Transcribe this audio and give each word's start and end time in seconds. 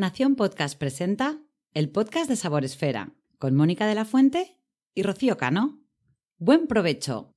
Nación 0.00 0.34
Podcast 0.34 0.78
presenta 0.78 1.42
el 1.74 1.90
podcast 1.90 2.30
de 2.30 2.36
Sabor 2.36 2.64
Esfera 2.64 3.12
con 3.38 3.54
Mónica 3.54 3.86
de 3.86 3.94
la 3.94 4.06
Fuente 4.06 4.56
y 4.94 5.02
Rocío 5.02 5.36
Cano. 5.36 5.78
Buen 6.38 6.66
provecho. 6.66 7.34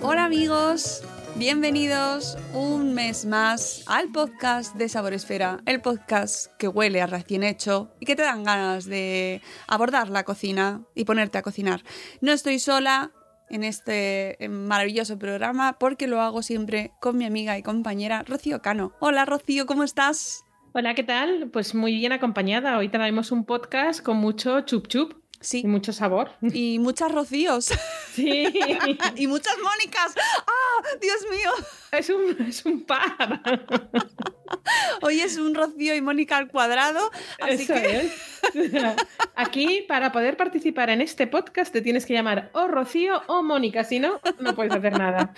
Hola 0.00 0.24
amigos, 0.24 1.02
bienvenidos 1.38 2.36
un 2.52 2.94
mes 2.94 3.24
más 3.24 3.84
al 3.86 4.10
podcast 4.10 4.74
de 4.74 4.88
Sabor 4.88 5.12
Esfera, 5.12 5.60
el 5.66 5.80
podcast 5.80 6.52
que 6.58 6.66
huele 6.66 7.00
a 7.00 7.06
recién 7.06 7.44
hecho 7.44 7.92
y 8.00 8.06
que 8.06 8.16
te 8.16 8.22
dan 8.22 8.42
ganas 8.42 8.86
de 8.86 9.40
abordar 9.68 10.10
la 10.10 10.24
cocina 10.24 10.82
y 10.96 11.04
ponerte 11.04 11.38
a 11.38 11.42
cocinar. 11.42 11.84
No 12.20 12.32
estoy 12.32 12.58
sola 12.58 13.12
en 13.50 13.62
este 13.62 14.36
maravilloso 14.50 15.16
programa 15.16 15.78
porque 15.78 16.08
lo 16.08 16.20
hago 16.20 16.42
siempre 16.42 16.90
con 17.00 17.16
mi 17.16 17.24
amiga 17.24 17.56
y 17.56 17.62
compañera 17.62 18.24
Rocío 18.26 18.60
Cano. 18.60 18.92
Hola 18.98 19.24
Rocío, 19.24 19.66
¿cómo 19.66 19.84
estás? 19.84 20.44
Hola, 20.72 20.94
¿qué 20.94 21.04
tal? 21.04 21.50
Pues 21.52 21.72
muy 21.72 21.94
bien 21.94 22.12
acompañada. 22.12 22.76
Hoy 22.78 22.88
traemos 22.88 23.30
un 23.30 23.44
podcast 23.44 24.02
con 24.02 24.16
mucho 24.16 24.62
chup 24.62 24.88
chup 24.88 25.27
Sí. 25.40 25.60
y 25.64 25.66
mucho 25.68 25.92
sabor. 25.92 26.30
Y 26.42 26.78
muchas 26.78 27.12
Rocíos. 27.12 27.70
Sí, 28.12 28.46
y 29.16 29.26
muchas 29.26 29.54
Mónicas. 29.62 30.14
¡Ah! 30.16 30.86
Dios 31.00 31.18
mío. 31.30 31.50
es 31.92 32.10
un, 32.10 32.36
es 32.46 32.64
un 32.64 32.84
par. 32.84 33.40
Hoy 35.02 35.20
es 35.20 35.36
un 35.36 35.54
Rocío 35.54 35.94
y 35.94 36.00
Mónica 36.00 36.36
al 36.36 36.48
cuadrado. 36.48 37.10
Así 37.40 37.62
Eso 37.62 37.74
que 37.74 38.00
es. 38.00 38.12
Aquí, 39.34 39.84
para 39.86 40.10
poder 40.12 40.36
participar 40.36 40.90
en 40.90 41.00
este 41.00 41.26
podcast, 41.26 41.72
te 41.72 41.82
tienes 41.82 42.06
que 42.06 42.14
llamar 42.14 42.50
o 42.54 42.66
Rocío 42.66 43.22
o 43.26 43.42
Mónica, 43.42 43.84
si 43.84 44.00
no, 44.00 44.20
no 44.40 44.54
puedes 44.54 44.72
hacer 44.72 44.98
nada. 44.98 45.34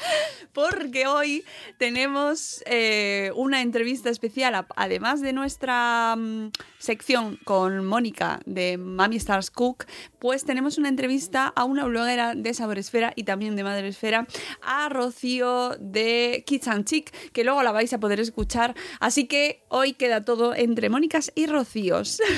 porque 0.53 1.07
hoy 1.07 1.45
tenemos 1.79 2.63
eh, 2.67 3.31
una 3.35 3.63
entrevista 3.63 4.11
especial, 4.11 4.67
además 4.77 5.21
de 5.21 5.33
nuestra 5.33 6.15
mm, 6.17 6.51
sección 6.79 7.39
con 7.45 7.85
Mónica 7.85 8.41
de 8.47 8.79
Mami 8.79 9.17
Stars 9.17 9.51
Cook, 9.51 9.87
pues 10.19 10.45
tenemos 10.45 10.79
una 10.79 10.89
entrevista 10.89 11.53
a 11.55 11.65
una 11.65 11.85
bloguera 11.85 12.35
de 12.35 12.55
Saboresfera 12.55 13.13
y 13.17 13.25
también 13.25 13.57
de 13.57 13.65
Madresfera, 13.65 14.27
a 14.63 14.89
Rocío 14.89 15.71
de 15.79 16.40
Kids 16.45 16.69
and 16.69 16.85
Chic, 16.85 17.11
que 17.33 17.45
luego 17.45 17.63
la 17.63 17.73
vais 17.73 17.93
a 17.93 18.01
poder 18.01 18.21
escuchar. 18.21 18.75
Así 19.01 19.27
que 19.27 19.65
hoy 19.69 19.95
queda 19.95 20.25
todo 20.25 20.55
entre 20.55 20.89
Mónicas 20.89 21.33
y 21.35 21.47
Rocíos. 21.47 22.21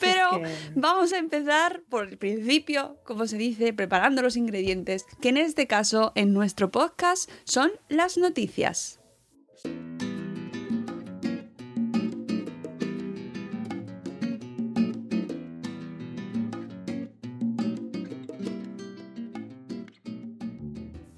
Pero 0.00 0.42
vamos 0.74 1.12
a 1.12 1.18
empezar 1.18 1.82
por 1.88 2.08
el 2.08 2.18
principio, 2.18 2.96
como 3.04 3.26
se 3.26 3.36
dice, 3.36 3.72
preparando 3.72 4.22
los 4.22 4.36
ingredientes, 4.36 5.04
que 5.20 5.28
en 5.28 5.36
este 5.36 5.66
caso, 5.66 6.12
en 6.14 6.32
nuestro 6.32 6.70
podcast, 6.70 7.30
son 7.44 7.70
las 7.88 8.16
noticias. 8.16 9.00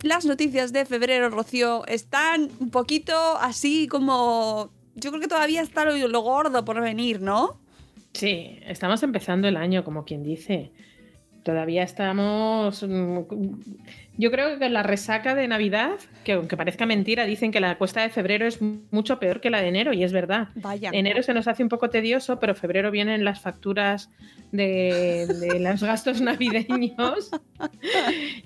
Las 0.02 0.24
noticias 0.24 0.72
de 0.72 0.84
febrero, 0.84 1.30
Rocío, 1.30 1.86
están 1.86 2.50
un 2.58 2.70
poquito 2.70 3.14
así 3.38 3.86
como... 3.86 4.70
Yo 4.94 5.10
creo 5.10 5.20
que 5.20 5.28
todavía 5.28 5.62
está 5.62 5.84
lo, 5.84 5.96
lo 6.08 6.20
gordo 6.20 6.64
por 6.64 6.80
venir, 6.80 7.20
¿no? 7.20 7.56
Sí, 8.12 8.58
estamos 8.66 9.02
empezando 9.02 9.48
el 9.48 9.56
año, 9.56 9.84
como 9.84 10.04
quien 10.04 10.22
dice. 10.22 10.72
Todavía 11.42 11.82
estamos. 11.82 12.82
mm, 12.82 13.18
Yo 14.16 14.30
creo 14.30 14.58
que 14.58 14.68
la 14.68 14.82
resaca 14.82 15.34
de 15.34 15.48
Navidad, 15.48 15.98
que 16.24 16.32
aunque 16.32 16.56
parezca 16.56 16.86
mentira, 16.86 17.24
dicen 17.24 17.50
que 17.50 17.60
la 17.60 17.78
cuesta 17.78 18.02
de 18.02 18.10
febrero 18.10 18.46
es 18.46 18.60
mucho 18.90 19.18
peor 19.18 19.40
que 19.40 19.50
la 19.50 19.60
de 19.60 19.68
enero, 19.68 19.92
y 19.92 20.04
es 20.04 20.12
verdad. 20.12 20.48
Vaya. 20.54 20.90
Enero 20.92 21.22
se 21.22 21.34
nos 21.34 21.48
hace 21.48 21.62
un 21.62 21.68
poco 21.68 21.90
tedioso, 21.90 22.38
pero 22.38 22.54
febrero 22.54 22.90
vienen 22.90 23.24
las 23.24 23.40
facturas 23.40 24.10
de, 24.52 25.26
de 25.26 25.58
los 25.58 25.82
gastos 25.82 26.20
navideños. 26.20 27.30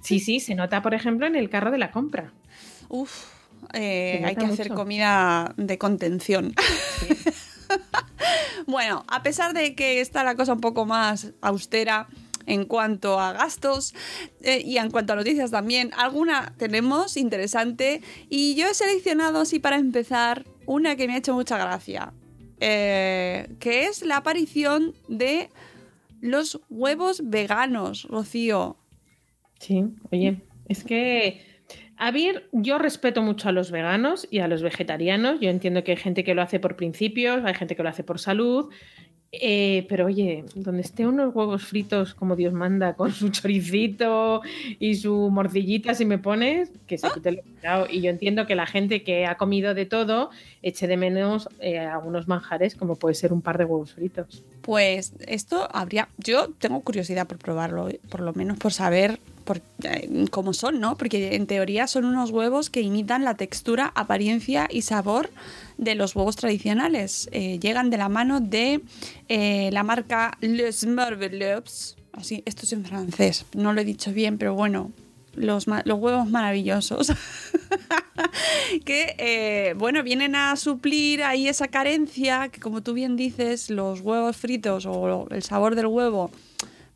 Sí, 0.03 0.21
sí, 0.21 0.41
se 0.41 0.55
nota, 0.55 0.83
por 0.83 0.95
ejemplo, 0.95 1.27
en 1.27 1.37
el 1.37 1.51
carro 1.51 1.71
de 1.71 1.79
la 1.79 1.91
compra. 1.91 2.33
Uf, 2.89 3.27
eh, 3.73 4.23
hay 4.25 4.37
que 4.37 4.47
hacer 4.47 4.69
comida 4.71 5.53
de 5.56 5.77
contención. 5.79 6.55
bueno, 8.67 9.05
a 9.09 9.23
pesar 9.23 9.53
de 9.53 9.75
que 9.75 10.01
está 10.01 10.25
la 10.25 10.35
cosa 10.35 10.53
un 10.53 10.61
poco 10.61 10.87
más 10.87 11.33
austera 11.41 12.09
en 12.47 12.65
cuanto 12.65 13.21
a 13.21 13.33
gastos 13.33 13.95
eh, 14.43 14.62
y 14.65 14.79
en 14.79 14.91
cuanto 14.91 15.12
a 15.12 15.17
noticias 15.17 15.51
también, 15.51 15.91
alguna 15.97 16.55
tenemos 16.57 17.17
interesante 17.17 18.01
y 18.29 18.55
yo 18.55 18.67
he 18.69 18.75
seleccionado 18.75 19.41
así 19.41 19.59
para 19.59 19.77
empezar 19.77 20.45
una 20.67 20.97
que 20.97 21.06
me 21.06 21.15
ha 21.15 21.19
hecho 21.19 21.35
mucha 21.35 21.59
gracia, 21.59 22.12
eh, 22.61 23.49
que 23.61 23.87
es 23.87 24.05
la 24.05 24.19
aparición 24.19 24.95
de 25.09 25.51
los 26.21 26.61
huevos 26.71 27.23
veganos, 27.25 28.05
Rocío. 28.05 28.77
Sí, 29.59 29.85
oye, 30.11 30.41
es 30.69 30.85
que, 30.85 31.41
a 31.97 32.11
ver, 32.11 32.49
yo 32.53 32.79
respeto 32.79 33.23
mucho 33.23 33.49
a 33.49 33.53
los 33.53 33.71
veganos 33.71 34.27
y 34.31 34.41
a 34.41 34.49
los 34.49 34.62
vegetarianos. 34.62 35.41
Yo 35.41 35.51
entiendo 35.51 35.85
que 35.85 35.93
hay 35.93 35.97
gente 35.97 36.25
que 36.25 36.35
lo 36.35 36.43
hace 36.43 36.61
por 36.61 36.77
principios, 36.77 37.45
hay 37.45 37.55
gente 37.55 37.77
que 37.77 37.83
lo 37.83 37.89
hace 37.89 38.05
por 38.05 38.19
salud. 38.19 38.71
Eh, 39.32 39.87
pero 39.88 40.06
oye, 40.06 40.44
donde 40.54 40.82
esté 40.82 41.06
unos 41.06 41.34
huevos 41.34 41.64
fritos 41.64 42.14
como 42.14 42.37
Dios 42.37 42.53
manda, 42.53 42.94
con 42.94 43.12
su 43.12 43.28
choricito 43.31 44.42
y 44.78 44.94
su 44.94 45.31
morcillita, 45.31 45.94
si 45.94 46.04
me 46.04 46.19
pones, 46.19 46.70
que 46.87 46.98
se 46.98 47.09
quite 47.10 47.32
lo 47.32 47.42
picado. 47.42 47.87
Y 47.91 48.00
yo 48.00 48.10
entiendo 48.10 48.47
que 48.47 48.54
la 48.54 48.66
gente 48.66 49.03
que 49.03 49.26
ha 49.26 49.37
comido 49.37 49.75
de 49.75 49.87
todo 49.87 50.31
eche 50.62 50.87
de 50.87 50.97
menos 50.97 51.48
eh, 51.60 51.78
algunos 51.78 52.28
manjares, 52.28 52.75
como 52.75 52.97
puede 52.97 53.14
ser 53.14 53.32
un 53.32 53.42
par 53.42 53.59
de 53.59 53.64
huevos 53.64 53.92
fritos. 53.92 54.42
Pues 54.62 55.12
esto 55.26 55.69
habría. 55.72 56.08
Yo 56.19 56.48
tengo 56.58 56.81
curiosidad 56.81 57.26
por 57.26 57.38
probarlo, 57.38 57.88
por 58.08 58.20
lo 58.20 58.32
menos 58.32 58.58
por 58.58 58.72
saber 58.72 59.19
por- 59.47 59.62
eh, 59.84 60.27
cómo 60.31 60.53
son, 60.53 60.81
¿no? 60.81 60.99
Porque 60.99 61.34
en 61.34 61.47
teoría 61.47 61.87
son 61.87 62.05
unos 62.05 62.31
huevos 62.31 62.69
que 62.69 62.83
imitan 62.83 63.25
la 63.25 63.34
textura, 63.34 63.93
apariencia 63.95 64.69
y 64.71 64.83
sabor 64.83 65.31
de 65.79 65.95
los 65.95 66.15
huevos 66.15 66.37
tradicionales. 66.37 67.31
Eh, 67.33 67.59
llegan 67.59 67.89
de 67.89 67.97
la 67.97 68.11
mano 68.11 68.41
de 68.41 68.83
eh, 69.31 69.71
la 69.73 69.83
marca 69.83 70.37
Les 70.43 70.85
Marveleux. 70.85 71.97
Así, 72.12 72.43
esto 72.45 72.65
es 72.65 72.73
en 72.73 72.85
francés, 72.85 73.47
no 73.55 73.73
lo 73.73 73.81
he 73.81 73.85
dicho 73.85 74.12
bien, 74.12 74.39
pero 74.39 74.55
bueno, 74.55 74.91
los, 75.35 75.67
huevos 75.67 76.29
maravillosos. 76.29 77.12
que, 78.85 79.75
bueno, 79.79 80.03
vienen 80.03 80.35
a 80.35 80.56
suplir 80.56 81.23
ahí 81.23 81.47
esa 81.47 81.69
carencia 81.69 82.49
que, 82.49 82.59
como 82.59 82.82
tú 82.82 82.94
bien 82.94 83.17
dices, 83.17 83.70
los 83.70 84.00
huevos 84.00 84.37
fritos 84.37 84.87
o 84.87 85.29
el 85.31 85.43
sabor 85.43 85.75
del 85.75 85.87
huevo, 85.87 86.31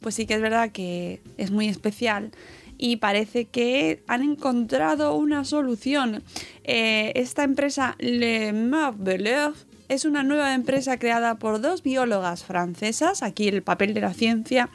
pues 0.01 0.15
sí 0.15 0.27
que 0.27 0.35
es 0.35 0.41
verdad 0.41 0.71
que 0.73 1.23
es 1.37 1.51
muy 1.51 1.69
especial. 1.69 2.33
Y 2.79 2.97
parece 2.97 3.45
que 3.45 4.03
han 4.07 4.23
encontrado 4.23 5.15
una 5.15 5.45
solución. 5.45 6.23
Eh, 6.65 7.13
esta 7.15 7.45
empresa 7.45 7.95
Le 7.99 8.55
Marveleur 8.55 9.53
es 9.91 10.05
una 10.05 10.23
nueva 10.23 10.55
empresa 10.55 10.99
creada 10.99 11.35
por 11.35 11.61
dos 11.61 11.83
biólogas 11.83 12.45
francesas, 12.45 13.25
aquí 13.25 13.49
el 13.49 13.63
papel 13.63 13.93
de 13.93 14.01
la 14.01 14.15
ciencia, 14.15 14.71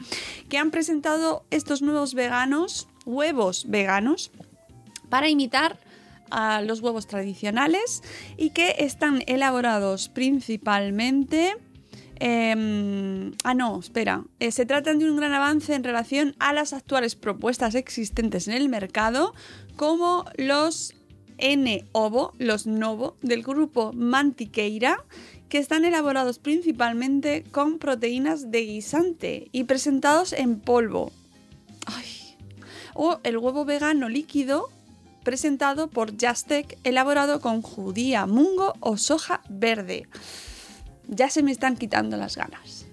que 0.50 0.58
han 0.58 0.70
presentado 0.70 1.44
estos 1.50 1.80
nuevos 1.80 2.12
veganos, 2.12 2.86
huevos 3.06 3.64
veganos, 3.68 4.30
para 5.08 5.30
imitar 5.30 5.78
a 6.30 6.60
los 6.60 6.80
huevos 6.80 7.06
tradicionales 7.06 8.02
y 8.36 8.50
que 8.50 8.76
están 8.78 9.22
elaborados 9.26 10.08
principalmente... 10.08 11.56
em, 12.20 13.32
ah, 13.44 13.54
no, 13.54 13.78
espera. 13.78 14.24
Eh, 14.40 14.50
se 14.50 14.66
tratan 14.66 14.98
de 14.98 15.10
un 15.10 15.16
gran 15.16 15.32
avance 15.32 15.74
en 15.74 15.84
relación 15.84 16.34
a 16.38 16.52
las 16.52 16.72
actuales 16.72 17.14
propuestas 17.16 17.74
existentes 17.74 18.48
en 18.48 18.54
el 18.54 18.68
mercado, 18.68 19.34
como 19.76 20.24
los 20.36 20.94
N-ovo, 21.38 22.32
los 22.38 22.66
Novo, 22.66 23.16
del 23.22 23.42
grupo 23.42 23.92
Mantiqueira, 23.92 25.04
que 25.48 25.58
están 25.58 25.84
elaborados 25.84 26.38
principalmente 26.38 27.44
con 27.50 27.78
proteínas 27.78 28.50
de 28.50 28.62
guisante 28.62 29.48
y 29.52 29.64
presentados 29.64 30.32
en 30.32 30.60
polvo. 30.60 31.12
Ay. 31.86 32.36
O 32.94 33.20
el 33.22 33.36
huevo 33.36 33.64
vegano 33.64 34.08
líquido 34.08 34.70
presentado 35.22 35.88
por 35.88 36.12
Justec, 36.12 36.78
elaborado 36.84 37.40
con 37.40 37.60
judía, 37.60 38.26
mungo 38.26 38.74
o 38.80 38.96
soja 38.96 39.42
verde. 39.48 40.06
Ya 41.08 41.30
se 41.30 41.42
me 41.42 41.52
están 41.52 41.76
quitando 41.76 42.16
las 42.16 42.36
ganas. 42.36 42.86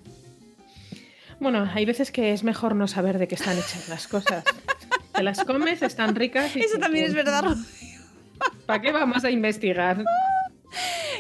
Bueno, 1.40 1.70
hay 1.74 1.86
veces 1.86 2.12
que 2.12 2.34
es 2.34 2.44
mejor 2.44 2.76
no 2.76 2.88
saber 2.88 3.18
de 3.18 3.28
qué 3.28 3.36
están 3.36 3.58
hechas 3.58 3.90
las 3.90 4.08
cosas. 4.08 4.44
Te 5.14 5.24
las 5.24 5.44
comes, 5.44 5.82
están 5.82 6.16
ricas. 6.16 6.56
Y 6.56 6.62
Eso 6.62 6.78
también 6.80 7.06
es 7.06 7.14
verdad. 7.14 7.56
¿Para 8.66 8.82
qué 8.82 8.92
vamos 8.92 9.24
a 9.24 9.30
investigar? 9.30 10.04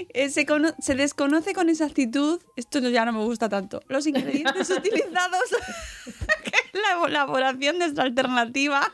Eh, 0.10 0.30
se, 0.30 0.46
se 0.80 0.96
desconoce 0.96 1.54
con 1.54 1.70
exactitud, 1.70 2.42
esto 2.56 2.80
ya 2.80 3.06
no 3.06 3.14
me 3.14 3.24
gusta 3.24 3.50
tanto, 3.50 3.82
los 3.88 4.08
ingredientes 4.08 4.70
utilizados 4.78 5.56
la 6.74 7.08
elaboración 7.08 7.80
de 7.80 7.86
esta 7.86 8.04
alternativa. 8.04 8.92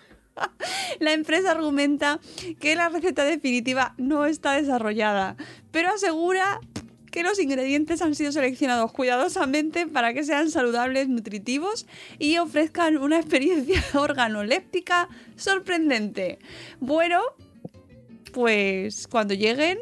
La 0.99 1.11
empresa 1.11 1.51
argumenta 1.51 2.19
que 2.61 2.75
la 2.75 2.87
receta 2.87 3.25
definitiva 3.25 3.93
no 3.97 4.25
está 4.25 4.53
desarrollada, 4.53 5.35
pero 5.71 5.89
asegura 5.89 6.61
que 7.19 7.23
los 7.23 7.37
ingredientes 7.37 8.01
han 8.01 8.15
sido 8.15 8.31
seleccionados 8.31 8.93
cuidadosamente 8.93 9.85
para 9.87 10.13
que 10.13 10.23
sean 10.23 10.49
saludables, 10.49 11.09
nutritivos 11.09 11.85
y 12.17 12.37
ofrezcan 12.37 12.97
una 12.97 13.17
experiencia 13.17 13.83
organoléptica 13.93 15.09
sorprendente. 15.35 16.39
Bueno, 16.79 17.19
pues 18.31 19.05
cuando 19.09 19.33
lleguen 19.33 19.79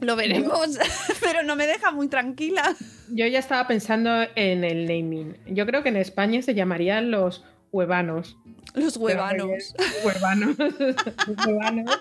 lo 0.00 0.16
veremos, 0.16 0.80
pero 1.20 1.44
no 1.44 1.54
me 1.54 1.68
deja 1.68 1.92
muy 1.92 2.08
tranquila. 2.08 2.74
Yo 3.08 3.28
ya 3.28 3.38
estaba 3.38 3.68
pensando 3.68 4.10
en 4.34 4.64
el 4.64 4.86
naming. 4.86 5.36
Yo 5.46 5.64
creo 5.64 5.84
que 5.84 5.90
en 5.90 5.96
España 5.96 6.42
se 6.42 6.54
llamarían 6.54 7.12
los 7.12 7.44
huevanos. 7.70 8.36
Los 8.74 8.96
huevanos. 8.96 9.76
Huevanos. 10.04 10.56
Huevanos. 11.46 12.00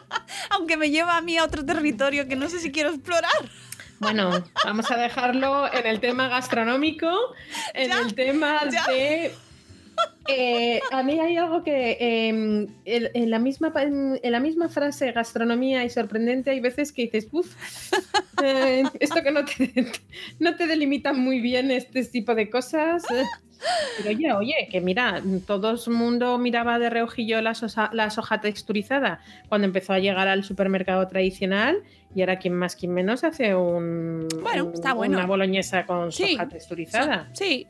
Aunque 0.49 0.77
me 0.77 0.89
lleva 0.89 1.15
a 1.15 1.21
mí 1.21 1.37
a 1.37 1.43
otro 1.43 1.63
territorio 1.63 2.27
que 2.27 2.35
no 2.35 2.49
sé 2.49 2.57
si 2.57 2.71
quiero 2.71 2.89
explorar. 2.89 3.31
Bueno, 3.99 4.43
vamos 4.65 4.91
a 4.91 4.97
dejarlo 4.97 5.71
en 5.73 5.85
el 5.87 5.99
tema 5.99 6.27
gastronómico, 6.27 7.07
en 7.73 7.89
Ya, 7.89 7.99
el 7.99 8.13
tema 8.15 8.59
ya. 8.69 8.85
de... 8.91 9.31
eh, 10.27 10.81
a 10.91 11.01
mí 11.03 11.19
hay 11.19 11.37
algo 11.37 11.63
que 11.63 11.91
eh, 11.91 12.27
en, 12.29 12.75
en 12.85 13.29
la 13.29 13.39
misma, 13.39 13.71
pa- 13.71 13.83
en 13.83 14.19
la 14.23 14.39
misma 14.39 14.67
frase 14.69 15.11
gastronomía 15.11 15.83
y 15.85 15.89
sorprendente 15.89 16.51
hay 16.51 16.59
veces 16.59 16.91
que 16.91 17.03
dices, 17.03 17.27
uff, 17.31 17.55
eh, 18.43 18.83
esto 18.99 19.23
que 19.23 19.31
no 19.31 19.45
te, 19.45 19.71
no 20.39 20.55
te 20.55 20.67
delimita 20.67 21.13
muy 21.13 21.39
bien 21.39 21.71
este 21.71 22.03
tipo 22.05 22.35
de 22.35 22.49
cosas. 22.49 23.03
Eh". 23.65 23.93
Pero 23.97 24.09
oye, 24.09 24.33
oye, 24.33 24.67
que 24.71 24.81
mira, 24.81 25.21
todo 25.45 25.71
el 25.71 25.93
mundo 25.93 26.37
miraba 26.37 26.79
de 26.79 26.89
reojillo 26.89 27.41
la, 27.41 27.53
soja 27.55 28.41
texturizada 28.41 29.19
cuando 29.49 29.65
empezó 29.65 29.93
a 29.93 29.99
llegar 29.99 30.27
al 30.27 30.43
supermercado 30.43 31.07
tradicional 31.07 31.77
y 32.13 32.21
ahora 32.21 32.39
quien 32.39 32.53
más, 32.53 32.75
quien 32.75 32.93
menos 32.93 33.23
hace 33.23 33.55
un, 33.55 34.27
Bueno, 34.41 34.65
un- 34.65 34.73
está 34.73 34.93
bueno. 34.93 35.17
una 35.17 35.27
boloñesa 35.27 35.85
con 35.85 36.11
Sí, 36.11 36.33
soja 36.33 36.47
texturizada. 36.47 37.29
Sí, 37.33 37.67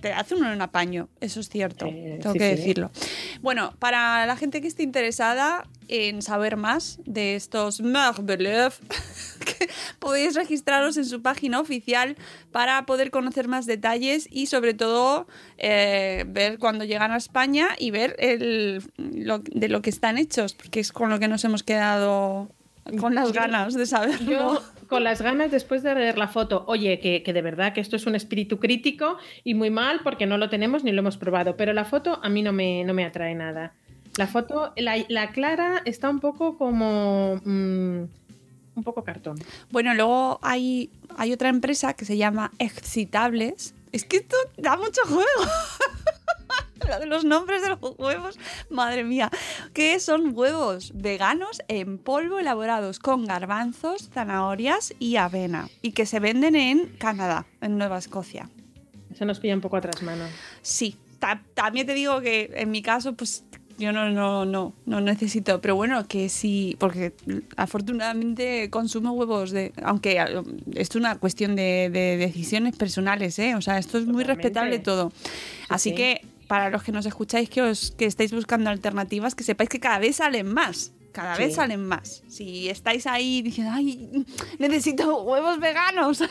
te, 0.00 0.12
hace 0.12 0.34
uno 0.34 0.52
un 0.52 0.60
apaño, 0.60 1.08
eso 1.20 1.40
es 1.40 1.48
cierto, 1.48 1.86
Eh, 1.86 2.18
tengo 2.20 2.32
sí, 2.34 2.38
que 2.38 2.44
sí. 2.50 2.56
decirlo. 2.56 2.90
Bueno, 3.42 3.72
para 3.78 4.26
la 4.26 4.36
gente 4.36 4.60
que 4.60 4.66
esté 4.68 4.82
interesada 4.82 5.64
en 5.88 6.20
saber 6.22 6.56
más 6.56 7.00
de 7.06 7.34
estos 7.36 7.80
Marbeleuf, 7.80 8.80
que 8.80 8.86
podéis 9.98 10.34
registraros 10.34 10.96
en 10.96 11.04
su 11.04 11.22
página 11.22 11.60
oficial 11.60 12.16
para 12.52 12.86
poder 12.86 13.10
conocer 13.10 13.48
más 13.48 13.66
detalles 13.66 14.28
y 14.30 14.46
sobre 14.46 14.74
todo 14.74 15.26
eh, 15.58 16.24
ver 16.28 16.58
cuando 16.58 16.84
llegan 16.84 17.12
a 17.12 17.16
España 17.16 17.68
y 17.78 17.90
ver 17.90 18.16
el, 18.18 18.82
lo- 18.96 19.38
de 19.40 19.68
lo 19.68 19.82
que 19.82 19.90
están 19.90 20.18
hechos, 20.18 20.54
porque 20.54 20.80
es 20.80 20.92
con 20.92 21.10
lo 21.10 21.18
que 21.18 21.28
nos 21.28 21.44
hemos 21.44 21.62
quedado 21.62 22.48
con 22.98 23.14
las 23.14 23.32
ganas 23.32 23.74
de 23.74 23.86
saberlo. 23.86 24.30
Yo, 24.30 24.62
con 24.88 25.04
las 25.04 25.22
ganas, 25.22 25.50
después 25.52 25.82
de 25.84 25.94
ver 25.94 26.18
la 26.18 26.26
foto, 26.26 26.64
oye, 26.66 26.98
que, 26.98 27.22
que 27.22 27.32
de 27.32 27.42
verdad 27.42 27.72
que 27.72 27.80
esto 27.80 27.94
es 27.94 28.06
un 28.06 28.16
espíritu 28.16 28.58
crítico 28.58 29.16
y 29.44 29.54
muy 29.54 29.70
mal 29.70 30.00
porque 30.02 30.26
no 30.26 30.38
lo 30.38 30.48
tenemos 30.48 30.82
ni 30.82 30.90
lo 30.90 31.00
hemos 31.00 31.16
probado, 31.16 31.56
pero 31.56 31.72
la 31.72 31.84
foto 31.84 32.18
a 32.22 32.28
mí 32.28 32.42
no 32.42 32.52
me, 32.52 32.82
no 32.84 32.92
me 32.94 33.04
atrae 33.04 33.34
nada. 33.34 33.74
La 34.16 34.26
foto, 34.26 34.72
la, 34.76 34.96
la 35.08 35.30
clara 35.30 35.82
está 35.84 36.10
un 36.10 36.18
poco 36.18 36.58
como... 36.58 37.40
mm, 37.44 38.04
un 38.80 38.84
poco 38.84 39.04
cartón. 39.04 39.38
Bueno, 39.70 39.94
luego 39.94 40.38
hay, 40.42 40.90
hay 41.16 41.32
otra 41.32 41.48
empresa 41.50 41.92
que 41.94 42.04
se 42.04 42.16
llama 42.16 42.50
Excitables. 42.58 43.74
Es 43.92 44.04
que 44.04 44.18
esto 44.18 44.36
da 44.56 44.76
mucho 44.76 45.02
juego. 45.06 45.24
Lo 46.88 46.98
de 46.98 47.06
los 47.06 47.24
nombres 47.24 47.60
de 47.62 47.68
los 47.68 47.78
huevos, 47.98 48.38
madre 48.70 49.04
mía. 49.04 49.30
Que 49.74 50.00
son 50.00 50.32
huevos 50.36 50.92
veganos 50.94 51.60
en 51.68 51.98
polvo 51.98 52.38
elaborados 52.38 52.98
con 52.98 53.26
garbanzos, 53.26 54.08
zanahorias 54.12 54.94
y 54.98 55.16
avena. 55.16 55.68
Y 55.82 55.92
que 55.92 56.06
se 56.06 56.20
venden 56.20 56.56
en 56.56 56.86
Canadá, 56.98 57.46
en 57.60 57.76
Nueva 57.78 57.98
Escocia. 57.98 58.48
Eso 59.12 59.24
nos 59.26 59.40
pilla 59.40 59.54
un 59.54 59.60
poco 59.60 59.76
atrás 59.76 60.02
mano. 60.02 60.24
Sí, 60.62 60.96
ta- 61.18 61.42
también 61.54 61.86
te 61.86 61.94
digo 61.94 62.20
que 62.22 62.50
en 62.54 62.70
mi 62.70 62.80
caso, 62.80 63.12
pues 63.14 63.44
yo 63.80 63.92
no, 63.92 64.10
no, 64.10 64.44
no, 64.44 64.72
no 64.86 65.00
necesito, 65.00 65.60
pero 65.60 65.74
bueno, 65.74 66.06
que 66.06 66.28
sí, 66.28 66.76
porque 66.78 67.12
afortunadamente 67.56 68.70
consumo 68.70 69.12
huevos 69.12 69.50
de, 69.50 69.72
aunque 69.82 70.12
eh, 70.20 70.42
esto 70.74 70.98
es 70.98 71.00
una 71.00 71.18
cuestión 71.18 71.56
de, 71.56 71.90
de 71.92 72.16
decisiones 72.16 72.76
personales, 72.76 73.38
¿eh? 73.38 73.54
O 73.56 73.60
sea, 73.62 73.78
esto 73.78 73.98
es 73.98 74.04
muy 74.06 74.22
Totalmente. 74.22 74.42
respetable 74.42 74.78
todo. 74.78 75.12
Así 75.68 75.90
sí. 75.90 75.96
que 75.96 76.20
para 76.46 76.70
los 76.70 76.82
que 76.82 76.92
nos 76.92 77.06
escucháis 77.06 77.48
que 77.50 77.62
os 77.62 77.90
que 77.92 78.06
estáis 78.06 78.32
buscando 78.32 78.70
alternativas, 78.70 79.34
que 79.34 79.42
sepáis 79.42 79.68
que 79.70 79.80
cada 79.80 79.98
vez 79.98 80.16
salen 80.16 80.46
más. 80.46 80.92
Cada 81.12 81.36
vez 81.36 81.56
salen 81.56 81.84
más. 81.84 82.22
Si 82.28 82.68
estáis 82.68 83.06
ahí 83.08 83.42
diciendo, 83.42 83.72
ay, 83.74 84.24
necesito 84.60 85.22
huevos 85.22 85.58
veganos, 85.58 86.22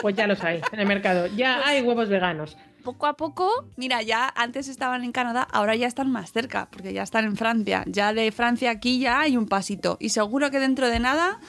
Pues 0.00 0.14
ya 0.16 0.26
los 0.26 0.42
hay 0.42 0.60
en 0.72 0.80
el 0.80 0.86
mercado. 0.86 1.26
Ya 1.36 1.66
hay 1.66 1.82
huevos 1.82 2.08
veganos. 2.08 2.56
Poco 2.84 3.06
a 3.06 3.16
poco, 3.16 3.50
mira, 3.76 4.02
ya 4.02 4.32
antes 4.36 4.68
estaban 4.68 5.02
en 5.02 5.10
Canadá, 5.10 5.48
ahora 5.50 5.74
ya 5.74 5.88
están 5.88 6.10
más 6.12 6.30
cerca, 6.30 6.68
porque 6.70 6.92
ya 6.92 7.02
están 7.02 7.24
en 7.24 7.36
Francia. 7.36 7.82
Ya 7.86 8.12
de 8.12 8.30
Francia 8.30 8.70
aquí 8.70 9.00
ya 9.00 9.20
hay 9.20 9.36
un 9.36 9.46
pasito. 9.46 9.96
Y 9.98 10.10
seguro 10.10 10.52
que 10.52 10.60
dentro 10.60 10.88
de 10.88 11.00
nada 11.00 11.40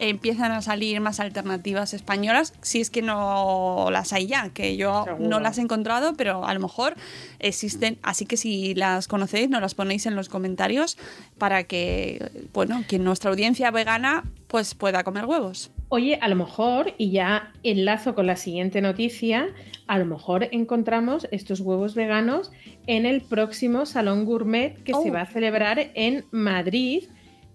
empiezan 0.00 0.50
a 0.50 0.62
salir 0.62 0.98
más 1.00 1.20
alternativas 1.20 1.94
españolas, 1.94 2.54
si 2.62 2.80
es 2.80 2.90
que 2.90 3.02
no 3.02 3.88
las 3.92 4.12
hay 4.12 4.26
ya, 4.26 4.48
que 4.48 4.76
yo 4.76 5.04
Seguro. 5.04 5.28
no 5.28 5.40
las 5.40 5.58
he 5.58 5.60
encontrado, 5.60 6.14
pero 6.14 6.44
a 6.46 6.54
lo 6.54 6.60
mejor 6.60 6.96
existen. 7.38 7.98
Así 8.02 8.24
que 8.26 8.36
si 8.36 8.74
las 8.74 9.08
conocéis, 9.08 9.50
nos 9.50 9.60
las 9.60 9.74
ponéis 9.74 10.06
en 10.06 10.16
los 10.16 10.28
comentarios 10.28 10.96
para 11.38 11.64
que, 11.64 12.48
bueno, 12.52 12.82
que 12.88 12.98
nuestra 12.98 13.30
audiencia 13.30 13.70
vegana 13.70 14.24
pues 14.48 14.74
pueda 14.74 15.04
comer 15.04 15.26
huevos. 15.26 15.70
Oye, 15.92 16.18
a 16.22 16.28
lo 16.28 16.36
mejor, 16.36 16.94
y 16.98 17.10
ya 17.10 17.52
enlazo 17.64 18.14
con 18.14 18.26
la 18.26 18.36
siguiente 18.36 18.80
noticia, 18.80 19.48
a 19.88 19.98
lo 19.98 20.06
mejor 20.06 20.46
encontramos 20.52 21.26
estos 21.32 21.60
huevos 21.60 21.96
veganos 21.96 22.52
en 22.86 23.06
el 23.06 23.22
próximo 23.22 23.84
Salón 23.86 24.24
Gourmet 24.24 24.80
que 24.84 24.92
Oh. 24.94 25.02
se 25.02 25.10
va 25.10 25.22
a 25.22 25.26
celebrar 25.26 25.90
en 25.94 26.24
Madrid 26.30 27.04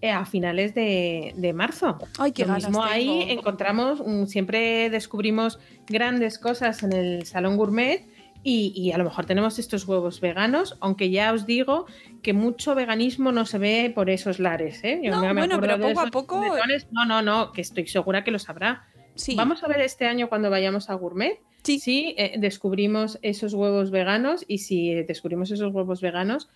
eh, 0.02 0.10
a 0.10 0.26
finales 0.26 0.74
de, 0.74 1.32
de 1.36 1.52
marzo. 1.54 1.96
Ay, 2.18 2.32
qué 2.32 2.44
Lo 2.44 2.52
mismo 2.54 2.84
ahí 2.84 3.20
tengo. 3.26 3.40
encontramos, 3.40 4.02
siempre 4.30 4.90
descubrimos 4.90 5.58
grandes 5.88 6.38
cosas 6.38 6.82
en 6.82 6.92
el 6.92 7.24
Salón 7.24 7.56
Gourmet 7.56 8.04
y, 8.42 8.72
y 8.74 8.92
a 8.92 8.98
lo 8.98 9.04
mejor 9.04 9.26
tenemos 9.26 9.58
estos 9.58 9.86
huevos 9.86 10.20
veganos, 10.20 10.76
aunque 10.80 11.10
ya 11.10 11.32
os 11.32 11.46
digo 11.46 11.86
que 12.22 12.32
mucho 12.32 12.74
veganismo 12.74 13.32
no 13.32 13.46
se 13.46 13.58
ve 13.58 13.92
por 13.94 14.10
esos 14.10 14.38
lares. 14.38 14.82
¿eh? 14.84 15.00
Yo 15.02 15.10
No, 15.12 15.20
me 15.22 15.32
bueno, 15.32 15.60
pero 15.60 15.78
poco 15.78 16.00
a 16.00 16.06
poco-. 16.06 16.44
No, 16.90 17.04
no, 17.04 17.22
no, 17.22 17.52
que 17.52 17.60
estoy 17.60 17.86
segura 17.86 18.24
que 18.24 18.30
los 18.30 18.48
habrá. 18.48 18.84
Sí. 19.14 19.34
Vamos 19.34 19.62
a 19.64 19.68
ver 19.68 19.80
este 19.80 20.06
año 20.06 20.28
cuando 20.28 20.50
vayamos 20.50 20.90
a 20.90 20.94
Gourmet 20.94 21.40
Sí. 21.62 21.80
si 21.80 22.14
eh, 22.16 22.34
descubrimos 22.38 23.18
esos 23.22 23.52
huevos 23.54 23.90
veganos 23.90 24.44
y 24.46 24.58
si 24.58 24.92
eh, 24.92 25.04
descubrimos 25.04 25.50
esos 25.50 25.72
huevos 25.74 26.00
veganos 26.00 26.48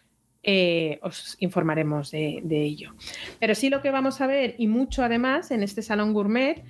eh, 0.42 1.00
os 1.02 1.36
informaremos 1.40 2.10
de, 2.12 2.40
de 2.44 2.62
ello. 2.62 2.94
Pero 3.40 3.54
sí 3.54 3.70
lo 3.70 3.82
que 3.82 3.90
vamos 3.90 4.20
a 4.20 4.26
ver, 4.26 4.54
y 4.56 4.68
mucho 4.68 5.02
además, 5.02 5.50
en 5.50 5.62
este 5.62 5.82
Salón 5.82 6.12
Gourmet, 6.14 6.62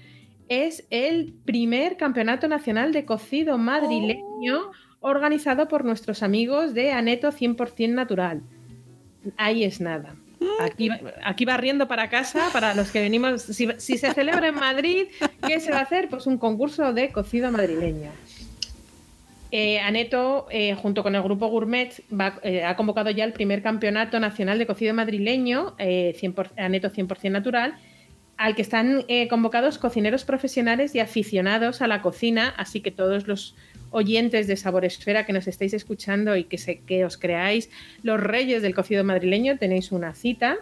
es 0.49 0.87
el 0.91 1.33
primer 1.45 1.97
campeonato 1.97 2.49
nacional 2.49 2.93
de 2.93 3.05
cocido 3.05 3.59
madrileño 3.59 4.73
organizado 5.01 5.69
por 5.69 5.85
nuestros 5.85 6.23
amigos 6.23 6.75
de 6.75 6.93
Aneto 6.93 7.33
100% 7.33 7.89
Natural. 7.91 8.43
Ahí 9.37 9.65
es 9.65 9.81
nada. 9.81 10.15
Aquí, 10.61 10.89
aquí 11.23 11.45
barriendo 11.45 11.87
para 11.87 12.09
casa, 12.09 12.49
para 12.53 12.75
los 12.75 12.91
que 12.91 13.01
venimos, 13.01 13.43
si, 13.43 13.67
se 13.77 14.15
celebra 14.15 14.49
en 14.49 14.55
Madrid, 14.55 15.09
¿qué 15.47 15.61
se 15.61 15.71
va 15.71 15.79
a 15.79 15.83
hacer? 15.83 16.09
Pues 16.09 16.27
un 16.27 16.39
concurso 16.39 16.93
de 16.95 17.11
cocido 17.11 17.53
madrileño. 17.53 18.11
eh, 19.51 19.81
Aneto, 19.81 20.47
eh, 20.51 20.75
junto 20.75 21.03
con 21.03 21.15
el 21.15 21.23
grupo 21.23 21.49
Gourmet, 21.49 22.03
eh, 22.43 22.65
ha 22.65 22.77
convocado 22.77 23.11
ya 23.11 23.25
el 23.25 23.33
primer 23.33 23.63
campeonato 23.63 24.19
nacional 24.19 24.59
de 24.59 24.67
cocido 24.67 24.95
madrileño, 24.95 25.75
100%, 25.79 26.53
Aneto 26.57 26.91
100% 26.91 27.31
natural, 27.31 27.75
al 28.41 28.55
que 28.55 28.63
están 28.63 29.05
eh, 29.09 29.29
convocados 29.29 29.77
cocineros 29.77 30.25
profesionales 30.25 30.95
y 30.95 30.99
aficionados 30.99 31.83
a 31.83 31.87
la 31.87 32.01
cocina, 32.01 32.55
así 32.57 32.81
que 32.81 32.91
todos 32.91 33.29
los 33.29 33.55
oyentes 33.91 34.47
de 34.47 34.57
Sabor 34.57 34.87
Esfera 34.87 35.27
que 35.27 35.35
nos 35.35 35.47
estáis 35.47 35.75
escuchando 35.75 36.35
y 36.35 36.45
que, 36.45 36.81
que 36.87 37.05
os 37.05 37.19
creáis 37.19 37.69
los 38.03 38.19
reyes 38.19 38.63
del 38.63 38.75
cocido 38.75 39.05
madrileño, 39.05 39.59
tenéis 39.59 39.93
una 39.93 40.15
cita. 40.15 40.57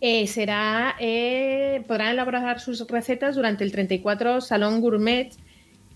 Eh, 0.00 0.28
será, 0.28 0.94
eh, 1.00 1.82
podrán 1.88 2.10
elaborar 2.10 2.60
sus 2.60 2.86
recetas 2.86 3.34
durante 3.34 3.64
el 3.64 3.72
34 3.72 4.40
Salón 4.40 4.80
Gourmet. 4.80 5.32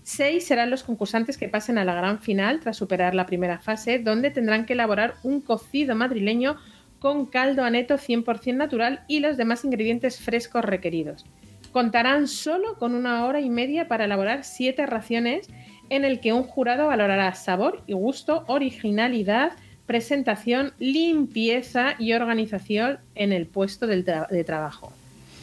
Seis 0.03 0.47
serán 0.47 0.69
los 0.69 0.83
concursantes 0.83 1.37
que 1.37 1.47
pasen 1.47 1.77
a 1.77 1.85
la 1.85 1.95
gran 1.95 2.19
final 2.19 2.59
tras 2.59 2.75
superar 2.75 3.15
la 3.15 3.25
primera 3.25 3.59
fase, 3.59 3.99
donde 3.99 4.31
tendrán 4.31 4.65
que 4.65 4.73
elaborar 4.73 5.13
un 5.23 5.39
cocido 5.39 5.95
madrileño 5.95 6.57
con 6.99 7.25
caldo 7.25 7.63
aneto 7.63 7.95
100% 7.95 8.55
natural 8.55 9.01
y 9.07 9.19
los 9.19 9.37
demás 9.37 9.63
ingredientes 9.65 10.19
frescos 10.19 10.65
requeridos. 10.65 11.25
Contarán 11.71 12.27
solo 12.27 12.75
con 12.79 12.95
una 12.95 13.25
hora 13.25 13.39
y 13.41 13.49
media 13.49 13.87
para 13.87 14.05
elaborar 14.05 14.43
siete 14.43 14.85
raciones 14.85 15.47
en 15.89 16.05
el 16.05 16.19
que 16.19 16.33
un 16.33 16.43
jurado 16.43 16.87
valorará 16.87 17.33
sabor 17.35 17.83
y 17.87 17.93
gusto, 17.93 18.43
originalidad, 18.47 19.51
presentación, 19.85 20.73
limpieza 20.79 21.95
y 21.99 22.13
organización 22.13 22.99
en 23.15 23.31
el 23.31 23.45
puesto 23.47 23.87
del 23.87 24.03
tra- 24.05 24.27
de 24.27 24.43
trabajo. 24.43 24.91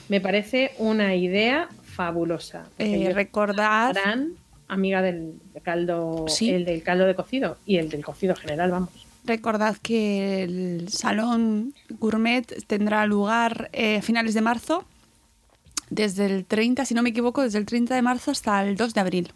Me 0.08 0.20
parece 0.20 0.72
una 0.78 1.14
idea 1.14 1.68
fabulosa. 1.82 2.64
Eh, 2.78 3.14
amiga 4.68 5.02
del 5.02 5.34
caldo, 5.62 6.26
Sí. 6.28 6.50
el 6.50 6.64
del 6.64 6.82
caldo 6.82 7.06
de 7.06 7.14
cocido 7.14 7.56
y 7.64 7.76
el 7.76 7.88
del 7.88 8.04
cocido 8.04 8.34
general, 8.34 8.70
vamos. 8.70 9.03
Recordad 9.24 9.76
que 9.78 10.42
el 10.44 10.88
Salón 10.88 11.74
Gourmet 11.88 12.44
tendrá 12.66 13.06
lugar 13.06 13.70
eh, 13.72 13.96
a 13.98 14.02
finales 14.02 14.34
de 14.34 14.40
marzo, 14.42 14.84
desde 15.90 16.26
el 16.26 16.44
30, 16.44 16.84
si 16.84 16.94
no 16.94 17.02
me 17.02 17.10
equivoco, 17.10 17.42
desde 17.42 17.58
el 17.58 17.66
30 17.66 17.94
de 17.94 18.02
marzo 18.02 18.30
hasta 18.30 18.62
el 18.64 18.76
2 18.76 18.94
de 18.94 19.00
abril. 19.00 19.32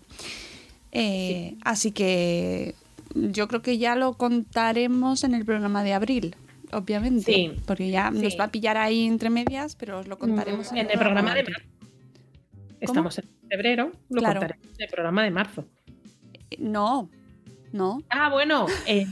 Eh, 0.92 1.57
Así 1.62 1.92
que 1.92 2.75
yo 3.14 3.49
creo 3.49 3.62
que 3.62 3.78
ya 3.78 3.95
lo 3.97 4.14
contaremos 4.14 5.25
en 5.25 5.35
el 5.35 5.45
programa 5.45 5.83
de 5.85 5.92
abril, 5.95 6.37
obviamente. 6.73 7.33
Sí. 7.33 7.52
Porque 7.66 7.90
ya 7.90 8.11
Sí. 8.12 8.23
nos 8.23 8.38
va 8.38 8.45
a 8.45 8.49
pillar 8.50 8.76
ahí 8.76 9.07
entre 9.07 9.30
medias, 9.30 9.75
pero 9.76 10.00
os 10.00 10.09
lo 10.09 10.18
contaremos 10.18 10.71
en 10.73 10.78
el 10.78 10.99
programa 10.99 11.35
de 11.35 11.45
marzo. 11.45 11.61
Estamos 12.80 13.18
en 13.18 13.25
febrero, 13.49 13.92
lo 14.09 14.21
Claro. 14.21 14.40
contaremos 14.40 14.68
en 14.78 14.83
el 14.85 14.88
programa 14.90 15.25
de 15.25 15.30
marzo. 15.30 15.64
No, 16.59 17.09
no. 17.73 18.02
Ah, 18.09 18.30
bueno, 18.30 18.66
eh, 18.87 19.07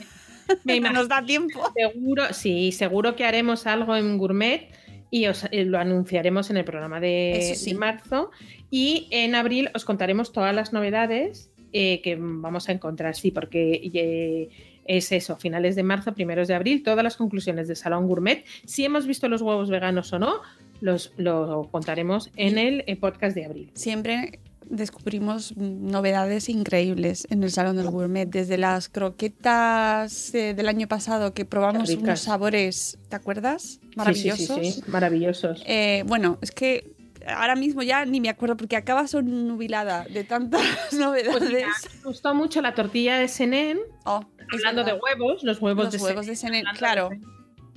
me 0.65 0.73
No 0.73 0.77
imagino 0.77 1.01
nos 1.01 1.09
da 1.09 1.25
tiempo. 1.25 1.73
seguro, 1.75 2.25
sí, 2.33 2.73
seguro 2.73 3.17
que 3.17 3.25
haremos 3.25 3.67
algo 3.67 3.97
en 3.97 4.19
Gourmet 4.19 4.69
y 5.11 5.27
os 5.27 5.45
eh, 5.51 5.65
lo 5.65 5.79
anunciaremos 5.79 6.51
en 6.51 6.57
el 6.57 6.65
programa 6.65 7.01
de, 7.01 7.39
Eso 7.39 7.65
sí. 7.65 7.73
de 7.73 7.79
marzo. 7.79 8.31
Y 8.71 9.09
en 9.11 9.35
abril 9.35 9.71
os 9.75 9.85
contaremos 9.85 10.33
todas 10.33 10.55
las 10.55 10.73
novedades 10.73 11.51
eh, 11.73 12.01
que 12.03 12.17
vamos 12.19 12.69
a 12.69 12.73
encontrar, 12.73 13.15
sí, 13.15 13.31
porque 13.31 13.91
eh, 13.93 14.49
es 14.87 15.13
eso, 15.13 15.37
finales 15.37 15.77
de 15.77 15.83
marzo, 15.83 16.15
primeros 16.15 16.49
de 16.49 16.55
abril, 16.55 16.83
todas 16.83 17.03
las 17.05 17.17
conclusiones 17.17 17.69
de 17.69 17.77
Salón 17.77 18.07
Gourmet. 18.07 18.45
Si 18.65 18.85
hemos 18.85 19.07
visto 19.07 19.29
los 19.29 19.43
huevos 19.43 19.69
veganos 19.69 20.13
o 20.13 20.19
no, 20.19 20.41
los, 20.81 21.13
lo 21.17 21.69
contaremos 21.71 22.31
en 22.37 22.59
el 22.59 22.85
eh, 22.87 22.97
podcast 22.97 23.35
de 23.35 23.45
abril. 23.45 23.71
Siempre 23.75 24.39
descubrimos 24.69 25.57
novedades 25.57 26.49
increíbles 26.49 27.27
en 27.31 27.43
el 27.43 27.51
Salón 27.51 27.77
del 27.77 27.91
Gourmet, 27.91 28.29
desde 28.29 28.59
las 28.59 28.89
croquetas 28.89 30.35
eh, 30.35 30.55
del 30.55 30.69
año 30.69 30.89
pasado 30.89 31.35
que 31.35 31.45
probamos 31.45 31.91
unos 31.91 32.21
sabores, 32.21 32.99
¿te 33.09 33.17
acuerdas? 33.17 33.81
Sí, 33.81 33.91
Maravillosos. 33.97 34.59
sí, 34.61 34.73
sí, 34.73 34.83
maravillosos. 34.89 35.63
Eh, 35.67 36.05
bueno, 36.07 36.39
es 36.43 36.51
que 36.51 36.93
ahora 37.27 37.57
mismo 37.57 37.83
ya 37.83 38.05
ni 38.05 38.21
me 38.21 38.29
acuerdo 38.29 38.57
porque 38.57 38.77
acaba 38.77 39.05
nubilada 39.23 40.05
de 40.05 40.25
tantas 40.25 40.61
novedades. 40.93 41.37
Pues 41.39 41.51
mira, 41.51 41.69
me 41.99 42.03
gustó 42.05 42.35
mucho 42.35 42.61
la 42.63 42.75
tortilla 42.75 43.19
de 43.19 43.29
Senen, 43.29 43.79
Oh, 44.05 44.25
hablando 44.53 44.85
de 44.85 44.93
huevos, 44.95 45.43
los 45.43 45.61
huevos 45.61 45.87
Los 45.87 45.93
de 45.95 46.01
huevos 46.03 46.27
Senen. 46.27 46.53
de 46.65 46.69
hablando 46.69 46.79
claro. 46.79 47.09
de. 47.11 47.21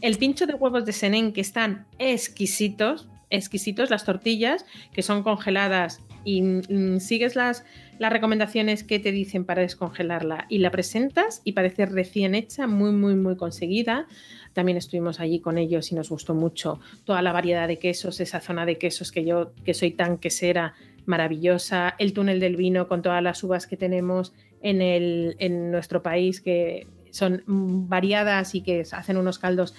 El 0.01 0.17
pincho 0.17 0.45
de 0.45 0.53
huevos 0.53 0.85
de 0.85 0.93
Senen 0.93 1.33
que 1.33 1.41
están 1.41 1.87
exquisitos, 1.97 3.09
exquisitos, 3.29 3.89
las 3.89 4.05
tortillas 4.05 4.65
que 4.93 5.01
son 5.03 5.23
congeladas 5.23 5.99
y 6.23 6.41
mm, 6.41 6.99
sigues 6.99 7.35
las, 7.35 7.65
las 7.97 8.11
recomendaciones 8.11 8.83
que 8.83 8.99
te 8.99 9.11
dicen 9.11 9.45
para 9.45 9.61
descongelarla 9.61 10.45
y 10.49 10.59
la 10.59 10.71
presentas 10.71 11.41
y 11.43 11.53
parece 11.53 11.85
recién 11.85 12.35
hecha, 12.35 12.67
muy, 12.67 12.91
muy, 12.91 13.15
muy 13.15 13.35
conseguida. 13.35 14.07
También 14.53 14.77
estuvimos 14.77 15.19
allí 15.19 15.39
con 15.39 15.57
ellos 15.57 15.91
y 15.91 15.95
nos 15.95 16.09
gustó 16.09 16.33
mucho 16.33 16.79
toda 17.05 17.21
la 17.21 17.31
variedad 17.31 17.67
de 17.67 17.79
quesos, 17.79 18.19
esa 18.19 18.39
zona 18.39 18.65
de 18.65 18.77
quesos 18.77 19.11
que 19.11 19.25
yo, 19.25 19.53
que 19.63 19.73
soy 19.73 19.91
tan 19.91 20.17
quesera, 20.17 20.73
maravillosa, 21.05 21.95
el 21.97 22.13
túnel 22.13 22.39
del 22.39 22.55
vino 22.55 22.87
con 22.87 23.01
todas 23.01 23.23
las 23.23 23.43
uvas 23.43 23.67
que 23.67 23.77
tenemos 23.77 24.33
en, 24.61 24.81
el, 24.81 25.35
en 25.39 25.71
nuestro 25.71 26.03
país 26.03 26.39
que 26.39 26.87
son 27.11 27.43
variadas 27.89 28.53
y 28.53 28.61
que 28.61 28.83
hacen 28.91 29.17
unos 29.17 29.39
caldos 29.39 29.73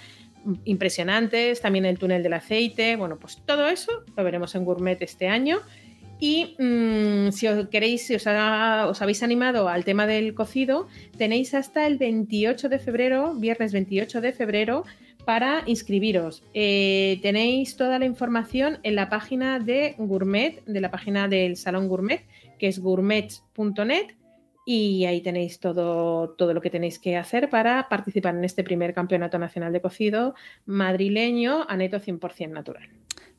impresionantes, 0.65 1.61
también 1.61 1.85
el 1.85 1.99
túnel 1.99 2.23
del 2.23 2.33
aceite, 2.33 2.97
bueno, 2.97 3.19
pues 3.19 3.43
todo 3.47 3.69
eso 3.69 4.05
lo 4.17 4.25
veremos 4.25 4.55
en 4.55 4.65
Gourmet 4.65 5.01
este 5.03 5.29
año. 5.29 5.59
Y 6.21 6.55
mm, 6.59 7.31
si 7.33 7.47
os 7.49 7.69
queréis, 7.69 8.07
si 8.07 8.15
os, 8.15 8.27
ha- 8.27 8.87
os 8.89 9.01
habéis 9.01 9.23
animado 9.23 9.69
al 9.69 9.85
tema 9.85 10.07
del 10.07 10.35
cocido, 10.35 10.87
tenéis 11.17 11.55
hasta 11.55 11.87
el 11.87 11.97
28 11.97 12.69
de 12.69 12.79
febrero, 12.79 13.35
viernes 13.35 13.73
28 13.73 14.21
de 14.21 14.33
febrero, 14.33 14.85
para 15.25 15.63
inscribiros. 15.67 16.43
Eh, 16.55 17.19
tenéis 17.23 17.77
toda 17.77 17.99
la 17.99 18.05
información 18.07 18.79
en 18.83 18.97
la 18.97 19.09
página 19.09 19.59
de 19.59 19.95
Gourmet, 19.99 20.63
de 20.67 20.81
la 20.81 20.91
página 20.91 21.29
del 21.29 21.57
Salón 21.57 21.89
Gourmet, 21.89 22.23
que 22.59 22.69
es 22.69 22.79
gourmet.net. 22.81 24.07
Y 24.67 25.07
ahí 25.07 25.21
tenéis 25.23 25.59
todo, 25.59 26.31
todo 26.31 26.53
lo 26.55 26.61
que 26.61 26.71
tenéis 26.71 26.99
que 26.99 27.17
hacer 27.17 27.49
para 27.49 27.89
participar 27.89 28.35
en 28.37 28.45
este 28.45 28.63
primer 28.63 28.93
campeonato 28.95 29.39
nacional 29.39 29.73
de 29.73 29.81
cocido 29.81 30.35
madrileño 30.67 31.65
a 31.69 31.77
neto 31.77 31.99
100% 31.99 32.51
natural. 32.51 32.89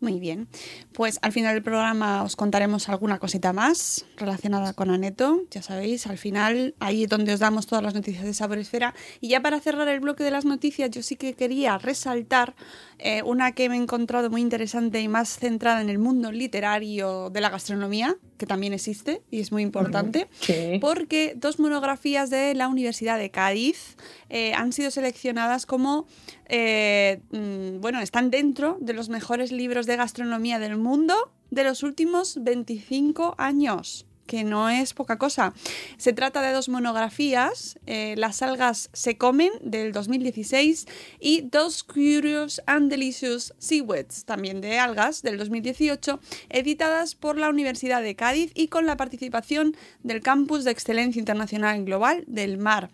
Muy 0.02 0.20
bien. 0.20 0.48
Pues 0.94 1.20
al 1.22 1.32
final 1.32 1.54
del 1.54 1.62
programa 1.62 2.24
os 2.24 2.36
contaremos 2.36 2.90
alguna 2.90 3.20
cosita 3.20 3.54
más 3.54 4.04
relacionada 4.18 4.74
con 4.74 4.90
Aneto. 4.90 5.44
Ya 5.52 5.62
sabéis, 5.62 6.08
al 6.08 6.18
final 6.18 6.74
ahí 6.80 7.04
es 7.04 7.10
donde 7.10 7.36
os 7.36 7.40
damos 7.40 7.68
todas 7.68 7.84
las 7.84 7.94
noticias 7.94 8.26
de 8.26 8.34
Sabor 8.34 8.58
Esfera. 8.58 8.96
Y 9.20 9.28
ya 9.28 9.42
para 9.42 9.60
cerrar 9.60 9.88
el 9.90 10.00
bloque 10.00 10.24
de 10.24 10.32
las 10.32 10.44
noticias, 10.44 10.90
yo 10.90 11.04
sí 11.04 11.18
que 11.18 11.36
quería 11.36 11.78
resaltar 11.78 12.56
eh, 12.98 13.22
una 13.22 13.52
que 13.52 13.70
me 13.70 13.76
he 13.76 13.78
encontrado 13.80 14.32
muy 14.32 14.42
interesante 14.42 15.00
y 15.02 15.08
más 15.08 15.38
centrada 15.38 15.82
en 15.82 15.90
el 15.92 16.00
mundo 16.00 16.32
literario 16.32 17.30
de 17.30 17.42
la 17.42 17.52
gastronomía, 17.52 18.18
que 18.42 18.48
también 18.48 18.74
existe 18.74 19.22
y 19.30 19.40
es 19.40 19.52
muy 19.52 19.62
importante. 19.62 20.28
Sí. 20.40 20.80
Porque 20.82 21.34
dos 21.36 21.60
monografías 21.60 22.32
de 22.32 22.56
la 22.56 22.70
Universidad 22.70 23.20
de 23.20 23.30
Cádiz 23.30 23.98
eh, 24.30 24.56
han 24.56 24.74
sido 24.74 24.90
seleccionadas 24.90 25.68
como, 25.68 26.08
eh, 26.50 27.22
mm, 27.30 27.82
bueno, 27.82 28.02
están 28.02 28.32
dentro 28.32 28.80
de 28.82 28.94
los 28.94 29.10
mejores 29.10 29.52
libros 29.52 29.86
de 29.86 29.96
gastronomía 29.96 30.58
del 30.58 30.76
mundo 30.78 31.14
de 31.52 31.64
los 31.64 31.84
últimos 31.84 32.44
25 32.44 33.36
años 33.38 34.08
que 34.26 34.44
no 34.44 34.70
es 34.70 34.94
poca 34.94 35.18
cosa. 35.18 35.54
Se 35.98 36.14
trata 36.14 36.42
de 36.42 36.52
dos 36.52 36.70
monografías, 36.70 37.80
eh, 37.86 38.16
Las 38.18 38.42
algas 38.42 38.90
se 38.94 39.18
comen 39.18 39.52
del 39.62 39.92
2016 39.92 40.88
y 41.20 41.44
Those 41.44 41.84
Curious 41.86 42.62
and 42.66 42.90
Delicious 42.90 43.54
Seaweeds, 43.58 44.26
también 44.26 44.62
de 44.62 44.80
algas, 44.80 45.22
del 45.22 45.38
2018, 45.38 46.20
editadas 46.50 47.16
por 47.16 47.38
la 47.38 47.50
Universidad 47.50 48.02
de 48.02 48.16
Cádiz 48.16 48.52
y 48.54 48.68
con 48.68 48.86
la 48.86 48.98
participación 48.98 49.76
del 50.04 50.22
Campus 50.22 50.64
de 50.64 50.72
Excelencia 50.72 51.20
Internacional 51.20 51.84
Global 51.84 52.24
del 52.28 52.58
Mar, 52.58 52.90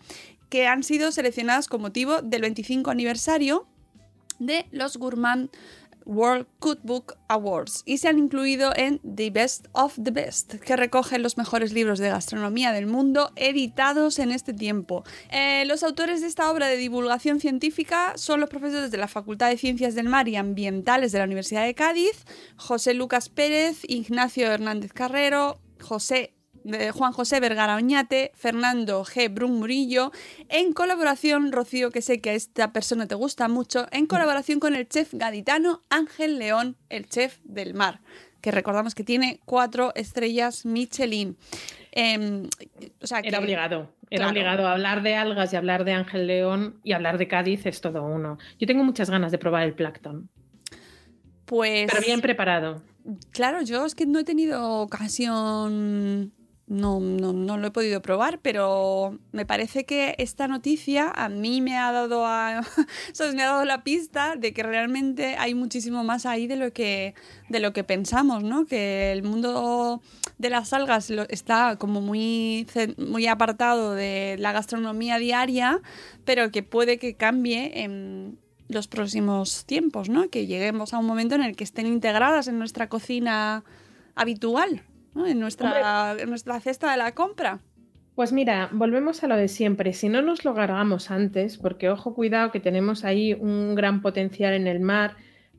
que 0.48 0.66
han 0.66 0.82
sido 0.82 1.12
seleccionadas 1.12 1.68
con 1.68 1.82
motivo 1.82 2.22
del 2.22 2.42
25 2.42 2.90
aniversario 2.90 3.66
de 4.38 4.66
los 4.70 4.96
Gourmand 4.96 5.50
World 6.08 6.46
Cookbook 6.58 7.16
Awards 7.28 7.82
y 7.84 7.98
se 7.98 8.08
han 8.08 8.18
incluido 8.18 8.72
en 8.74 8.98
The 9.00 9.30
Best 9.30 9.66
of 9.72 9.98
the 10.02 10.10
Best, 10.10 10.54
que 10.54 10.74
recoge 10.74 11.18
los 11.18 11.36
mejores 11.36 11.72
libros 11.72 11.98
de 11.98 12.08
gastronomía 12.08 12.72
del 12.72 12.86
mundo 12.86 13.30
editados 13.36 14.18
en 14.18 14.32
este 14.32 14.54
tiempo. 14.54 15.04
Eh, 15.30 15.64
los 15.66 15.82
autores 15.82 16.22
de 16.22 16.26
esta 16.26 16.50
obra 16.50 16.66
de 16.66 16.78
divulgación 16.78 17.40
científica 17.40 18.14
son 18.16 18.40
los 18.40 18.48
profesores 18.48 18.90
de 18.90 18.98
la 18.98 19.06
Facultad 19.06 19.50
de 19.50 19.58
Ciencias 19.58 19.94
del 19.94 20.08
Mar 20.08 20.28
y 20.28 20.36
Ambientales 20.36 21.12
de 21.12 21.18
la 21.18 21.26
Universidad 21.26 21.64
de 21.64 21.74
Cádiz, 21.74 22.24
José 22.56 22.94
Lucas 22.94 23.28
Pérez, 23.28 23.82
Ignacio 23.86 24.50
Hernández 24.50 24.92
Carrero, 24.94 25.60
José 25.80 26.37
de 26.68 26.90
Juan 26.92 27.12
José 27.12 27.40
Vergara 27.40 27.76
Oñate, 27.76 28.30
Fernando 28.34 29.04
G. 29.04 29.32
Brun 29.32 29.58
Murillo, 29.58 30.12
en 30.48 30.72
colaboración, 30.72 31.50
Rocío, 31.52 31.90
que 31.90 32.02
sé 32.02 32.20
que 32.20 32.30
a 32.30 32.34
esta 32.34 32.72
persona 32.72 33.06
te 33.06 33.14
gusta 33.14 33.48
mucho, 33.48 33.86
en 33.90 34.06
colaboración 34.06 34.60
con 34.60 34.74
el 34.74 34.88
chef 34.88 35.14
gaditano 35.14 35.82
Ángel 35.88 36.38
León, 36.38 36.76
el 36.90 37.08
chef 37.08 37.38
del 37.44 37.74
mar, 37.74 38.00
que 38.40 38.50
recordamos 38.50 38.94
que 38.94 39.02
tiene 39.04 39.40
cuatro 39.44 39.92
estrellas 39.94 40.66
Michelin. 40.66 41.36
Em, 41.92 42.48
o 43.00 43.06
sea, 43.06 43.22
que- 43.22 43.28
Era 43.28 43.38
obligado. 43.40 43.92
Era 44.10 44.24
Claro. 44.24 44.30
obligado 44.30 44.68
hablar 44.68 45.02
de 45.02 45.16
algas 45.16 45.52
y 45.52 45.56
hablar 45.56 45.84
de 45.84 45.92
Ángel 45.92 46.26
León 46.26 46.80
y 46.82 46.92
hablar 46.92 47.18
de 47.18 47.28
Cádiz 47.28 47.66
es 47.66 47.80
todo 47.80 48.02
uno. 48.04 48.38
Yo 48.58 48.66
tengo 48.66 48.82
muchas 48.84 49.10
ganas 49.10 49.32
de 49.32 49.38
probar 49.38 49.64
el 49.64 49.74
plancton, 49.74 50.28
Pues 51.44 51.88
pero 51.90 52.02
bien 52.04 52.20
preparado. 52.20 52.82
Claro, 53.30 53.62
yo 53.62 53.86
es 53.86 53.94
que 53.94 54.04
no 54.06 54.18
he 54.18 54.24
tenido 54.24 54.80
ocasión, 54.80 56.32
no, 56.68 57.00
no, 57.00 57.32
no 57.32 57.56
lo 57.56 57.68
he 57.68 57.70
podido 57.70 58.02
probar, 58.02 58.40
pero 58.40 59.18
me 59.32 59.46
parece 59.46 59.84
que 59.84 60.14
esta 60.18 60.48
noticia 60.48 61.10
a 61.10 61.28
mí 61.28 61.60
me 61.62 61.78
ha 61.78 61.90
dado, 61.92 62.26
a, 62.26 62.60
me 63.34 63.42
ha 63.42 63.46
dado 63.46 63.64
la 63.64 63.82
pista 63.82 64.36
de 64.36 64.52
que 64.52 64.62
realmente 64.62 65.36
hay 65.38 65.54
muchísimo 65.54 66.04
más 66.04 66.26
ahí 66.26 66.46
de 66.46 66.56
lo 66.56 66.72
que, 66.72 67.14
de 67.48 67.60
lo 67.60 67.72
que 67.72 67.84
pensamos, 67.84 68.44
¿no? 68.44 68.66
Que 68.66 69.12
el 69.12 69.22
mundo 69.22 70.02
de 70.36 70.50
las 70.50 70.72
algas 70.74 71.10
está 71.10 71.76
como 71.76 72.02
muy, 72.02 72.66
muy 72.98 73.26
apartado 73.26 73.94
de 73.94 74.36
la 74.38 74.52
gastronomía 74.52 75.18
diaria, 75.18 75.80
pero 76.24 76.50
que 76.50 76.62
puede 76.62 76.98
que 76.98 77.14
cambie 77.14 77.82
en 77.82 78.38
los 78.68 78.88
próximos 78.88 79.64
tiempos, 79.64 80.10
¿no? 80.10 80.28
Que 80.28 80.46
lleguemos 80.46 80.92
a 80.92 80.98
un 80.98 81.06
momento 81.06 81.34
en 81.34 81.42
el 81.42 81.56
que 81.56 81.64
estén 81.64 81.86
integradas 81.86 82.46
en 82.46 82.58
nuestra 82.58 82.90
cocina 82.90 83.64
habitual, 84.14 84.82
¿no? 85.14 85.26
En 85.26 85.40
nuestra, 85.40 86.16
en 86.18 86.28
nuestra 86.28 86.60
cesta 86.60 86.90
de 86.90 86.96
la 86.96 87.12
compra. 87.12 87.60
Pues 88.18 88.32
mira, 88.32 88.68
volvemos 88.72 89.22
a 89.22 89.28
lo 89.28 89.36
de 89.36 89.46
siempre. 89.46 89.92
Si 89.92 90.08
no 90.08 90.22
nos 90.22 90.44
lo 90.44 90.52
cargamos 90.52 91.12
antes, 91.12 91.56
porque 91.56 91.88
ojo, 91.88 92.14
cuidado 92.14 92.50
que 92.50 92.58
tenemos 92.58 93.04
ahí 93.04 93.32
un 93.32 93.76
gran 93.76 94.02
potencial 94.02 94.54
en 94.54 94.66
el 94.66 94.80
mar, 94.80 95.16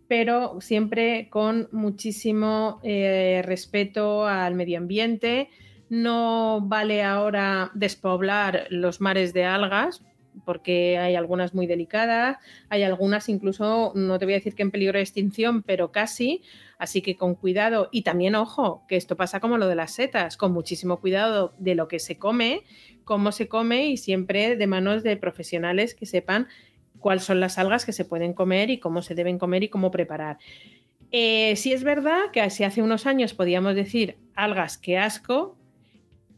pero 0.10 0.60
siempre 0.60 1.30
con 1.30 1.70
muchísimo 1.72 2.82
eh, 2.84 3.42
respeto 3.46 4.28
al 4.28 4.56
medio 4.56 4.78
ambiente. 4.78 5.50
No 5.88 6.60
vale 6.62 7.02
ahora 7.02 7.72
despoblar 7.76 8.68
los 8.70 9.00
mares 9.00 9.32
de 9.34 9.46
algas, 9.46 10.04
porque 10.46 10.98
hay 10.98 11.16
algunas 11.16 11.54
muy 11.54 11.68
delicadas, 11.68 12.38
hay 12.70 12.84
algunas 12.84 13.30
incluso, 13.30 13.92
no 13.96 14.20
te 14.20 14.26
voy 14.26 14.34
a 14.34 14.38
decir 14.38 14.56
que 14.56 14.64
en 14.64 14.72
peligro 14.72 14.98
de 14.98 15.04
extinción, 15.04 15.64
pero 15.64 15.92
casi, 15.92 16.44
así 16.78 17.02
que 17.02 17.16
con 17.16 17.36
cuidado 17.36 17.90
y 17.92 18.04
también 18.04 18.36
ojo, 18.36 18.84
que 18.88 18.96
esto 18.96 19.16
pasa 19.16 19.40
como 19.40 19.58
lo 19.58 19.68
de 19.68 19.76
las 19.76 19.92
setas, 19.92 20.38
con 20.38 20.52
muchísimo 20.52 21.00
cuidado 21.00 21.54
de 21.58 21.76
lo 21.76 21.88
que 21.88 22.00
se 22.00 22.18
come, 22.18 22.64
cómo 23.04 23.32
se 23.32 23.48
come 23.48 23.88
y 23.88 23.98
siempre 23.98 24.56
de 24.56 24.68
manos 24.68 25.04
de 25.04 25.18
profesionales 25.18 25.96
que 25.96 26.06
sepan 26.06 26.48
cuáles 27.00 27.24
son 27.24 27.40
las 27.40 27.58
algas 27.58 27.86
que 27.86 27.94
se 27.94 28.06
pueden 28.06 28.34
comer 28.34 28.70
y 28.70 28.80
cómo 28.80 29.02
se 29.02 29.16
deben 29.16 29.40
comer 29.40 29.64
y 29.64 29.70
cómo 29.70 29.92
preparar. 29.92 30.38
Eh, 31.12 31.56
sí 31.56 31.74
es 31.74 31.84
verdad 31.84 32.32
que 32.32 32.48
si 32.50 32.64
hace 32.64 32.82
unos 32.82 33.08
años 33.08 33.34
podíamos 33.34 33.74
decir 33.76 34.18
algas, 34.36 34.78
qué 34.78 34.98
asco, 34.98 35.58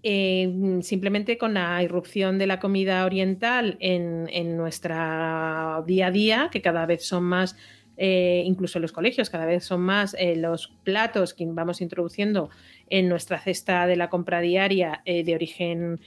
eh, 0.03 0.79
simplemente 0.81 1.38
con 1.38 1.53
la 1.53 1.81
irrupción 1.84 2.38
de 2.38 2.48
la 2.48 2.60
comida 2.60 3.05
oriental 3.05 3.77
en, 3.79 4.27
en 4.31 4.58
nuestra 4.58 5.84
día 5.86 6.08
a 6.08 6.12
día, 6.12 6.50
que 6.51 6.62
cada 6.62 6.86
vez 6.86 7.05
son 7.05 7.24
más, 7.24 7.55
eh, 7.98 8.43
incluso 8.46 8.79
en 8.79 8.81
los 8.84 8.91
colegios, 8.91 9.29
cada 9.29 9.46
vez 9.46 9.63
son 9.63 9.81
más 9.81 10.15
eh, 10.17 10.36
los 10.36 10.70
platos 10.84 11.34
que 11.34 11.46
vamos 11.46 11.81
introduciendo 11.81 12.50
en 12.89 13.10
nuestra 13.10 13.39
cesta 13.39 13.86
de 13.86 13.96
la 13.96 14.10
compra 14.10 14.41
diaria 14.41 15.01
de 15.05 15.36
origen 15.36 16.00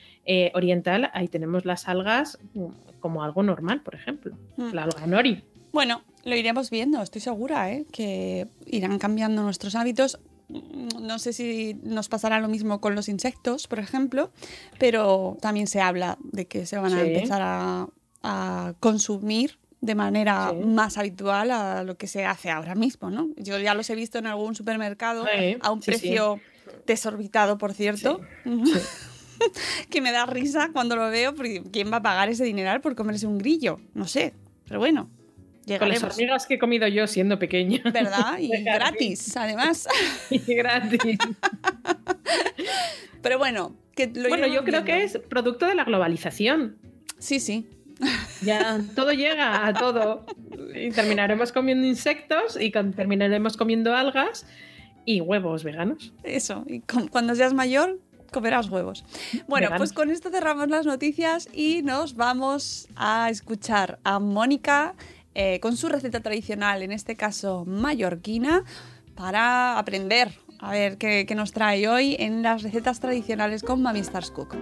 oriental, 0.54 1.10
ahí 1.14 1.28
tenemos 1.28 1.64
las 1.64 1.88
algas 1.88 2.38
mm, 2.54 2.66
como 3.00 3.22
algo 3.22 3.42
normal, 3.42 3.82
por 3.82 3.94
ejemplo. 3.94 4.36
Mm. 4.56 4.72
La 4.72 4.84
alga 4.84 5.06
nori. 5.06 5.42
Bueno, 5.72 6.02
lo 6.24 6.36
iremos 6.36 6.70
viendo, 6.70 7.02
estoy 7.02 7.20
segura, 7.20 7.68
que 7.92 8.46
irán 8.66 8.98
cambiando 8.98 9.42
nuestros 9.42 9.74
hábitos. 9.74 10.18
Mm, 10.48 11.06
No 11.06 11.18
sé 11.18 11.32
si 11.32 11.74
nos 11.82 12.08
pasará 12.08 12.40
lo 12.40 12.48
mismo 12.48 12.80
con 12.80 12.94
los 12.94 13.08
insectos, 13.08 13.66
por 13.66 13.78
ejemplo, 13.78 14.30
pero 14.78 15.36
también 15.40 15.66
se 15.66 15.80
habla 15.80 16.18
de 16.22 16.46
que 16.46 16.66
se 16.66 16.76
van 16.78 16.92
a 16.94 17.02
Sí. 17.02 17.08
empezar 17.08 17.42
a, 17.42 17.88
a 18.22 18.74
consumir 18.80 19.58
de 19.80 19.94
manera 19.94 20.50
Sí. 20.58 20.64
más 20.66 20.96
habitual 20.98 21.50
a 21.50 21.82
lo 21.84 21.96
que 21.96 22.06
se 22.06 22.24
hace 22.24 22.50
ahora 22.50 22.74
mismo, 22.74 23.10
¿no? 23.10 23.28
Yo 23.36 23.58
ya 23.58 23.74
los 23.74 23.88
he 23.90 23.94
visto 23.94 24.18
en 24.18 24.26
algún 24.26 24.54
supermercado 24.54 25.24
Sí, 25.26 25.56
a 25.60 25.70
un 25.70 25.82
sí. 25.82 25.86
precio 25.90 26.40
desorbitado, 26.86 27.58
por 27.58 27.74
cierto. 27.74 28.20
que 29.90 30.00
me 30.00 30.12
da 30.12 30.24
risa 30.26 30.70
cuando 30.72 30.96
lo 30.96 31.11
veo, 31.11 31.35
porque 31.35 31.62
¿quién 31.72 31.92
va 31.92 31.98
a 31.98 32.02
pagar 32.02 32.28
ese 32.28 32.44
dineral 32.44 32.80
por 32.80 32.94
comerse 32.94 33.26
un 33.26 33.38
grillo? 33.38 33.78
No 33.94 34.07
sé, 34.07 34.33
pero 34.66 34.78
bueno, 34.80 35.09
Con 35.79 35.88
las 35.88 36.03
hormigas 36.03 36.46
que 36.46 36.55
he 36.55 36.59
comido 36.59 36.87
yo 36.88 37.07
siendo 37.07 37.38
pequeña. 37.38 37.81
¿Verdad? 37.85 38.37
Y 38.38 38.48
Gratis. 38.62 39.37
además. 39.37 39.88
Y 40.31 40.38
gratis. 40.55 41.18
Pero 43.22 43.38
bueno, 43.38 43.74
que 43.94 44.09
lo 44.09 44.29
bueno, 44.29 44.46
yo 44.46 44.64
creo 44.64 44.85
que 44.85 45.05
es 45.05 45.18
producto 45.29 45.66
de 45.66 45.74
la 45.74 45.85
globalización. 45.85 46.77
Sí, 47.18 47.40
sí. 47.40 47.66
Ya 48.42 48.81
todo 48.94 49.12
llega 49.12 49.66
a 49.66 49.72
todo. 49.72 50.27
Y 50.74 50.90
terminaremos 50.90 51.53
comiendo 51.53 51.87
insectos 51.87 52.59
y 52.61 52.70
terminaremos 52.70 53.57
comiendo 53.57 53.94
algas 53.94 54.46
y 55.07 55.20
huevos 55.20 55.64
veganos. 55.64 56.12
Eso. 56.22 56.64
Y 56.66 56.81
cuando 57.11 57.35
seas 57.35 57.55
mayor, 57.55 57.98
comerás 58.33 58.68
huevos. 58.68 59.05
Bueno, 59.46 59.66
Veganos. 59.66 59.79
pues 59.79 59.92
con 59.92 60.11
esto 60.11 60.31
cerramos 60.31 60.68
las 60.68 60.85
noticias 60.87 61.48
y 61.53 61.83
nos 61.83 62.16
vamos 62.16 62.88
a 62.96 63.31
escuchar 63.31 63.98
a 64.05 64.18
Mónica 64.18 64.94
eh, 65.35 65.61
con 65.61 65.77
su 65.77 65.88
receta 65.88 66.20
tradicional, 66.20 66.83
en 66.83 66.92
este 66.92 67.16
caso 67.16 67.64
mallorquina, 67.66 68.64
para 69.14 69.79
aprender 69.79 70.33
a 70.59 70.70
ver 70.70 70.97
qué, 70.97 71.27
qué 71.27 71.35
nos 71.35 71.53
trae 71.53 71.88
hoy 71.88 72.16
en 72.18 72.42
las 72.42 72.62
recetas 72.62 73.01
tradicionales 73.01 73.62
con 73.62 73.83
Mami 73.83 74.01
Stars 74.01 74.31
Cook. 74.31 74.57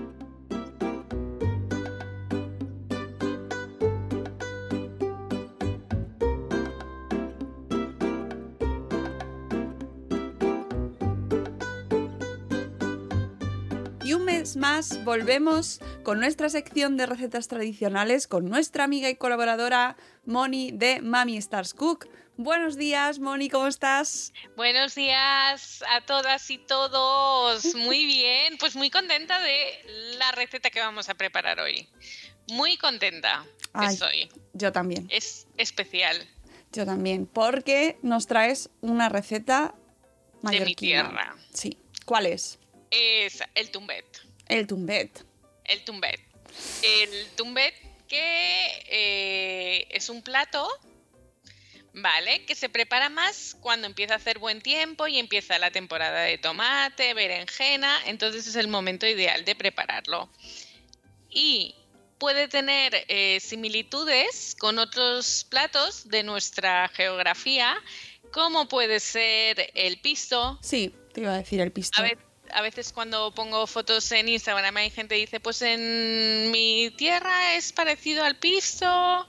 Más 14.56 15.04
volvemos 15.04 15.78
con 16.02 16.18
nuestra 16.18 16.48
sección 16.48 16.96
de 16.96 17.06
recetas 17.06 17.46
tradicionales 17.46 18.26
con 18.26 18.48
nuestra 18.48 18.82
amiga 18.82 19.08
y 19.08 19.14
colaboradora 19.14 19.96
Moni 20.24 20.72
de 20.72 21.00
Mami 21.00 21.36
Stars 21.36 21.74
Cook. 21.74 22.08
Buenos 22.36 22.76
días, 22.76 23.20
Moni, 23.20 23.48
¿cómo 23.48 23.68
estás? 23.68 24.32
Buenos 24.56 24.96
días 24.96 25.84
a 25.88 26.00
todas 26.00 26.50
y 26.50 26.58
todos. 26.58 27.72
Muy 27.76 28.04
bien, 28.06 28.58
pues 28.58 28.74
muy 28.74 28.90
contenta 28.90 29.38
de 29.38 30.16
la 30.18 30.32
receta 30.32 30.70
que 30.70 30.80
vamos 30.80 31.08
a 31.08 31.14
preparar 31.14 31.60
hoy. 31.60 31.88
Muy 32.48 32.76
contenta 32.78 33.46
Ay. 33.72 33.94
estoy. 33.94 34.28
Yo 34.54 34.72
también, 34.72 35.06
Es 35.08 35.46
especial 35.56 36.16
yo 36.72 36.84
también, 36.84 37.26
porque 37.26 37.96
nos 38.02 38.26
traes 38.26 38.70
una 38.80 39.08
receta 39.08 39.72
de 39.76 40.42
mallorquina. 40.42 40.64
mi 40.64 40.74
tierra. 40.74 41.36
Sí. 41.52 41.78
¿Cuál 42.06 42.26
es? 42.26 42.58
Es 42.90 43.40
el 43.54 43.70
tumbet. 43.70 44.04
El 44.52 44.66
tumbet. 44.66 45.24
El 45.64 45.84
tumbet. 45.84 46.20
El 46.82 47.26
tumbet 47.36 47.74
que 48.08 48.66
eh, 48.88 49.86
es 49.90 50.08
un 50.10 50.20
plato, 50.22 50.68
¿vale? 51.94 52.44
Que 52.44 52.54
se 52.54 52.68
prepara 52.68 53.08
más 53.08 53.56
cuando 53.60 53.86
empieza 53.86 54.14
a 54.14 54.16
hacer 54.18 54.38
buen 54.38 54.60
tiempo 54.60 55.06
y 55.08 55.18
empieza 55.18 55.58
la 55.58 55.70
temporada 55.70 56.20
de 56.22 56.38
tomate, 56.38 57.14
berenjena, 57.14 57.98
entonces 58.06 58.46
es 58.46 58.56
el 58.56 58.68
momento 58.68 59.06
ideal 59.06 59.44
de 59.44 59.54
prepararlo. 59.54 60.30
Y 61.30 61.74
puede 62.18 62.48
tener 62.48 63.04
eh, 63.08 63.40
similitudes 63.40 64.54
con 64.58 64.78
otros 64.78 65.46
platos 65.48 66.08
de 66.08 66.22
nuestra 66.22 66.88
geografía, 66.88 67.76
como 68.32 68.68
puede 68.68 69.00
ser 69.00 69.70
el 69.74 69.98
pisto, 70.00 70.58
Sí, 70.62 70.94
te 71.12 71.22
iba 71.22 71.34
a 71.34 71.38
decir 71.38 71.60
el 71.60 71.72
pisto. 71.72 72.00
a, 72.00 72.04
ve- 72.04 72.18
a 72.52 72.62
veces 72.62 72.92
cuando 72.92 73.34
pongo 73.34 73.66
fotos 73.66 74.10
en 74.12 74.28
Instagram 74.28 74.76
hay 74.76 74.90
gente 74.90 75.14
que 75.14 75.20
dice, 75.22 75.40
pues 75.40 75.62
en 75.62 76.50
mi 76.50 76.90
tierra 76.96 77.54
es 77.54 77.72
parecido 77.72 78.24
al 78.24 78.36
pisto, 78.36 79.26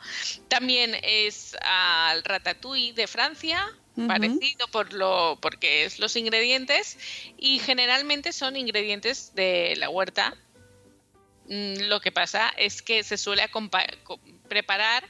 también 0.47 0.95
es 1.03 1.55
al 1.61 2.23
ratatouille 2.23 2.93
de 2.93 3.07
Francia, 3.07 3.65
parecido 4.07 4.67
por 4.67 4.93
lo 4.93 5.37
porque 5.41 5.85
es 5.85 5.99
los 5.99 6.15
ingredientes 6.15 6.97
y 7.37 7.59
generalmente 7.59 8.33
son 8.33 8.55
ingredientes 8.55 9.33
de 9.35 9.75
la 9.77 9.89
huerta. 9.89 10.35
Mm, 11.47 11.87
Lo 11.87 11.99
que 11.99 12.11
pasa 12.11 12.49
es 12.57 12.81
que 12.81 13.03
se 13.03 13.17
suele 13.17 13.43
preparar 14.47 15.07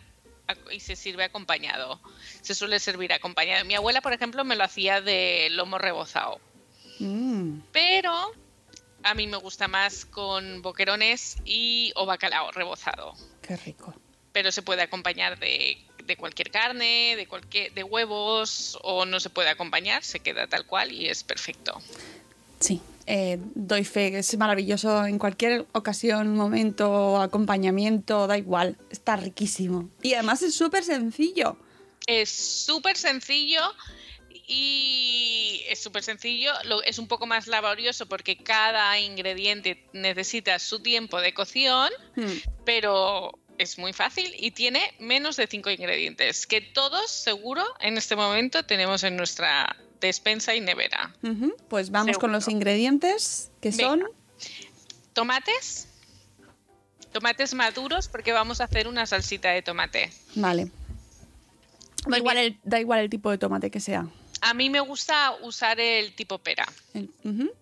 y 0.71 0.80
se 0.80 0.95
sirve 0.95 1.23
acompañado. 1.23 2.02
Se 2.41 2.54
suele 2.54 2.80
servir 2.80 3.13
acompañado. 3.13 3.63
Mi 3.65 3.76
abuela, 3.76 4.02
por 4.02 4.13
ejemplo, 4.13 4.43
me 4.43 4.56
lo 4.56 4.63
hacía 4.63 5.02
de 5.02 5.47
lomo 5.52 5.78
rebozado. 5.78 6.41
Mm, 7.03 7.61
Pero 7.71 8.11
A 9.03 9.13
mí 9.15 9.27
me 9.27 9.35
gusta 9.35 9.67
más 9.67 10.05
con 10.05 10.61
boquerones 10.61 11.35
y 11.43 11.91
o 11.95 12.05
bacalao 12.05 12.51
rebozado. 12.51 13.13
Qué 13.41 13.57
rico. 13.57 13.93
Pero 14.31 14.49
se 14.49 14.61
puede 14.61 14.81
acompañar 14.81 15.37
de, 15.39 15.77
de 16.05 16.15
cualquier 16.15 16.51
carne, 16.51 17.15
de 17.17 17.27
cualquier, 17.27 17.73
de 17.73 17.83
huevos, 17.83 18.79
o 18.81 19.05
no 19.05 19.19
se 19.19 19.29
puede 19.29 19.49
acompañar, 19.49 20.03
se 20.05 20.21
queda 20.21 20.47
tal 20.47 20.65
cual 20.65 20.93
y 20.93 21.09
es 21.09 21.23
perfecto. 21.25 21.81
Sí, 22.61 22.79
eh, 23.05 23.39
doy 23.55 23.83
fe, 23.83 24.17
es 24.17 24.37
maravilloso 24.37 25.05
en 25.05 25.19
cualquier 25.19 25.65
ocasión, 25.73 26.33
momento, 26.37 27.21
acompañamiento, 27.21 28.25
da 28.27 28.37
igual, 28.37 28.77
está 28.89 29.17
riquísimo. 29.17 29.89
Y 30.01 30.13
además 30.13 30.41
es 30.43 30.55
súper 30.55 30.85
sencillo. 30.85 31.57
Es 32.07 32.29
súper 32.29 32.95
sencillo 32.95 33.61
y 34.47 35.63
es 35.69 35.82
súper 35.82 36.03
sencillo, 36.03 36.51
lo- 36.65 36.84
es 36.84 36.99
un 36.99 37.08
poco 37.08 37.25
más 37.25 37.47
laborioso 37.47 38.06
porque 38.06 38.38
cada 38.38 38.99
ingrediente 38.99 39.86
necesita 39.93 40.60
su 40.60 40.82
tiempo 40.82 41.21
de 41.21 41.34
cocción, 41.34 41.89
Hmm. 42.15 42.25
pero 42.65 43.32
es 43.58 43.77
muy 43.77 43.93
fácil 43.93 44.34
y 44.38 44.51
tiene 44.51 44.82
menos 44.99 45.36
de 45.38 45.47
5 45.47 45.69
ingredientes, 45.69 46.47
que 46.47 46.60
todos 46.62 47.10
seguro 47.12 47.63
en 47.79 47.97
este 47.97 48.15
momento 48.15 48.63
tenemos 48.65 49.03
en 49.03 49.15
nuestra 49.15 49.75
despensa 50.01 50.56
y 50.56 50.60
nevera. 50.62 51.15
Pues 51.69 51.89
vamos 51.91 52.17
con 52.17 52.32
los 52.32 52.47
ingredientes, 52.47 53.51
que 53.62 53.69
Venga. 53.69 53.84
son... 53.88 54.03
Tomates, 55.13 55.88
tomates 57.12 57.53
maduros 57.53 58.08
porque 58.08 58.32
vamos 58.34 58.60
a 58.60 58.63
hacer 58.65 58.88
una 58.88 59.06
salsita 59.06 59.51
de 59.51 59.62
tomate. 59.62 60.12
Vale. 60.36 60.71
Da 62.08 62.17
igual, 62.17 62.38
el, 62.38 62.58
da 62.63 62.79
igual 62.79 62.99
el 63.01 63.10
tipo 63.10 63.29
de 63.29 63.38
tomate 63.38 63.69
que 63.71 63.79
sea. 63.79 64.08
A 64.45 64.53
mí 64.53 64.69
me 64.69 64.79
gusta 64.82 65.36
usar 65.41 65.79
el 65.79 66.13
tipo 66.13 66.38
pera. 66.38 66.65
El- 66.93 67.10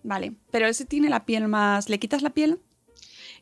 vale. 0.02 0.32
Pero 0.50 0.66
ese 0.66 0.84
tiene 0.84 1.08
la 1.08 1.24
piel 1.24 1.46
más... 1.48 1.88
¿Le 1.88 1.98
quitas 1.98 2.22
la 2.22 2.30
piel? 2.30 2.58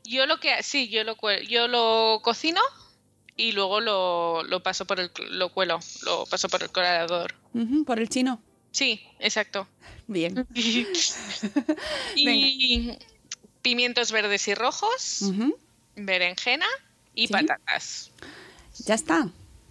Yo 0.04 0.26
lo 0.26 0.38
que 0.40 0.62
sí, 0.62 0.88
yo 0.88 1.04
lo 1.04 1.16
yo 1.48 1.68
lo 1.68 2.20
cocino 2.22 2.60
y 3.36 3.52
luego 3.52 3.80
lo, 3.80 4.42
lo 4.44 4.62
paso 4.62 4.86
por 4.86 4.98
el 5.00 5.10
lo 5.30 5.50
cuelo, 5.52 5.78
lo 6.04 6.24
paso 6.26 6.48
por 6.48 6.62
el 6.62 6.70
colador. 6.70 7.34
Por 7.86 7.98
el 7.98 8.08
chino. 8.08 8.40
Sí, 8.72 9.00
exacto. 9.18 9.68
Bien. 10.06 10.46
y 12.14 12.92
pimientos 13.62 14.12
verdes 14.12 14.48
y 14.48 14.54
rojos, 14.54 15.32
berenjena 15.96 16.66
y 17.14 17.26
Sí. 17.26 17.32
patatas. 17.32 18.10
Ya 18.86 18.94
está. 18.94 19.28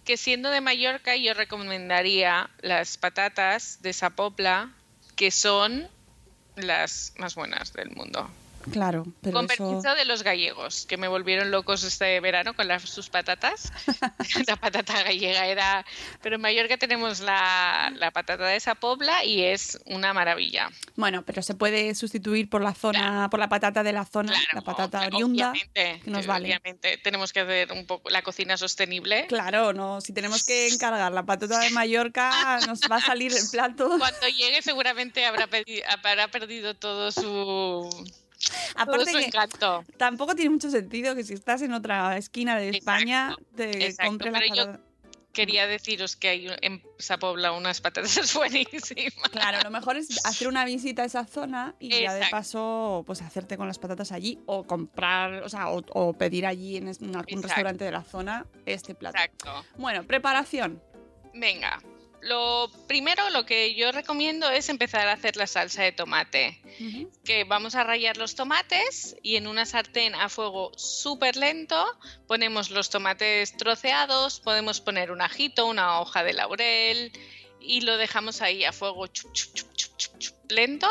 Que 0.09 0.17
siendo 0.17 0.49
de 0.49 0.59
Mallorca 0.59 1.15
yo 1.15 1.35
recomendaría 1.35 2.49
las 2.61 2.97
patatas 2.97 3.83
de 3.83 3.93
sapopla 3.93 4.73
que 5.15 5.29
son 5.29 5.87
las 6.55 7.13
más 7.19 7.35
buenas 7.35 7.73
del 7.73 7.91
mundo. 7.91 8.27
Claro, 8.71 9.05
pero 9.21 9.33
con 9.35 9.45
eso... 9.45 9.55
permiso 9.69 9.95
de 9.95 10.05
los 10.05 10.23
gallegos, 10.23 10.85
que 10.85 10.97
me 10.97 11.07
volvieron 11.07 11.51
locos 11.51 11.83
este 11.83 12.19
verano 12.19 12.55
con 12.55 12.67
las, 12.67 12.83
sus 12.83 13.09
patatas. 13.09 13.71
la 14.47 14.55
patata 14.55 15.03
gallega 15.03 15.45
era... 15.47 15.85
Pero 16.21 16.35
en 16.35 16.41
Mallorca 16.41 16.77
tenemos 16.77 17.19
la, 17.21 17.91
la 17.95 18.11
patata 18.11 18.45
de 18.45 18.55
esa 18.55 18.75
pobla 18.75 19.23
y 19.23 19.43
es 19.43 19.79
una 19.85 20.13
maravilla. 20.13 20.69
Bueno, 20.95 21.23
pero 21.25 21.41
se 21.41 21.55
puede 21.55 21.95
sustituir 21.95 22.49
por 22.49 22.61
la 22.61 22.73
zona, 22.73 23.29
por 23.29 23.39
la 23.39 23.49
patata 23.49 23.83
de 23.83 23.93
la 23.93 24.05
zona, 24.05 24.31
Claro, 24.33 24.47
la 24.53 24.61
patata 24.61 25.01
ob- 25.03 25.07
oriunda, 25.15 25.51
obviamente, 25.51 26.01
que 26.03 26.11
nos 26.11 26.25
vale. 26.27 26.45
obviamente 26.47 26.97
tenemos 27.03 27.33
que 27.33 27.39
hacer 27.41 27.71
un 27.71 27.85
poco 27.85 28.09
la 28.09 28.21
cocina 28.21 28.57
sostenible. 28.57 29.27
Claro, 29.27 29.73
no, 29.73 30.01
si 30.01 30.13
tenemos 30.13 30.43
que 30.43 30.67
encargar 30.67 31.11
la 31.11 31.23
patata 31.23 31.59
de 31.59 31.69
Mallorca, 31.71 32.59
nos 32.67 32.81
va 32.81 32.97
a 32.97 33.01
salir 33.01 33.31
el 33.33 33.49
plato. 33.51 33.87
Cuando 33.97 34.27
llegue 34.27 34.61
seguramente 34.61 35.25
habrá, 35.25 35.47
habrá 35.87 36.27
perdido 36.29 36.75
todo 36.75 37.11
su, 37.11 37.89
Aparte 38.75 39.11
que 39.11 39.25
encanto. 39.25 39.83
tampoco 39.97 40.35
tiene 40.35 40.51
mucho 40.51 40.69
sentido 40.69 41.15
que 41.15 41.23
si 41.23 41.33
estás 41.33 41.61
en 41.61 41.73
otra 41.73 42.17
esquina 42.17 42.57
de 42.57 42.69
Exacto, 42.69 42.77
España 42.77 43.35
te 43.55 43.85
exacto, 43.85 44.09
compres 44.09 44.33
la 44.33 44.55
yo-. 44.55 44.89
Quería 45.31 45.67
deciros 45.67 46.15
que 46.15 46.27
hay 46.27 46.47
en 46.61 46.81
Sapobla 46.97 47.51
unas 47.51 47.81
patatas 47.81 48.33
buenísimas. 48.33 49.29
Claro, 49.31 49.59
lo 49.63 49.69
mejor 49.69 49.95
es 49.95 50.25
hacer 50.25 50.47
una 50.47 50.65
visita 50.65 51.03
a 51.03 51.05
esa 51.05 51.25
zona 51.25 51.75
y 51.79 52.01
ya 52.01 52.15
de 52.15 52.25
paso 52.31 53.03
pues 53.05 53.21
hacerte 53.21 53.55
con 53.55 53.67
las 53.67 53.77
patatas 53.77 54.11
allí 54.11 54.39
o 54.47 54.63
comprar, 54.63 55.43
o 55.43 55.49
sea, 55.49 55.69
o, 55.69 55.83
o 55.93 56.13
pedir 56.13 56.47
allí 56.47 56.77
en, 56.77 56.87
algún 57.15 57.43
restaurante 57.43 57.85
de 57.85 57.91
la 57.91 58.03
zona 58.03 58.47
este 58.65 58.95
plato. 58.95 59.17
Exacto. 59.17 59.65
Bueno, 59.77 60.03
preparación. 60.03 60.81
Venga, 61.33 61.79
lo 62.21 62.71
primero 62.87 63.29
lo 63.29 63.45
que 63.45 63.75
yo 63.75 63.91
recomiendo 63.91 64.49
es 64.49 64.69
empezar 64.69 65.07
a 65.07 65.13
hacer 65.13 65.35
la 65.37 65.47
salsa 65.47 65.83
de 65.83 65.91
tomate. 65.91 66.61
Que 67.23 67.43
vamos 67.43 67.75
a 67.75 67.83
rallar 67.83 68.17
los 68.17 68.35
tomates 68.35 69.15
y 69.21 69.35
en 69.35 69.47
una 69.47 69.65
sartén 69.65 70.15
a 70.15 70.29
fuego 70.29 70.71
súper 70.77 71.35
lento 71.35 71.85
ponemos 72.27 72.69
los 72.69 72.89
tomates 72.89 73.55
troceados, 73.57 74.39
podemos 74.39 74.81
poner 74.81 75.11
un 75.11 75.21
ajito, 75.21 75.65
una 75.67 75.99
hoja 75.99 76.23
de 76.23 76.33
laurel 76.33 77.11
y 77.59 77.81
lo 77.81 77.97
dejamos 77.97 78.41
ahí 78.41 78.63
a 78.63 78.71
fuego 78.71 79.07
chup, 79.07 79.33
chup, 79.33 79.53
chup, 79.53 79.75
chup, 79.75 79.97
chup, 79.97 80.17
chup, 80.19 80.51
lento. 80.51 80.87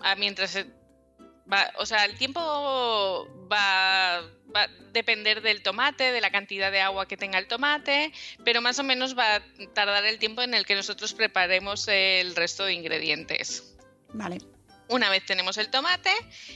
Ah, 0.00 0.16
mientras 0.16 0.56
va, 1.50 1.72
o 1.78 1.86
sea, 1.86 2.04
el 2.04 2.16
tiempo 2.16 2.40
va, 3.50 4.22
va 4.54 4.62
a 4.62 4.68
depender 4.92 5.42
del 5.42 5.62
tomate, 5.62 6.12
de 6.12 6.20
la 6.20 6.30
cantidad 6.30 6.70
de 6.70 6.80
agua 6.80 7.06
que 7.06 7.16
tenga 7.16 7.38
el 7.38 7.46
tomate, 7.46 8.12
pero 8.44 8.60
más 8.60 8.78
o 8.78 8.82
menos 8.82 9.16
va 9.16 9.36
a 9.36 9.42
tardar 9.74 10.04
el 10.04 10.18
tiempo 10.18 10.42
en 10.42 10.54
el 10.54 10.64
que 10.64 10.74
nosotros 10.74 11.14
preparemos 11.14 11.88
el 11.88 12.34
resto 12.36 12.64
de 12.64 12.74
ingredientes. 12.74 13.74
Vale. 14.12 14.38
Una 14.88 15.08
vez 15.08 15.24
tenemos 15.24 15.56
el 15.56 15.70
tomate, 15.70 16.10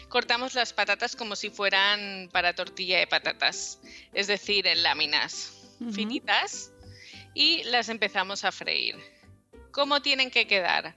cortamos 0.08 0.54
las 0.54 0.72
patatas 0.72 1.16
como 1.16 1.34
si 1.34 1.48
fueran 1.48 2.28
para 2.30 2.54
tortilla 2.54 2.98
de 2.98 3.06
patatas, 3.06 3.80
es 4.12 4.26
decir, 4.26 4.66
en 4.66 4.82
láminas 4.82 5.54
finitas, 5.94 6.72
y 7.34 7.62
las 7.64 7.88
empezamos 7.88 8.44
a 8.44 8.52
freír. 8.52 8.96
¿Cómo 9.70 10.02
tienen 10.02 10.30
que 10.30 10.46
quedar? 10.46 10.96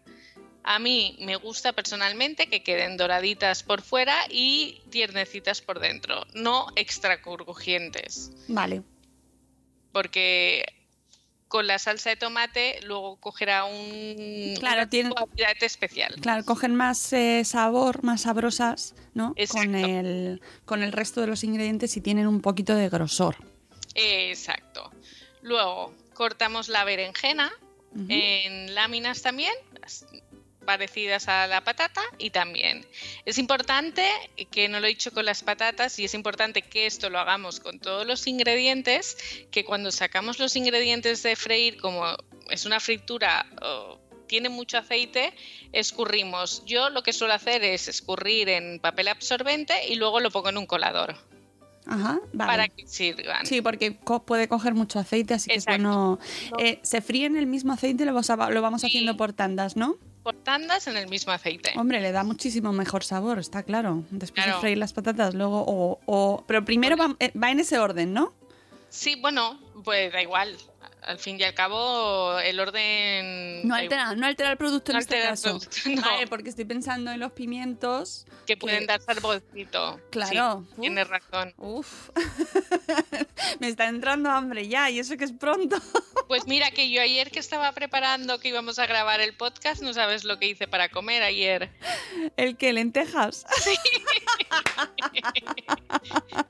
A 0.63 0.77
mí 0.79 1.17
me 1.21 1.35
gusta 1.37 1.73
personalmente 1.73 2.47
que 2.47 2.61
queden 2.63 2.95
doraditas 2.97 3.63
por 3.63 3.81
fuera 3.81 4.15
y 4.29 4.79
tiernecitas 4.91 5.59
por 5.61 5.79
dentro, 5.79 6.25
no 6.33 6.67
extra 6.75 7.21
crujientes, 7.21 8.31
Vale. 8.47 8.83
porque 9.91 10.65
con 11.47 11.67
la 11.67 11.79
salsa 11.79 12.11
de 12.11 12.15
tomate 12.15 12.79
luego 12.83 13.17
cogerá 13.17 13.65
un 13.65 14.55
Claro, 14.59 14.87
tiene- 14.87 15.13
especial. 15.61 16.15
Claro, 16.21 16.45
cogen 16.45 16.75
más 16.75 17.11
eh, 17.11 17.43
sabor, 17.43 18.03
más 18.03 18.21
sabrosas, 18.21 18.95
¿no? 19.13 19.33
Exacto. 19.35 19.63
Con 19.71 19.75
el, 19.75 20.41
con 20.65 20.83
el 20.83 20.91
resto 20.93 21.19
de 21.21 21.27
los 21.27 21.43
ingredientes 21.43 21.97
y 21.97 22.01
tienen 22.01 22.27
un 22.27 22.39
poquito 22.41 22.73
de 22.75 22.87
grosor. 22.87 23.35
Exacto. 23.95 24.91
Luego 25.41 25.93
cortamos 26.13 26.69
la 26.69 26.83
berenjena 26.85 27.51
en 28.07 28.73
láminas 28.73 29.21
también, 29.21 29.53
parecidas 30.65 31.27
a 31.27 31.47
la 31.47 31.61
patata 31.63 32.01
y 32.17 32.29
también. 32.29 32.85
Es 33.25 33.37
importante, 33.37 34.07
que 34.51 34.67
no 34.69 34.79
lo 34.79 34.85
he 34.85 34.89
dicho 34.89 35.11
con 35.11 35.25
las 35.25 35.43
patatas, 35.43 35.97
y 35.99 36.05
es 36.05 36.13
importante 36.13 36.61
que 36.61 36.85
esto 36.85 37.09
lo 37.09 37.19
hagamos 37.19 37.59
con 37.59 37.79
todos 37.79 38.05
los 38.07 38.25
ingredientes, 38.27 39.17
que 39.51 39.63
cuando 39.65 39.91
sacamos 39.91 40.39
los 40.39 40.55
ingredientes 40.55 41.23
de 41.23 41.35
freír, 41.35 41.77
como 41.79 42.05
es 42.49 42.65
una 42.65 42.79
fritura... 42.79 43.45
oh, 43.61 43.99
tiene 44.27 44.47
mucho 44.47 44.77
aceite, 44.77 45.33
escurrimos. 45.73 46.63
Yo 46.65 46.89
lo 46.89 47.03
que 47.03 47.11
suelo 47.11 47.33
hacer 47.33 47.65
es 47.65 47.89
escurrir 47.89 48.47
en 48.47 48.79
papel 48.79 49.09
absorbente 49.09 49.73
y 49.89 49.95
luego 49.95 50.21
lo 50.21 50.31
pongo 50.31 50.47
en 50.47 50.57
un 50.57 50.65
colador 50.65 51.17
Ajá, 51.85 52.17
vale. 52.31 52.49
para 52.49 52.67
que 52.69 52.87
sirvan. 52.87 53.45
Sí, 53.45 53.61
porque 53.61 53.97
co- 53.97 54.23
puede 54.23 54.47
coger 54.47 54.73
mucho 54.73 54.99
aceite, 54.99 55.33
así 55.33 55.49
que 55.49 55.55
es 55.57 55.63
Exacto. 55.65 55.81
bueno. 55.83 56.19
No. 56.51 56.59
Eh, 56.59 56.79
se 56.81 57.01
fríe 57.01 57.25
en 57.25 57.35
el 57.35 57.45
mismo 57.45 57.73
aceite, 57.73 58.05
lo, 58.05 58.13
vas 58.13 58.29
a- 58.29 58.49
lo 58.49 58.61
vamos 58.61 58.79
Sí. 58.79 58.87
haciendo 58.87 59.17
por 59.17 59.33
tandas, 59.33 59.75
¿no? 59.75 59.97
Por 60.23 60.35
tandas 60.35 60.87
en 60.87 60.97
el 60.97 61.07
mismo 61.07 61.31
aceite. 61.33 61.71
Hombre, 61.77 61.99
le 61.99 62.11
da 62.11 62.23
muchísimo 62.23 62.71
mejor 62.73 63.03
sabor, 63.03 63.39
está 63.39 63.63
claro. 63.63 64.03
Después 64.11 64.45
de 64.45 64.53
freír 64.53 64.77
las 64.77 64.93
patatas, 64.93 65.33
luego 65.33 65.63
o... 65.65 65.99
o- 66.05 66.43
pero 66.47 66.63
primero 66.63 66.95
va, 66.97 67.15
eh, 67.19 67.31
va 67.37 67.49
en 67.51 67.59
ese 67.59 67.79
orden, 67.79 68.13
¿no? 68.13 68.33
Sí, 68.89 69.15
bueno, 69.19 69.59
pues 69.83 70.11
da 70.13 70.21
igual. 70.21 70.55
Al 71.03 71.17
fin 71.17 71.39
y 71.39 71.43
al 71.43 71.55
cabo, 71.55 72.37
el 72.39 72.59
orden. 72.59 73.67
No 73.67 73.73
altera, 73.73 74.13
no 74.15 74.27
altera 74.27 74.51
el 74.51 74.57
producto 74.57 74.91
No 74.91 74.99
en 74.99 75.01
este 75.01 75.15
altera 75.15 75.29
el 75.29 75.31
caso. 75.31 75.49
producto, 75.59 75.89
no. 75.95 76.01
Vale, 76.01 76.27
porque 76.27 76.49
estoy 76.49 76.65
pensando 76.65 77.11
en 77.11 77.19
los 77.19 77.31
pimientos. 77.31 78.25
Que 78.45 78.55
pueden 78.55 78.81
que- 78.81 78.85
dar 78.85 79.01
saborcito. 79.01 79.99
Claro. 80.11 80.65
Sí, 80.75 80.81
tienes 80.81 81.07
razón. 81.07 81.53
Uf. 81.57 82.09
Me 83.59 83.67
está 83.67 83.87
entrando 83.87 84.29
hambre 84.29 84.67
ya, 84.67 84.89
y 84.91 84.99
eso 84.99 85.17
que 85.17 85.25
es 85.25 85.31
pronto. 85.33 85.77
Pues 86.27 86.47
mira, 86.47 86.71
que 86.71 86.89
yo 86.89 87.01
ayer 87.01 87.29
que 87.29 87.39
estaba 87.39 87.69
preparando 87.73 88.39
que 88.39 88.47
íbamos 88.47 88.79
a 88.79 88.85
grabar 88.85 89.19
el 89.19 89.33
podcast, 89.35 89.81
no 89.81 89.91
sabes 89.93 90.23
lo 90.23 90.39
que 90.39 90.45
hice 90.47 90.65
para 90.65 90.87
comer 90.87 91.23
ayer. 91.23 91.69
El 92.37 92.55
que 92.55 92.71
lentejas. 92.71 93.45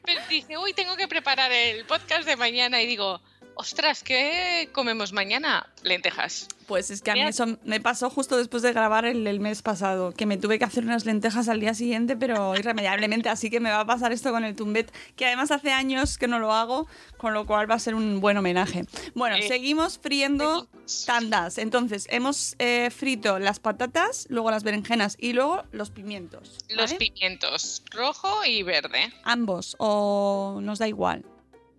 Pero 0.05 0.21
dije, 0.29 0.57
uy, 0.59 0.73
tengo 0.73 0.95
que 0.97 1.07
preparar 1.07 1.51
el 1.51 1.83
podcast 1.85 2.25
de 2.27 2.35
mañana 2.35 2.79
y 2.81 2.85
digo, 2.85 3.21
ostras, 3.55 4.03
¿qué 4.03 4.69
comemos 4.71 5.13
mañana? 5.13 5.67
Lentejas. 5.83 6.47
Pues 6.67 6.89
es 6.89 7.01
que 7.01 7.11
a 7.11 7.15
mí 7.15 7.21
eso 7.21 7.57
me 7.65 7.81
pasó 7.81 8.09
justo 8.09 8.37
después 8.37 8.63
de 8.63 8.71
grabar 8.71 9.03
el, 9.03 9.27
el 9.27 9.41
mes 9.41 9.61
pasado, 9.61 10.13
que 10.13 10.25
me 10.25 10.37
tuve 10.37 10.57
que 10.57 10.63
hacer 10.63 10.85
unas 10.85 11.05
lentejas 11.05 11.49
al 11.49 11.59
día 11.59 11.73
siguiente, 11.73 12.15
pero 12.15 12.55
irremediablemente, 12.55 13.27
así 13.27 13.49
que 13.49 13.59
me 13.59 13.69
va 13.69 13.81
a 13.81 13.85
pasar 13.85 14.13
esto 14.13 14.31
con 14.31 14.45
el 14.45 14.55
tumbet, 14.55 14.89
que 15.17 15.25
además 15.25 15.51
hace 15.51 15.71
años 15.71 16.17
que 16.17 16.29
no 16.29 16.39
lo 16.39 16.53
hago, 16.53 16.87
con 17.17 17.33
lo 17.33 17.45
cual 17.45 17.69
va 17.69 17.75
a 17.75 17.79
ser 17.79 17.93
un 17.93 18.21
buen 18.21 18.37
homenaje. 18.37 18.85
Bueno, 19.15 19.35
Eh, 19.35 19.47
seguimos 19.49 19.99
friendo 19.99 20.69
tandas. 21.05 21.57
Entonces, 21.57 22.07
hemos 22.09 22.55
eh, 22.59 22.89
frito 22.89 23.37
las 23.37 23.59
patatas, 23.59 24.27
luego 24.29 24.49
las 24.49 24.63
berenjenas 24.63 25.17
y 25.19 25.33
luego 25.33 25.63
los 25.73 25.89
pimientos. 25.89 26.57
Los 26.69 26.93
pimientos, 26.93 27.83
rojo 27.91 28.45
y 28.45 28.63
verde. 28.63 29.11
Ambos, 29.23 29.75
o 29.77 30.59
nos 30.61 30.79
da 30.79 30.87
igual. 30.87 31.25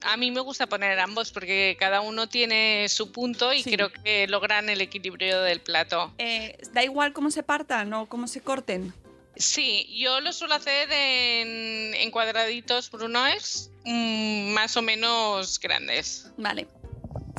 A 0.05 0.17
mí 0.17 0.31
me 0.31 0.41
gusta 0.41 0.67
poner 0.67 0.99
ambos 0.99 1.31
porque 1.33 1.77
cada 1.79 2.01
uno 2.01 2.29
tiene 2.29 2.89
su 2.89 3.13
punto 3.13 3.53
y 3.53 3.63
Sí. 3.63 3.71
creo 3.73 3.91
que 3.93 4.27
logran 4.29 4.69
el 4.69 4.81
equilibrio 4.81 5.41
del 5.43 5.61
plato. 5.61 6.13
Eh, 6.19 6.59
da 6.73 6.83
igual 6.83 7.13
cómo 7.13 7.31
se 7.31 7.43
partan 7.43 7.93
o 7.93 8.07
cómo 8.09 8.27
se 8.27 8.41
corten. 8.41 8.93
Sí, 9.37 9.87
yo 9.99 10.21
lo 10.21 10.33
suelo 10.33 10.55
hacer 10.55 10.91
en, 10.93 11.95
en 11.95 12.11
cuadraditos 12.11 12.91
brunois 12.91 13.71
mm, 13.85 14.51
más 14.53 14.77
o 14.77 14.83
menos 14.83 15.59
grandes. 15.59 16.31
Vale. 16.37 16.67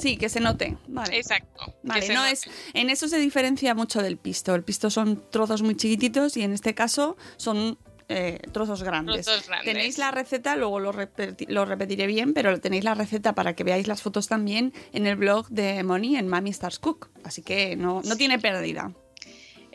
Sí, 0.01 0.17
que 0.17 0.27
se 0.27 0.39
note. 0.39 0.75
Vale. 0.87 1.15
Exacto. 1.17 1.75
Vale, 1.83 2.07
no 2.07 2.21
note. 2.21 2.31
es, 2.31 2.45
en 2.73 2.89
eso 2.89 3.07
se 3.07 3.17
diferencia 3.19 3.75
mucho 3.75 4.01
del 4.01 4.17
pisto. 4.17 4.55
El 4.55 4.63
pisto 4.63 4.89
son 4.89 5.23
trozos 5.29 5.61
muy 5.61 5.77
chiquititos 5.77 6.35
y 6.35 6.41
en 6.41 6.51
este 6.53 6.73
caso 6.73 7.15
son 7.37 7.77
eh, 8.09 8.39
trozos 8.51 8.83
grandes. 8.83 9.25
Trozos 9.25 9.47
grandes. 9.47 9.73
Tenéis 9.73 9.97
la 9.97 10.11
receta, 10.11 10.55
luego 10.55 10.79
lo, 10.79 10.93
repeti- 10.93 11.47
lo 11.47 11.65
repetiré 11.65 12.07
bien, 12.07 12.33
pero 12.33 12.59
tenéis 12.59 12.83
la 12.83 12.93
receta 12.93 13.33
para 13.33 13.55
que 13.55 13.63
veáis 13.63 13.87
las 13.87 14.01
fotos 14.01 14.27
también 14.27 14.73
en 14.91 15.07
el 15.07 15.15
blog 15.15 15.47
de 15.49 15.83
Moni 15.83 16.17
en 16.17 16.27
Mami 16.27 16.49
Stars 16.51 16.79
Cook. 16.79 17.09
Así 17.23 17.41
que 17.41 17.75
no, 17.75 18.01
no 18.03 18.15
tiene 18.15 18.39
pérdida. 18.39 18.91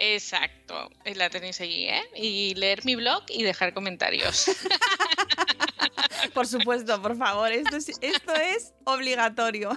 Exacto, 0.01 0.91
eh, 1.05 1.17
la 1.17 1.29
tenéis 1.29 1.61
allí, 1.61 1.87
¿eh? 1.88 2.03
Y 2.14 2.55
leer 2.55 2.85
mi 2.85 2.95
blog 2.95 3.25
y 3.29 3.43
dejar 3.43 3.75
comentarios. 3.75 4.47
Por 6.35 6.47
supuesto, 6.47 7.01
por 7.03 7.17
favor, 7.17 7.51
esto 7.51 7.77
es, 7.77 7.88
esto 8.01 8.35
es 8.35 8.73
obligatorio. 8.85 9.77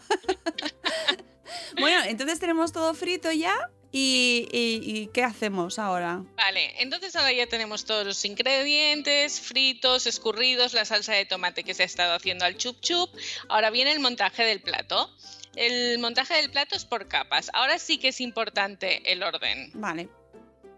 bueno, 1.80 2.04
entonces 2.06 2.40
tenemos 2.40 2.72
todo 2.72 2.94
frito 2.94 3.32
ya. 3.32 3.54
¿Y, 3.94 4.48
y- 4.52 5.02
y 5.02 5.08
qué 5.08 5.24
hacemos 5.24 5.78
ahora? 5.78 6.24
Vale, 6.38 6.82
entonces 6.82 7.16
ahora 7.16 7.34
ya 7.34 7.46
tenemos 7.48 7.84
todos 7.84 8.06
los 8.06 8.24
ingredientes 8.24 9.40
fritos, 9.42 10.08
escurridos, 10.08 10.74
la 10.74 10.86
salsa 10.86 11.14
de 11.14 11.26
tomate 11.26 11.64
que 11.64 11.74
se 11.74 11.84
ha 11.84 11.86
estado 11.86 12.14
haciendo 12.16 12.46
al 12.46 12.56
chup 12.58 12.80
chup. 12.80 13.10
Ahora 13.50 13.70
viene 13.70 13.92
el 13.92 14.00
montaje 14.00 14.44
del 14.44 14.62
plato. 14.62 15.14
El 15.58 16.00
montaje 16.00 16.36
del 16.36 16.50
plato 16.50 16.76
es 16.78 16.86
por 16.86 17.10
capas. 17.10 17.50
Ahora 17.54 17.78
sí 17.80 17.98
que 17.98 18.08
es 18.10 18.22
importante 18.22 19.12
el 19.12 19.22
orden, 19.24 19.72
Vale. 19.74 20.08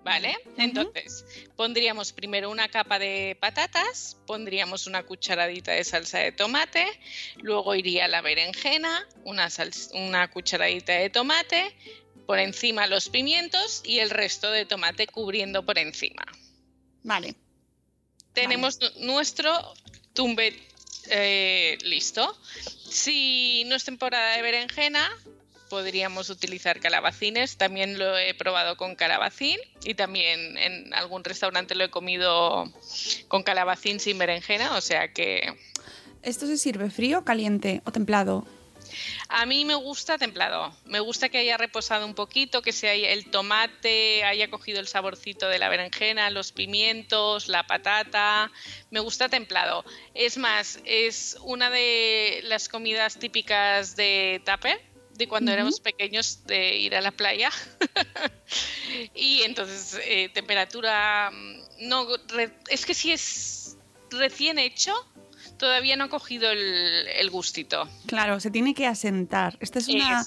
¿vale? 0.03 0.35
Entonces, 0.57 1.23
pondríamos 1.55 2.11
primero 2.11 2.49
una 2.49 2.67
capa 2.67 2.97
de 2.99 3.37
patatas, 3.39 4.17
pondríamos 4.25 4.87
una 4.87 5.03
cucharadita 5.03 5.71
de 5.73 5.83
salsa 5.83 6.17
de 6.17 6.31
tomate, 6.31 6.85
luego 7.37 7.73
iría 7.75 8.07
la 8.07 8.21
berenjena, 8.21 9.07
una 9.23 10.27
cucharadita 10.31 10.93
de 10.93 11.09
tomate, 11.09 11.73
por 12.25 12.39
encima 12.39 12.87
los 12.87 13.09
pimientos 13.09 13.81
y 13.85 13.99
el 13.99 14.09
resto 14.09 14.51
de 14.51 14.65
tomate 14.65 15.07
cubriendo 15.07 15.65
por 15.65 15.77
encima. 15.77 16.23
Vale. 17.03 17.35
Tenemos 18.33 18.79
nu- 18.79 19.05
nuestro 19.13 19.51
tumbet 20.13 20.55
eh, 21.09 21.77
listo. 21.83 22.37
Si 22.89 23.63
no 23.67 23.75
es 23.75 23.83
temporada 23.83 24.35
de 24.35 24.41
berenjena, 24.41 25.09
podríamos 25.69 26.29
utilizar 26.29 26.79
calabacines. 26.79 27.57
También 27.57 27.97
lo 27.99 28.17
he 28.17 28.33
probado 28.33 28.77
con 28.77 28.95
calabacín 28.95 29.59
y 29.83 29.95
también 29.95 30.57
en 30.57 30.93
algún 30.93 31.23
restaurante 31.23 31.75
lo 31.75 31.83
he 31.83 31.89
comido 31.89 32.71
con 33.27 33.43
calabacín 33.43 33.99
sin 33.99 34.17
berenjena. 34.17 34.77
O 34.77 34.81
sea 34.81 35.11
que 35.13 35.53
¿Esto 36.21 36.47
se 36.47 36.57
sirve 36.57 36.89
frío, 36.89 37.25
caliente 37.25 37.81
o 37.85 37.91
templado? 37.91 38.47
A 39.29 39.45
mí 39.45 39.65
me 39.65 39.75
gusta 39.75 40.17
templado. 40.17 40.75
Me 40.85 40.99
gusta 40.99 41.29
que 41.29 41.37
haya 41.39 41.57
reposado 41.57 42.05
un 42.05 42.13
poquito, 42.15 42.61
que 42.61 42.71
se 42.71 42.89
haya- 42.89 43.09
el 43.11 43.29
tomate 43.31 44.23
haya 44.23 44.49
cogido 44.49 44.79
el 44.79 44.87
saborcito 44.87 45.47
de 45.49 45.59
la 45.59 45.69
berenjena, 45.69 46.29
los 46.29 46.51
pimientos, 46.51 47.47
la 47.47 47.65
patata. 47.67 48.51
Me 48.91 48.99
gusta 48.99 49.29
templado. 49.29 49.83
Es 50.13 50.37
más, 50.37 50.79
es 50.85 51.37
una 51.41 51.69
de 51.69 52.41
las 52.43 52.69
comidas 52.69 53.17
típicas 53.19 53.95
de 53.95 54.41
Tupper, 54.45 54.79
de 55.15 55.27
cuando 55.27 55.51
éramos 55.51 55.79
pequeños, 55.79 56.45
de 56.47 56.75
ir 56.77 56.95
a 56.95 57.01
la 57.01 57.11
playa. 57.11 57.51
y 59.15 59.41
entonces, 59.43 59.99
eh, 60.05 60.29
temperatura. 60.33 61.29
mm, 61.31 61.87
No, 61.87 62.07
re- 62.29 62.53
es 62.69 62.85
que 62.85 62.93
si 62.93 63.11
es 63.11 63.77
recién 64.11 64.59
hecho, 64.59 64.93
todavía 65.57 65.95
no 65.95 66.05
ha 66.05 66.09
cogido 66.09 66.51
el, 66.51 67.07
el 67.07 67.29
gustito. 67.29 67.87
Claro, 68.05 68.39
se 68.39 68.51
tiene 68.51 68.73
que 68.73 68.87
asentar. 68.87 69.57
Este 69.59 69.79
es, 69.79 69.87
una, 69.87 70.25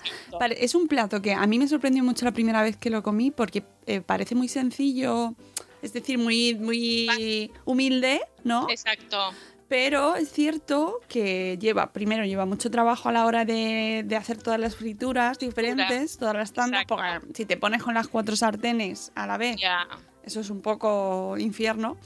es 0.51 0.75
un 0.75 0.89
plato 0.89 1.23
que 1.23 1.33
a 1.33 1.47
mí 1.47 1.59
me 1.59 1.69
sorprendió 1.69 2.03
mucho 2.05 2.25
la 2.25 2.33
primera 2.33 2.63
vez 2.63 2.77
que 2.77 2.91
lo 2.91 3.03
comí 3.03 3.31
porque 3.31 3.65
eh, 3.87 4.01
parece 4.01 4.35
muy 4.35 4.49
sencillo, 4.49 5.35
es 5.83 5.93
decir, 5.93 6.19
muy, 6.19 6.55
muy 6.55 7.51
humilde, 7.65 8.21
¿no? 8.45 8.69
Exacto. 8.71 9.33
Pero 9.69 10.15
es 10.15 10.31
cierto 10.31 11.01
que 11.09 11.59
lleva, 11.61 11.93
primero 11.93 12.25
lleva 12.25 12.47
mucho 12.47 12.71
trabajo 12.71 13.09
a 13.09 13.13
la 13.13 13.27
hora 13.27 13.45
de, 13.45 14.05
de 14.07 14.17
hacer 14.17 14.41
todas 14.41 14.61
las 14.61 14.77
frituras 14.77 15.41
diferentes, 15.41 16.19
todas 16.19 16.37
las 16.37 16.53
tandas, 16.53 16.85
porque 16.87 17.21
si 17.35 17.47
te 17.47 17.57
pones 17.57 17.83
con 17.83 17.95
las 17.95 18.07
cuatro 18.07 18.37
sartenes 18.37 19.11
a 19.17 19.27
la 19.27 19.37
vez, 19.39 19.57
Ya, 19.57 19.89
eso 20.27 20.41
es 20.41 20.51
un 20.51 20.61
poco 20.61 21.37
infierno. 21.39 21.97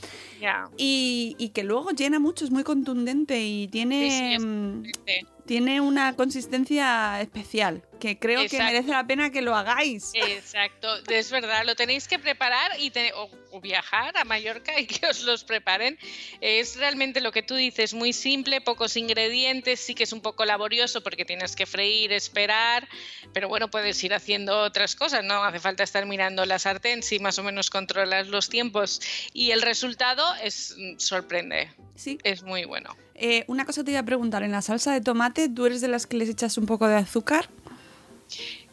ya. 0.40 0.68
Y, 0.76 1.35
y 1.38 1.48
que 1.48 1.64
luego 1.64 1.90
llena 1.90 2.20
mucho, 2.20 2.44
es 2.44 2.50
muy 2.50 2.62
contundente 2.62 3.42
y 3.42 3.66
tiene, 3.68 4.11
Sí, 4.11 4.37
sí, 4.38 4.46
mm, 4.46 4.85
Sí. 4.85 5.26
Tiene 5.50 5.80
una 5.80 6.14
consistencia 6.14 7.20
especial, 7.20 7.82
que 7.98 8.16
creo 8.20 8.46
que 8.46 8.58
merece 8.62 8.90
la 8.92 9.04
pena 9.04 9.32
que 9.32 9.42
lo 9.42 9.56
hagáis. 9.56 10.12
Exacto, 10.14 10.86
es 11.08 11.28
verdad, 11.32 11.64
lo 11.66 11.74
tenéis 11.74 12.06
que 12.06 12.20
preparar 12.20 12.70
y 12.78 12.90
te- 12.90 13.12
o, 13.14 13.28
o 13.50 13.60
viajar 13.60 14.16
a 14.16 14.22
Mallorca 14.24 14.78
y 14.78 14.86
que 14.86 15.04
os 15.08 15.24
los 15.24 15.42
preparen. 15.42 15.98
Es 16.40 16.76
realmente 16.76 17.20
lo 17.20 17.32
que 17.32 17.42
tú 17.42 17.56
dices, 17.56 17.94
muy 17.94 18.12
simple, 18.12 18.60
pocos 18.60 18.96
ingredientes, 18.96 19.80
sí 19.80 19.96
que 19.96 20.04
es 20.04 20.12
un 20.12 20.20
poco 20.20 20.44
laborioso 20.44 21.02
porque 21.02 21.24
tienes 21.24 21.56
que 21.56 21.66
freír, 21.66 22.12
esperar, 22.12 22.86
pero 23.32 23.48
bueno, 23.48 23.68
puedes 23.72 24.04
ir 24.04 24.14
haciendo 24.14 24.56
otras 24.60 24.94
cosas, 24.94 25.24
no 25.24 25.42
hace 25.42 25.58
falta 25.58 25.82
estar 25.82 26.06
mirando 26.06 26.46
la 26.46 26.60
sartén 26.60 27.02
si 27.02 27.18
más 27.18 27.40
o 27.40 27.42
menos 27.42 27.70
controlas 27.70 28.28
los 28.28 28.48
tiempos 28.50 29.00
y 29.32 29.50
el 29.50 29.62
resultado 29.62 30.22
es 30.44 30.76
mm, 30.78 30.98
sorprende, 30.98 31.72
Sí. 31.96 32.18
es 32.22 32.44
muy 32.44 32.64
bueno. 32.66 32.96
Eh, 33.22 33.44
una 33.48 33.66
cosa 33.66 33.85
te 33.85 33.90
iba 33.90 34.00
a 34.00 34.04
preguntar, 34.04 34.42
en 34.42 34.50
la 34.50 34.62
salsa 34.62 34.94
de 34.94 35.02
tomate, 35.02 35.50
¿tú 35.50 35.66
eres 35.66 35.83
de 35.83 35.88
las 35.88 36.06
que 36.06 36.16
les 36.16 36.30
echas 36.30 36.56
un 36.56 36.64
poco 36.64 36.88
de 36.88 36.96
azúcar? 36.96 37.50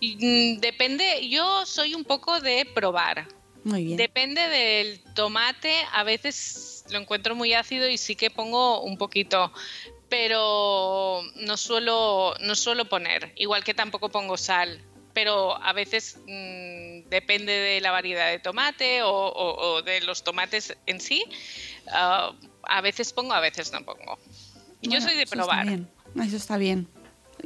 Mm, 0.02 0.60
depende, 0.60 1.28
yo 1.28 1.66
soy 1.66 1.96
un 1.96 2.06
poco 2.06 2.40
de 2.40 2.66
probar. 2.74 3.28
Muy 3.66 3.84
bien. 3.84 3.98
Depende 3.98 4.42
del 4.48 5.02
tomate, 5.16 5.74
a 5.92 6.04
veces 6.04 6.86
lo 6.92 6.98
encuentro 7.00 7.36
muy 7.36 7.54
ácido 7.54 7.90
y 7.90 7.98
sí 7.98 8.16
que 8.16 8.30
pongo 8.32 8.82
un 8.84 8.98
poquito, 8.98 9.52
pero 10.08 11.22
no 11.36 11.58
suelo, 11.58 12.34
no 12.40 12.56
suelo 12.56 12.86
poner, 12.86 13.34
igual 13.36 13.66
que 13.66 13.74
tampoco 13.74 14.08
pongo 14.08 14.38
sal, 14.38 14.82
pero 15.14 15.62
a 15.62 15.74
veces 15.74 16.20
mm, 16.26 17.10
depende 17.10 17.52
de 17.52 17.82
la 17.82 17.92
variedad 17.92 18.30
de 18.30 18.40
tomate 18.40 19.02
o, 19.02 19.10
o- 19.12 19.72
o 19.74 19.82
de 19.82 20.00
los 20.02 20.24
tomates 20.24 20.78
en 20.86 21.02
sí, 21.02 21.26
ah, 21.92 22.32
a 22.70 22.82
veces 22.82 23.12
pongo, 23.12 23.34
a 23.34 23.40
veces 23.42 23.72
no 23.74 23.84
pongo. 23.84 24.18
Yo 24.90 25.02
soy 25.02 25.16
de 25.16 25.24
eso 25.24 25.36
probar. 25.36 25.68
Está 25.68 25.76
bien. 25.76 25.88
Eso 26.28 26.36
está 26.38 26.58
bien. 26.58 26.88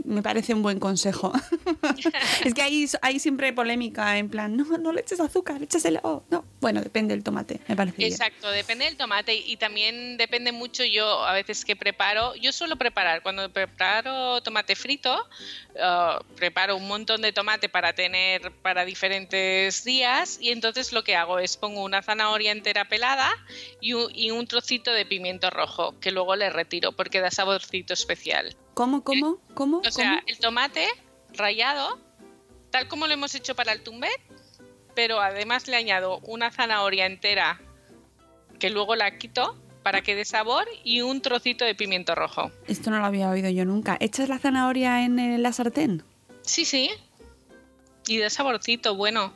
Me 0.03 0.21
parece 0.21 0.53
un 0.53 0.63
buen 0.63 0.79
consejo. 0.79 1.33
es 2.45 2.53
que 2.53 2.61
hay, 2.61 2.85
hay 3.01 3.19
siempre 3.19 3.53
polémica 3.53 4.17
en 4.17 4.29
plan, 4.29 4.55
no, 4.55 4.77
no 4.77 4.91
le 4.91 5.01
eches 5.01 5.19
azúcar, 5.19 5.61
échaselo. 5.61 6.23
No, 6.29 6.45
bueno, 6.59 6.81
depende 6.81 7.13
del 7.13 7.23
tomate, 7.23 7.59
me 7.67 7.75
parece. 7.75 8.05
Exacto, 8.05 8.49
depende 8.51 8.85
del 8.85 8.97
tomate 8.97 9.35
y 9.35 9.57
también 9.57 10.17
depende 10.17 10.51
mucho 10.51 10.83
yo 10.83 11.23
a 11.25 11.33
veces 11.33 11.65
que 11.65 11.75
preparo. 11.75 12.35
Yo 12.35 12.51
suelo 12.51 12.75
preparar, 12.77 13.21
cuando 13.21 13.51
preparo 13.51 14.41
tomate 14.41 14.75
frito, 14.75 15.27
eh, 15.75 16.15
preparo 16.35 16.77
un 16.77 16.87
montón 16.87 17.21
de 17.21 17.31
tomate 17.33 17.69
para 17.69 17.93
tener 17.93 18.51
para 18.61 18.85
diferentes 18.85 19.83
días 19.83 20.37
y 20.41 20.49
entonces 20.51 20.93
lo 20.93 21.03
que 21.03 21.15
hago 21.15 21.39
es 21.39 21.57
pongo 21.57 21.83
una 21.83 22.01
zanahoria 22.01 22.51
entera 22.51 22.85
pelada 22.85 23.31
y 23.79 23.93
un, 23.93 24.11
y 24.13 24.31
un 24.31 24.47
trocito 24.47 24.91
de 24.91 25.05
pimiento 25.05 25.49
rojo 25.49 25.99
que 25.99 26.11
luego 26.11 26.35
le 26.35 26.49
retiro 26.49 26.91
porque 26.91 27.21
da 27.21 27.31
saborcito 27.31 27.93
especial. 27.93 28.55
¿Cómo, 28.73 29.03
cómo, 29.03 29.37
cómo? 29.53 29.79
O 29.85 29.91
sea, 29.91 30.23
el 30.27 30.39
tomate 30.39 30.87
rallado, 31.33 31.99
tal 32.71 32.87
como 32.87 33.07
lo 33.07 33.13
hemos 33.13 33.35
hecho 33.35 33.55
para 33.55 33.73
el 33.73 33.83
tumbet, 33.83 34.19
pero 34.95 35.19
además 35.19 35.67
le 35.67 35.75
añado 35.75 36.19
una 36.23 36.51
zanahoria 36.51 37.05
entera 37.05 37.59
que 38.59 38.69
luego 38.69 38.95
la 38.95 39.17
quito 39.17 39.57
para 39.83 40.01
que 40.01 40.15
dé 40.15 40.25
sabor 40.25 40.65
y 40.83 41.01
un 41.01 41.21
trocito 41.21 41.65
de 41.65 41.73
pimiento 41.75 42.13
rojo. 42.15 42.51
Esto 42.67 42.91
no 42.91 42.99
lo 42.99 43.05
había 43.05 43.29
oído 43.29 43.49
yo 43.49 43.65
nunca. 43.65 43.97
¿Echas 43.99 44.29
la 44.29 44.37
zanahoria 44.37 45.03
en 45.03 45.41
la 45.41 45.51
sartén? 45.53 46.03
Sí, 46.43 46.65
sí. 46.65 46.89
Y 48.07 48.17
da 48.19 48.29
saborcito, 48.29 48.95
bueno. 48.95 49.33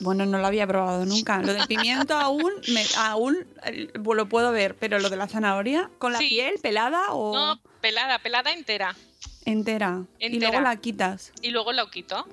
Bueno, 0.00 0.26
no 0.26 0.38
lo 0.38 0.46
había 0.46 0.66
probado 0.66 1.04
nunca. 1.06 1.40
Lo 1.42 1.52
del 1.54 1.66
pimiento 1.66 2.14
aún, 2.18 2.52
me, 2.68 2.84
aún 2.98 3.46
eh, 3.64 3.88
lo 3.94 4.28
puedo 4.28 4.52
ver, 4.52 4.76
pero 4.76 4.98
lo 4.98 5.08
de 5.10 5.16
la 5.16 5.26
zanahoria, 5.28 5.90
¿con 5.98 6.12
la 6.12 6.18
Sí. 6.18 6.28
piel 6.28 6.54
pelada 6.62 7.12
o 7.12 7.34
No, 7.34 7.60
pelada, 7.86 8.18
pelada 8.18 8.52
entera. 8.52 8.96
entera? 9.44 10.02
Y 10.18 10.40
luego 10.40 10.60
la 10.60 10.76
quitas. 10.76 11.32
Y 11.40 11.50
luego 11.50 11.72
lo 11.72 11.88
quito. 11.88 12.26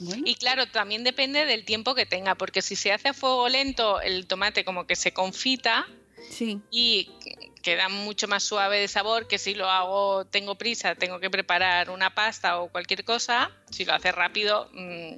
Bueno. 0.00 0.22
Y 0.26 0.34
claro, 0.34 0.66
también 0.66 1.04
depende 1.04 1.44
del 1.44 1.64
tiempo 1.64 1.94
que 1.94 2.06
tenga, 2.06 2.34
porque 2.34 2.60
si 2.60 2.74
se 2.74 2.92
hace 2.92 3.08
a 3.08 3.14
fuego 3.14 3.48
lento, 3.48 4.00
el 4.00 4.26
tomate 4.26 4.64
como 4.64 4.84
que 4.86 4.96
se 4.96 5.12
confita 5.12 5.86
Sí. 6.30 6.60
y 6.72 7.08
queda 7.62 7.88
mucho 7.88 8.26
más 8.26 8.42
suave 8.42 8.80
de 8.80 8.88
sabor 8.88 9.28
que 9.28 9.38
si 9.38 9.54
lo 9.54 9.68
hago, 9.70 10.24
tengo 10.24 10.56
prisa, 10.56 10.94
tengo 10.96 11.20
que 11.20 11.30
preparar 11.30 11.90
una 11.90 12.14
pasta 12.14 12.58
o 12.60 12.68
cualquier 12.68 13.04
cosa, 13.04 13.50
si 13.70 13.84
lo 13.84 13.94
hace 13.94 14.10
rápido, 14.10 14.68
mm, 14.72 15.14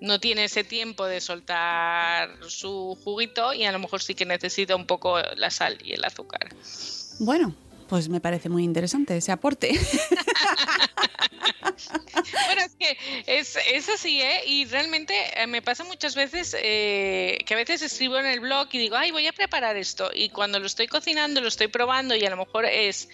no 0.00 0.18
tiene 0.18 0.44
ese 0.44 0.64
tiempo 0.64 1.06
de 1.06 1.20
soltar 1.20 2.28
su 2.48 2.98
juguito 3.04 3.52
y 3.54 3.64
a 3.64 3.72
lo 3.72 3.78
mejor 3.78 4.02
sí 4.02 4.14
que 4.16 4.26
necesita 4.26 4.74
un 4.74 4.86
poco 4.86 5.20
la 5.36 5.50
sal 5.50 5.78
y 5.84 5.92
el 5.92 6.04
azúcar. 6.04 6.48
Bueno, 7.20 7.54
pues 7.92 8.08
me 8.08 8.22
parece 8.22 8.48
muy 8.48 8.64
interesante 8.64 9.14
ese 9.14 9.32
aporte. 9.32 9.70
Bueno, 12.46 12.62
es 12.62 12.74
que 12.78 12.96
es, 13.26 13.58
es 13.70 13.88
así, 13.88 14.22
¿eh? 14.22 14.42
Y 14.46 14.64
realmente 14.66 15.14
eh, 15.34 15.46
me 15.46 15.60
pasa 15.60 15.84
muchas 15.84 16.14
veces 16.14 16.56
eh, 16.58 17.38
que 17.44 17.54
a 17.54 17.56
veces 17.56 17.82
escribo 17.82 18.16
en 18.18 18.26
el 18.26 18.40
blog 18.40 18.68
y 18.72 18.78
digo, 18.78 18.96
ay, 18.96 19.10
voy 19.10 19.26
a 19.26 19.32
preparar 19.32 19.76
esto. 19.76 20.10
Y 20.14 20.28
cuando 20.30 20.58
lo 20.58 20.66
estoy 20.66 20.86
cocinando, 20.86 21.40
lo 21.40 21.48
estoy 21.48 21.68
probando 21.68 22.14
y 22.14 22.24
a 22.24 22.30
lo 22.30 22.36
mejor 22.36 22.64
es 22.64 23.08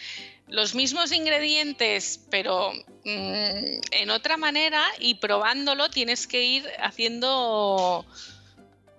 los 0.47 0.75
mismos 0.75 1.12
ingredientes, 1.12 2.21
pero 2.31 2.73
mm, 2.73 3.81
en 3.91 4.11
otra 4.11 4.37
manera 4.37 4.85
y 5.01 5.14
probándolo 5.14 5.88
tienes 5.91 6.27
que 6.27 6.45
ir 6.45 6.69
haciendo... 6.81 8.05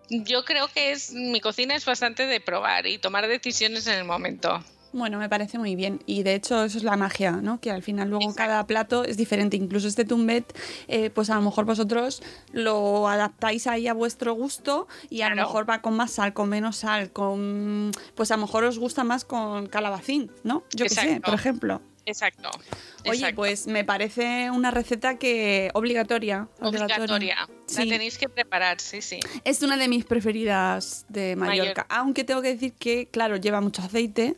Yo 0.09 0.43
creo 0.43 0.67
que 0.67 0.91
es 0.91 1.11
mi 1.11 1.39
cocina 1.39 1.75
es 1.75 1.85
bastante 1.85 2.25
de 2.25 2.41
probar 2.41 2.87
y 2.87 2.97
tomar 2.97 3.27
decisiones 3.27 3.87
en 3.87 3.93
el 3.93 4.05
momento. 4.05 4.63
Bueno, 4.91 5.19
me 5.19 5.29
parece 5.29 5.57
muy 5.57 5.75
bien. 5.75 6.01
Y 6.05 6.23
de 6.23 6.35
hecho, 6.35 6.63
eso 6.63 6.77
es 6.77 6.83
la 6.83 6.97
magia, 6.97 7.31
¿no? 7.31 7.59
Que 7.59 7.71
al 7.71 7.83
final 7.83 8.09
luego 8.09 8.25
Exacto. 8.25 8.37
cada 8.37 8.67
plato 8.67 9.03
es 9.03 9.17
diferente. 9.17 9.57
Incluso 9.57 9.87
este 9.87 10.05
tumbet, 10.05 10.57
eh, 10.87 11.09
pues 11.09 11.29
a 11.29 11.35
lo 11.35 11.41
mejor 11.41 11.65
vosotros 11.65 12.21
lo 12.51 13.07
adaptáis 13.07 13.67
ahí 13.67 13.87
a 13.87 13.93
vuestro 13.93 14.33
gusto 14.33 14.87
y 15.09 15.21
a 15.21 15.29
lo 15.29 15.35
mejor 15.35 15.69
va 15.69 15.81
con 15.81 15.95
más 15.95 16.11
sal, 16.11 16.33
con 16.33 16.49
menos 16.49 16.77
sal, 16.77 17.11
con. 17.11 17.91
Pues 18.15 18.31
a 18.31 18.35
lo 18.35 18.41
mejor 18.41 18.63
os 18.63 18.79
gusta 18.79 19.03
más 19.03 19.25
con 19.25 19.67
calabacín, 19.67 20.31
¿no? 20.43 20.63
Yo 20.73 20.85
qué 20.85 20.89
sé, 20.89 21.21
por 21.23 21.33
ejemplo. 21.33 21.81
Exacto. 22.09 22.49
Oye, 23.03 23.17
exacto. 23.17 23.35
pues 23.35 23.67
me 23.67 23.83
parece 23.85 24.49
una 24.49 24.71
receta 24.71 25.17
que 25.17 25.69
obligatoria. 25.73 26.47
obligatoria. 26.59 27.47
La 27.75 27.85
tenéis 27.85 28.17
que 28.17 28.27
preparar, 28.27 28.81
sí, 28.81 29.01
sí. 29.01 29.19
Es 29.43 29.61
una 29.61 29.77
de 29.77 29.87
mis 29.87 30.05
preferidas 30.05 31.05
de 31.07 31.35
Mallorca. 31.35 31.59
Mallorca. 31.59 31.85
Aunque 31.89 32.23
tengo 32.23 32.41
que 32.41 32.49
decir 32.49 32.73
que, 32.73 33.07
claro, 33.07 33.37
lleva 33.37 33.61
mucho 33.61 33.83
aceite. 33.83 34.35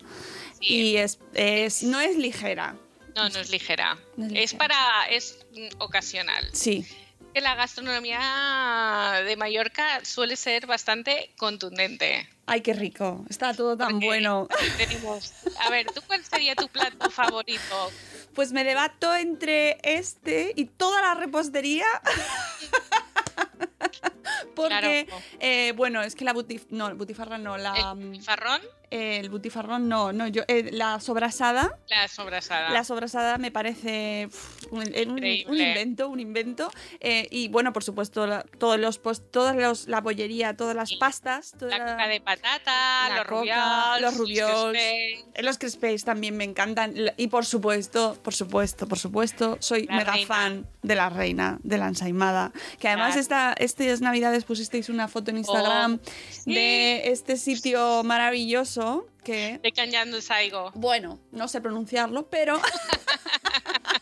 Y 0.62 0.97
es, 0.97 1.19
es, 1.34 1.84
no 1.84 2.00
es 2.00 2.15
ligera. 2.17 2.76
No, 3.15 3.30
no 3.30 3.39
es 3.39 3.50
ligera. 3.50 3.97
No 4.15 4.28
es 4.38 4.54
para. 4.54 5.08
es 5.10 5.38
mm, 5.54 5.82
ocasional. 5.82 6.50
Sí. 6.54 6.86
Que 7.34 7.41
la 7.41 7.56
gastronomía 7.56 9.21
de 9.26 9.36
Mallorca 9.38 10.04
suele 10.04 10.36
ser 10.36 10.67
bastante 10.67 11.32
contundente. 11.38 12.28
Ay, 12.45 12.62
qué 12.62 12.74
rico. 12.74 13.26
Está 13.30 13.54
todo 13.54 13.78
tan 13.78 13.91
Porque 13.91 14.06
bueno. 14.06 14.47
tenemos- 14.78 15.32
A 15.60 15.69
ver, 15.69 15.88
¿tú 15.88 16.02
cuál 16.08 16.24
sería 16.26 16.56
tu 16.56 16.67
plato 16.67 17.10
favorito? 17.10 17.91
Pues 18.34 18.52
me 18.52 18.63
debato 18.63 19.13
entre 19.15 19.78
este 19.84 20.54
y 20.56 20.65
toda 20.65 21.02
la 21.02 21.13
repostería. 21.15 21.86
Porque, 24.55 25.05
Claro. 25.07 25.23
eh, 25.39 25.73
bueno, 25.75 26.01
es 26.01 26.15
que 26.15 26.25
la 26.25 26.34
butif 26.34 26.65
no, 26.69 26.93
butifarra 26.95 27.38
no, 27.38 27.57
la, 27.57 27.95
¿El 27.99 28.21
farrón? 28.21 28.62
eh, 28.89 29.19
el 29.19 29.29
butifarrón 29.29 29.88
no, 29.88 30.12
no, 30.12 30.27
yo, 30.27 30.43
eh, 30.47 30.69
la 30.71 30.99
sobrasada. 30.99 31.77
La 31.88 32.07
sobrasada. 32.07 32.69
La 32.71 32.84
sobrasada 32.84 33.38
me 33.38 33.49
parece 33.51 34.27
uf, 34.27 34.65
un, 34.71 34.79
un- 34.79 34.88
un 34.88 34.95
Increíble. 35.17 35.67
invento, 35.69 36.10
un 36.10 36.19
invento. 36.19 36.69
Eh, 36.99 37.27
y 37.31 37.47
bueno, 37.47 37.71
por 37.73 37.84
supuesto, 37.84 38.27
la- 38.27 38.43
todos 38.60 38.79
los, 38.79 39.01
todas 39.31 39.55
los, 39.55 39.88
la 39.88 40.01
bollería, 40.01 40.55
todas 40.57 40.75
las 40.75 40.93
pastas. 40.95 41.53
toda 41.57 41.77
La 41.77 41.91
coca 41.93 42.07
de 42.07 42.19
patata, 42.21 43.10
la 43.10 43.15
los 43.17 43.27
rubiols, 43.27 44.01
los 44.01 44.17
rubiols. 44.17 44.77
Eh, 44.77 45.23
Los 45.41 45.57
crespes 45.57 46.03
también 46.03 46.36
me 46.38 46.43
encantan. 46.43 46.93
Y 47.17 47.27
por 47.27 47.45
supuesto, 47.45 48.17
por 48.21 48.34
supuesto, 48.34 48.88
por 48.88 48.99
supuesto, 48.99 49.57
soy 49.62 49.86
La 49.88 49.95
mega 49.97 50.12
reina. 50.13 50.27
fan 50.27 50.67
de 50.84 50.95
la 50.95 51.10
reina, 51.10 51.60
de 51.63 51.77
la 51.77 51.88
ensaimada. 51.88 52.51
Que 52.79 52.88
además 52.89 53.10
Claro. 53.13 53.21
esta, 53.21 53.53
estas 53.53 54.01
navidades 54.12 54.43
pusisteis 54.43 54.89
una 54.89 55.08
foto 55.08 55.32
en 55.32 55.38
Instagram 55.38 56.00
Oh, 56.02 56.10
sí. 56.30 56.54
de 56.54 57.12
este 57.12 57.38
sitio 57.38 58.04
maravilloso 58.04 59.08
que... 59.24 59.60
De 59.63 60.21
Saigo. 60.21 60.71
Bueno, 60.76 61.19
no 61.32 61.47
sé 61.47 61.62
pronunciarlo, 61.62 62.30
pero... 62.30 62.60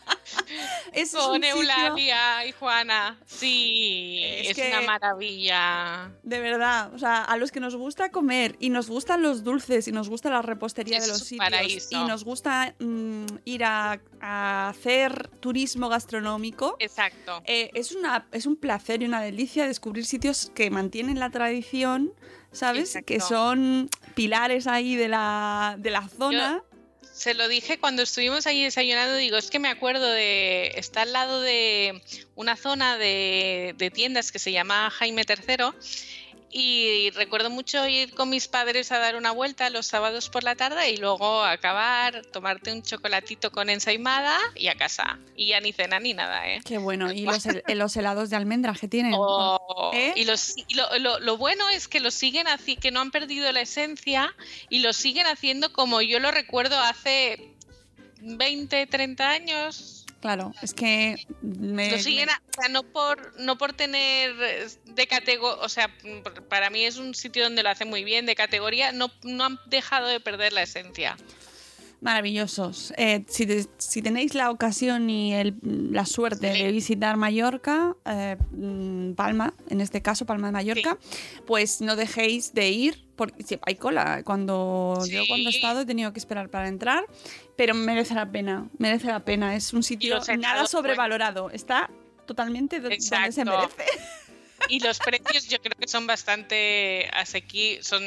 es 0.92 1.12
Con 1.12 1.34
sitio- 1.36 1.50
Eulalia 1.50 2.44
y 2.46 2.52
Juana. 2.52 3.18
Sí, 3.26 4.20
Es 4.24 4.50
es, 4.50 4.56
que- 4.56 4.68
una 4.68 4.82
maravilla. 4.82 6.10
De 6.22 6.40
verdad, 6.40 6.92
o 6.94 6.98
sea, 6.98 7.22
a 7.24 7.36
los 7.36 7.50
que 7.52 7.60
nos 7.60 7.76
gusta 7.76 8.10
comer 8.10 8.56
y 8.60 8.70
nos 8.70 8.88
gustan 8.88 9.22
los 9.22 9.44
dulces 9.44 9.88
y 9.88 9.92
nos 9.92 10.08
gusta 10.08 10.30
la 10.30 10.42
repostería 10.42 10.98
Es 10.98 11.04
de 11.04 11.08
los 11.10 11.18
sitios 11.24 11.38
paraíso. 11.50 11.88
y 11.92 12.08
nos 12.08 12.24
gusta 12.24 12.74
mm, 12.78 13.24
ir 13.44 13.64
a, 13.64 14.00
a 14.20 14.68
hacer 14.68 15.28
turismo 15.40 15.88
gastronómico, 15.88 16.76
Exacto. 16.78 17.42
eh, 17.46 17.70
es, 17.74 17.92
una, 17.92 18.26
es 18.32 18.46
un 18.46 18.56
placer 18.56 19.02
y 19.02 19.06
una 19.06 19.20
delicia 19.20 19.66
descubrir 19.66 20.04
sitios 20.06 20.50
que 20.54 20.70
mantienen 20.70 21.18
la 21.18 21.30
tradición, 21.30 22.12
¿sabes? 22.52 22.90
Exacto. 22.90 23.06
Que 23.06 23.20
son 23.20 23.88
pilares 24.14 24.66
ahí 24.66 24.96
de 24.96 25.08
la, 25.08 25.76
de 25.78 25.90
la 25.90 26.08
zona. 26.08 26.62
Se 27.20 27.34
lo 27.34 27.48
dije 27.48 27.78
cuando 27.78 28.00
estuvimos 28.00 28.46
ahí 28.46 28.64
desayunando, 28.64 29.14
digo, 29.14 29.36
es 29.36 29.50
que 29.50 29.58
me 29.58 29.68
acuerdo 29.68 30.10
de, 30.10 30.72
está 30.76 31.02
al 31.02 31.12
lado 31.12 31.42
de 31.42 32.00
una 32.34 32.56
zona 32.56 32.96
de, 32.96 33.74
de 33.76 33.90
tiendas 33.90 34.32
que 34.32 34.38
se 34.38 34.52
llama 34.52 34.88
Jaime 34.88 35.26
III 35.28 35.66
y 36.52 37.10
recuerdo 37.10 37.48
mucho 37.50 37.86
ir 37.86 38.12
con 38.14 38.28
mis 38.28 38.48
padres 38.48 38.90
a 38.90 38.98
dar 38.98 39.14
una 39.16 39.30
vuelta 39.30 39.70
los 39.70 39.86
sábados 39.86 40.28
por 40.28 40.42
la 40.42 40.56
tarde 40.56 40.90
y 40.90 40.96
luego 40.96 41.44
acabar, 41.44 42.22
tomarte 42.32 42.72
un 42.72 42.82
chocolatito 42.82 43.52
con 43.52 43.70
ensaimada 43.70 44.36
y 44.56 44.66
a 44.68 44.74
casa. 44.74 45.18
Y 45.36 45.46
ya 45.48 45.60
ni 45.60 45.72
cena 45.72 46.00
ni 46.00 46.12
nada, 46.12 46.48
¿eh? 46.48 46.60
Qué 46.64 46.78
bueno, 46.78 47.12
y 47.12 47.22
los, 47.22 47.46
hel- 47.46 47.62
los 47.74 47.96
helados 47.96 48.30
de 48.30 48.36
almendra 48.36 48.74
que 48.74 48.88
tienen. 48.88 49.14
Oh, 49.16 49.90
¿Eh? 49.94 50.12
Y, 50.16 50.24
los, 50.24 50.54
y 50.56 50.74
lo, 50.74 50.98
lo- 50.98 51.20
lo 51.20 51.36
bueno 51.36 51.68
es 51.70 51.86
que 51.86 52.00
lo 52.00 52.10
siguen 52.10 52.48
así, 52.48 52.76
que 52.76 52.90
no 52.90 53.00
han 53.00 53.10
perdido 53.12 53.50
la 53.52 53.60
esencia 53.60 54.34
y 54.68 54.80
lo 54.80 54.92
siguen 54.92 55.26
haciendo 55.26 55.72
como 55.72 56.02
yo 56.02 56.18
lo 56.18 56.30
recuerdo 56.32 56.78
hace 56.80 57.54
20, 58.22 58.86
30 58.86 59.30
años. 59.30 59.99
Claro, 60.20 60.52
es 60.60 60.74
que 60.74 61.16
me, 61.40 61.90
Lo 61.92 61.98
siguen, 61.98 62.26
me- 62.26 62.32
a- 62.32 62.42
o 62.46 62.60
sea, 62.60 62.68
no 62.68 62.82
por, 62.82 63.40
no 63.40 63.56
por 63.56 63.72
tener 63.72 64.34
eh, 64.42 64.66
de 64.84 65.06
categoría, 65.06 65.62
o 65.62 65.68
sea, 65.68 65.90
para 66.48 66.68
mí 66.68 66.84
es 66.84 66.98
un 66.98 67.14
sitio 67.14 67.42
donde 67.44 67.62
lo 67.62 67.70
hacen 67.70 67.88
muy 67.88 68.04
bien, 68.04 68.26
de 68.26 68.34
categoría, 68.34 68.92
no, 68.92 69.10
no 69.22 69.44
han 69.44 69.58
dejado 69.66 70.08
de 70.08 70.20
perder 70.20 70.52
la 70.52 70.62
esencia. 70.62 71.16
Maravillosos. 72.00 72.94
Eh, 72.96 73.24
si, 73.28 73.46
te- 73.46 73.66
si 73.76 74.00
tenéis 74.00 74.34
la 74.34 74.50
ocasión 74.50 75.10
y 75.10 75.34
el- 75.34 75.54
la 75.62 76.06
suerte 76.06 76.46
de 76.50 76.72
visitar 76.72 77.16
Mallorca, 77.18 77.94
eh, 78.06 78.36
mm, 78.52 79.12
Palma, 79.12 79.52
en 79.68 79.80
este 79.82 80.00
caso 80.00 80.24
Palma 80.24 80.46
de 80.48 80.52
Mallorca, 80.52 80.98
pues 81.46 81.80
no 81.82 81.96
dejéis 81.96 82.54
de 82.54 82.70
ir, 82.70 83.04
porque 83.16 83.42
sí, 83.42 83.58
hay 83.66 83.74
cola. 83.74 84.22
Cuando 84.24 84.94
yo 85.10 85.22
cuando 85.28 85.50
he 85.50 85.52
estado 85.52 85.80
he 85.82 85.86
tenido 85.86 86.12
que 86.14 86.18
esperar 86.18 86.48
para 86.48 86.68
entrar, 86.68 87.04
pero 87.56 87.74
merece 87.74 88.14
la 88.14 88.30
pena, 88.32 88.68
merece 88.78 89.08
la 89.08 89.20
pena. 89.20 89.54
Es 89.54 89.74
un 89.74 89.82
sitio 89.82 90.14
nada 90.18 90.32
helados, 90.32 90.70
sobrevalorado, 90.70 91.50
está 91.50 91.90
totalmente 92.26 92.80
do- 92.80 92.88
donde 92.88 93.32
se 93.32 93.44
merece. 93.44 93.84
Y 94.68 94.80
los 94.80 94.98
precios 94.98 95.48
yo 95.48 95.58
creo 95.60 95.76
que 95.78 95.88
son 95.88 96.06
bastante 96.06 97.08
asequibles, 97.12 97.86
son, 97.86 98.02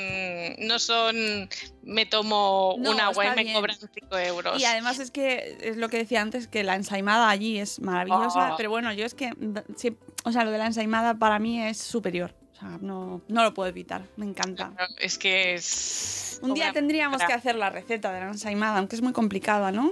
no 0.60 0.80
son, 0.80 1.50
me 1.84 2.06
tomo 2.06 2.76
No, 2.80 2.92
un 2.92 3.00
agua 3.00 3.26
y 3.26 3.30
me 3.36 3.44
bien. 3.44 3.56
cobran 3.56 3.78
5 3.78 4.18
euros. 4.20 4.62
Y 4.62 4.66
además 4.66 5.00
es 5.00 5.12
que 5.12 5.58
es 5.62 5.78
lo 5.78 5.90
que 5.90 5.98
decía 5.98 6.22
antes, 6.22 6.48
que 6.48 6.64
la 6.64 6.76
ensaimada 6.76 7.30
allí 7.30 7.58
es 7.60 7.80
maravillosa, 7.80 8.54
Oh. 8.54 8.58
pero 8.58 8.70
bueno, 8.70 8.94
yo 8.94 9.06
es 9.06 9.14
que, 9.14 9.32
sí, 9.76 9.96
o 10.24 10.32
sea, 10.32 10.44
lo 10.46 10.52
de 10.52 10.58
la 10.58 10.68
ensaimada 10.68 11.16
para 11.16 11.40
mí 11.40 11.62
es 11.62 11.78
superior. 11.78 12.34
O 12.54 12.56
sea, 12.56 12.78
no, 12.82 13.22
no 13.28 13.44
lo 13.44 13.54
puedo 13.54 13.68
evitar, 13.68 14.04
me 14.16 14.26
encanta. 14.26 14.72
Es 15.00 15.18
que 15.18 15.56
es... 15.56 16.40
Un 16.44 16.54
día 16.54 16.72
tendríamos 16.72 17.22
que 17.24 17.34
hacer 17.34 17.56
la 17.56 17.70
receta 17.70 18.12
de 18.14 18.20
la 18.22 18.28
ensaimada, 18.28 18.78
aunque 18.78 18.96
es 18.96 19.02
muy 19.02 19.12
complicada, 19.14 19.72
¿no? 19.72 19.92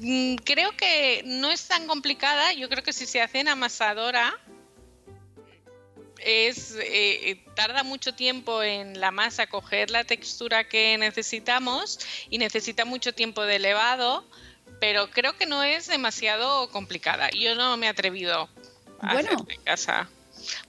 Mm, 0.00 0.36
Creo 0.44 0.70
que 0.76 1.22
no 1.26 1.50
es 1.50 1.66
tan 1.66 1.86
complicada. 1.86 2.52
Yo 2.52 2.68
creo 2.68 2.84
que 2.84 2.92
si 2.92 3.04
se 3.04 3.20
hace 3.20 3.40
en 3.40 3.48
amasadora 3.48 4.32
es 6.28 6.74
eh, 6.76 7.30
eh, 7.30 7.44
tarda 7.54 7.82
mucho 7.82 8.14
tiempo 8.14 8.62
en 8.62 9.00
la 9.00 9.10
masa 9.10 9.46
coger 9.46 9.90
la 9.90 10.04
textura 10.04 10.64
que 10.64 10.96
necesitamos 10.98 11.98
y 12.30 12.38
necesita 12.38 12.84
mucho 12.84 13.12
tiempo 13.12 13.42
de 13.42 13.56
elevado, 13.56 14.24
pero 14.80 15.10
creo 15.10 15.36
que 15.36 15.46
no 15.46 15.62
es 15.62 15.86
demasiado 15.88 16.68
complicada. 16.70 17.30
Yo 17.30 17.54
no 17.54 17.76
me 17.76 17.86
he 17.86 17.88
atrevido 17.88 18.48
a 19.00 19.12
Bueno. 19.14 19.30
hacerla 19.30 19.54
en 19.54 19.62
casa. 19.62 20.08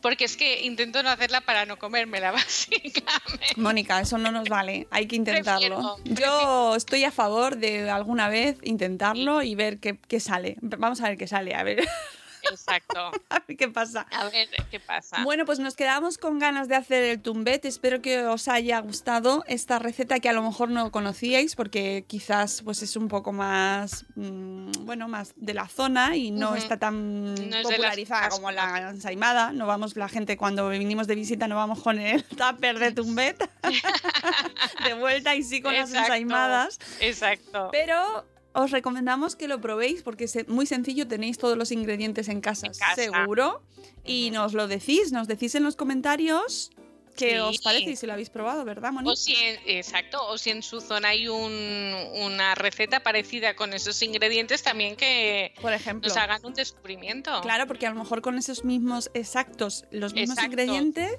Porque 0.01 0.25
es 0.25 0.35
que 0.35 0.61
intento 0.63 1.03
no 1.03 1.09
hacerla 1.09 1.41
para 1.41 1.65
no 1.67 1.77
comérmela, 1.77 2.31
básicamente. 2.31 3.53
Mónica, 3.55 4.01
eso 4.01 4.17
no 4.17 4.31
nos 4.31 4.49
vale, 4.49 4.87
hay 4.89 5.07
que 5.07 5.15
intentarlo. 5.15 5.99
Prefiero, 6.03 6.19
Yo 6.19 6.75
estoy 6.75 7.03
a 7.03 7.11
favor 7.11 7.57
de 7.57 7.89
alguna 7.89 8.29
vez 8.29 8.57
intentarlo 8.63 9.43
y 9.43 9.53
ver 9.55 9.79
qué, 9.79 9.97
qué 10.07 10.19
sale. 10.19 10.57
Vamos 10.61 11.01
a 11.01 11.09
ver 11.09 11.17
qué 11.17 11.27
sale, 11.27 11.53
a 11.53 11.61
ver, 11.63 11.87
Exacto. 12.51 13.11
a 13.29 13.39
ver 13.47 13.57
qué 13.57 13.67
pasa. 13.69 14.05
A 14.11 14.25
ver 14.29 14.49
qué 14.69 14.79
pasa. 14.79 15.23
Bueno, 15.23 15.45
pues 15.45 15.59
nos 15.59 15.75
quedamos 15.75 16.17
con 16.17 16.39
ganas 16.39 16.67
de 16.67 16.75
hacer 16.75 17.03
el 17.03 17.21
tumbet. 17.21 17.65
Espero 17.65 18.01
que 18.01 18.25
os 18.25 18.47
haya 18.47 18.79
gustado 18.79 19.43
esta 19.47 19.79
receta 19.79 20.19
que 20.19 20.29
a 20.29 20.33
lo 20.33 20.41
mejor 20.41 20.69
no 20.69 20.91
conocíais 20.91 21.55
porque 21.55 22.05
quizás 22.07 22.61
pues 22.63 22.81
es 22.81 22.95
un 22.95 23.07
poco 23.07 23.31
más 23.31 24.05
mm, 24.15 24.71
bueno, 24.81 25.07
más 25.07 25.33
de 25.35 25.53
la 25.53 25.67
zona 25.67 26.15
y 26.15 26.31
no 26.31 26.55
está 26.55 26.77
tan 26.77 27.35
No 27.35 27.39
es 27.41 27.49
de 27.49 27.53
las 27.53 27.63
popularizada 27.63 28.29
como 28.29 28.51
la 28.51 28.89
ensaimada. 28.89 29.51
No 29.51 29.67
vamos 29.67 29.95
la 29.95 30.09
gente 30.09 30.37
cuando 30.37 30.69
vinimos 30.69 31.07
de 31.07 31.15
visita 31.15 31.47
no 31.47 31.55
vamos 31.55 31.81
con 31.81 31.99
el 31.99 32.23
tupper 32.39 32.79
de 32.79 32.91
tumbet 32.91 33.49
de 34.83 34.93
vuelta 34.95 35.35
y 35.35 35.43
sí 35.43 35.61
con 35.61 35.73
las 35.73 35.93
ensaimadas. 35.93 36.79
Exacto. 36.99 37.69
Pero 37.71 38.25
os 38.53 38.71
recomendamos 38.71 39.35
que 39.35 39.47
lo 39.47 39.61
probéis 39.61 40.01
porque 40.01 40.25
es 40.25 40.47
muy 40.47 40.65
sencillo, 40.65 41.07
tenéis 41.07 41.37
todos 41.37 41.57
los 41.57 41.71
ingredientes 41.71 42.27
en 42.29 42.41
casa, 42.41 42.67
En 42.67 42.73
casa. 42.73 42.95
seguro. 42.95 43.61
Y 44.03 44.31
nos 44.31 44.53
lo 44.53 44.67
decís, 44.67 45.11
nos 45.11 45.27
decís 45.27 45.55
en 45.55 45.63
los 45.63 45.75
comentarios 45.75 46.71
qué 47.19 47.31
Sí. 47.31 47.37
os 47.37 47.57
parece 47.59 47.91
y 47.91 47.95
si 47.95 48.07
lo 48.07 48.13
habéis 48.13 48.29
probado, 48.29 48.63
¿verdad, 48.65 48.91
Moni? 48.91 49.09
O 49.09 49.15
si 49.15 49.35
en, 49.35 49.59
exacto, 49.65 50.25
o 50.27 50.37
si 50.37 50.49
en 50.49 50.63
su 50.63 50.81
zona 50.81 51.09
hay 51.09 51.27
un- 51.27 52.07
una 52.13 52.55
receta 52.55 53.01
parecida 53.01 53.55
con 53.55 53.73
esos 53.73 54.01
ingredientes, 54.01 54.63
también 54.63 54.95
que 54.95 55.53
Por 55.61 55.73
ejemplo. 55.73 56.07
nos 56.07 56.17
hagan 56.17 56.39
un 56.45 56.53
descubrimiento. 56.53 57.41
Claro, 57.41 57.67
porque 57.67 57.85
a 57.85 57.89
lo 57.91 57.99
mejor 57.99 58.21
con 58.21 58.37
esos 58.37 58.63
mismos 58.65 59.11
exactos, 59.13 59.85
los 59.91 60.13
mismos 60.13 60.37
Exacto. 60.37 60.45
ingredientes, 60.61 61.11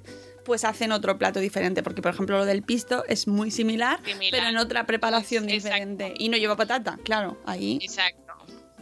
pues 0.44 0.64
hacen 0.64 0.90
otro 0.90 1.18
plato 1.18 1.38
diferente. 1.38 1.82
Porque, 1.82 2.00
por 2.02 2.12
ejemplo, 2.14 2.38
lo 2.38 2.46
del 2.46 2.62
pisto 2.62 3.04
es 3.06 3.26
muy 3.28 3.50
similar, 3.50 4.00
Similar. 4.04 4.30
pero 4.30 4.48
en 4.48 4.56
otra 4.56 4.86
preparación 4.86 5.44
Pues, 5.44 5.62
diferente. 5.62 6.14
Y 6.18 6.28
no 6.30 6.36
lleva 6.38 6.56
patata, 6.56 6.98
claro, 7.04 7.38
ahí 7.46 7.78
Exacto. 7.82 8.29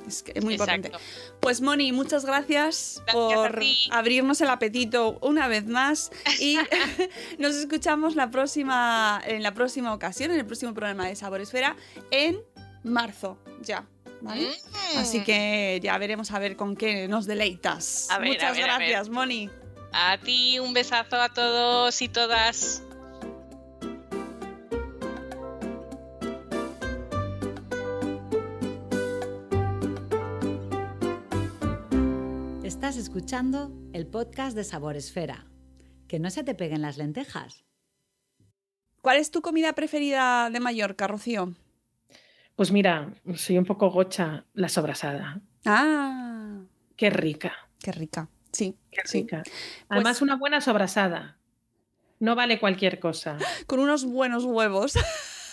Es, 0.08 0.22
que 0.22 0.32
es 0.34 0.44
muy 0.44 0.54
exacto. 0.54 0.74
importante. 0.74 1.04
Pues 1.40 1.60
Moni, 1.60 1.92
muchas 1.92 2.24
gracias, 2.24 3.02
por 3.12 3.60
abrirnos 3.90 4.40
el 4.40 4.50
apetito 4.50 5.18
una 5.20 5.48
vez 5.48 5.66
más 5.66 6.10
y 6.40 6.58
nos 7.38 7.54
escuchamos 7.54 8.16
la 8.16 8.30
próxima, 8.30 9.20
en 9.26 9.42
la 9.42 9.54
próxima 9.54 9.94
ocasión, 9.94 10.30
en 10.30 10.38
el 10.38 10.46
próximo 10.46 10.74
programa 10.74 11.06
de 11.06 11.16
Sabor 11.16 11.40
Esfera 11.40 11.76
en 12.10 12.40
marzo 12.82 13.38
ya. 13.60 13.86
¿Vale? 14.20 14.48
Mm. 14.48 14.98
Así 14.98 15.22
que 15.22 15.78
ya 15.80 15.96
veremos 15.96 16.32
a 16.32 16.40
ver 16.40 16.56
con 16.56 16.74
qué 16.76 17.06
nos 17.06 17.26
deleitas. 17.26 18.08
A 18.10 18.18
ver, 18.18 18.30
Muchas 18.30 18.50
a 18.50 18.52
ver, 18.52 18.70
a 18.70 18.78
ver. 18.78 18.88
gracias, 18.88 19.08
Moni. 19.10 19.48
A 19.92 20.18
ti 20.18 20.58
un 20.58 20.72
besazo 20.72 21.20
a 21.20 21.28
todos 21.28 22.02
y 22.02 22.08
todas. 22.08 22.82
Estás 32.78 32.96
escuchando 32.96 33.72
el 33.92 34.06
podcast 34.06 34.54
de 34.54 34.62
Sabor 34.62 34.94
Esfera. 34.94 35.46
Que 36.06 36.20
no 36.20 36.30
se 36.30 36.44
te 36.44 36.54
peguen 36.54 36.80
las 36.80 36.96
lentejas. 36.96 37.64
¿Cuál 39.02 39.16
es 39.16 39.32
tu 39.32 39.42
comida 39.42 39.72
preferida 39.72 40.48
de 40.48 40.60
Mallorca, 40.60 41.08
Rocío? 41.08 41.54
Pues 42.54 42.70
mira, 42.70 43.12
soy 43.34 43.58
un 43.58 43.64
poco 43.64 43.90
gocha 43.90 44.44
la 44.54 44.68
sobrasada. 44.68 45.40
Ah, 45.66 46.60
Qué 46.96 47.10
rica, 47.10 47.52
qué 47.80 47.90
rica. 47.90 48.28
Sí, 48.52 48.78
qué 48.92 49.00
sí. 49.06 49.22
rica. 49.22 49.42
Además, 49.88 50.22
una 50.22 50.36
buena 50.36 50.60
sobrasada. 50.60 51.36
No 52.20 52.36
vale 52.36 52.60
cualquier 52.60 53.00
cosa. 53.00 53.38
Con 53.66 53.80
unos 53.80 54.04
buenos 54.04 54.44
huevos. 54.44 54.94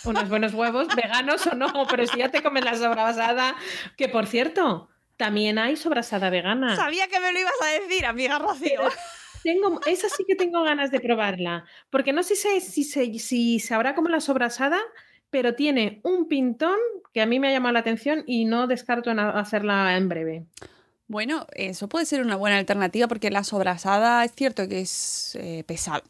Unos 0.04 0.28
buenos 0.28 0.54
huevos, 0.54 0.86
veganos 0.94 1.44
o 1.48 1.56
no, 1.56 1.72
pero 1.90 2.06
si 2.06 2.18
ya 2.18 2.30
te 2.30 2.40
comes 2.40 2.64
la 2.64 2.76
sobrasada, 2.76 3.56
que 3.96 4.08
por 4.08 4.28
cierto, 4.28 4.88
también 5.16 5.58
hay 5.58 5.76
sobrasada 5.76 6.30
vegana. 6.30 6.76
Sabía 6.76 7.08
que 7.08 7.20
me 7.20 7.32
lo 7.32 7.40
ibas 7.40 7.54
a 7.62 7.80
decir, 7.80 8.04
amiga 8.06 8.38
Rocío. 8.38 8.80
Tengo, 9.42 9.80
esa 9.86 10.08
sí 10.08 10.24
que 10.26 10.34
tengo 10.34 10.62
ganas 10.64 10.90
de 10.90 11.00
probarla, 11.00 11.64
porque 11.90 12.12
no 12.12 12.22
sé 12.22 12.34
si, 12.36 12.60
si, 12.60 12.82
se- 12.84 13.18
si 13.18 13.60
sabrá 13.60 13.94
como 13.94 14.08
la 14.08 14.20
sobrasada, 14.20 14.78
pero 15.30 15.54
tiene 15.54 16.00
un 16.02 16.26
pintón 16.26 16.76
que 17.12 17.20
a 17.20 17.26
mí 17.26 17.38
me 17.38 17.48
ha 17.48 17.52
llamado 17.52 17.72
la 17.74 17.80
atención 17.80 18.24
y 18.26 18.44
no 18.44 18.66
descarto 18.66 19.10
en 19.10 19.20
hacerla 19.20 19.96
en 19.96 20.08
breve. 20.08 20.46
Bueno, 21.06 21.46
eso 21.52 21.88
puede 21.88 22.04
ser 22.06 22.20
una 22.22 22.34
buena 22.34 22.58
alternativa 22.58 23.06
porque 23.06 23.30
la 23.30 23.44
sobrasada 23.44 24.24
es 24.24 24.32
cierto 24.34 24.66
que 24.68 24.80
es 24.80 25.36
eh, 25.40 25.62
pesada. 25.64 26.02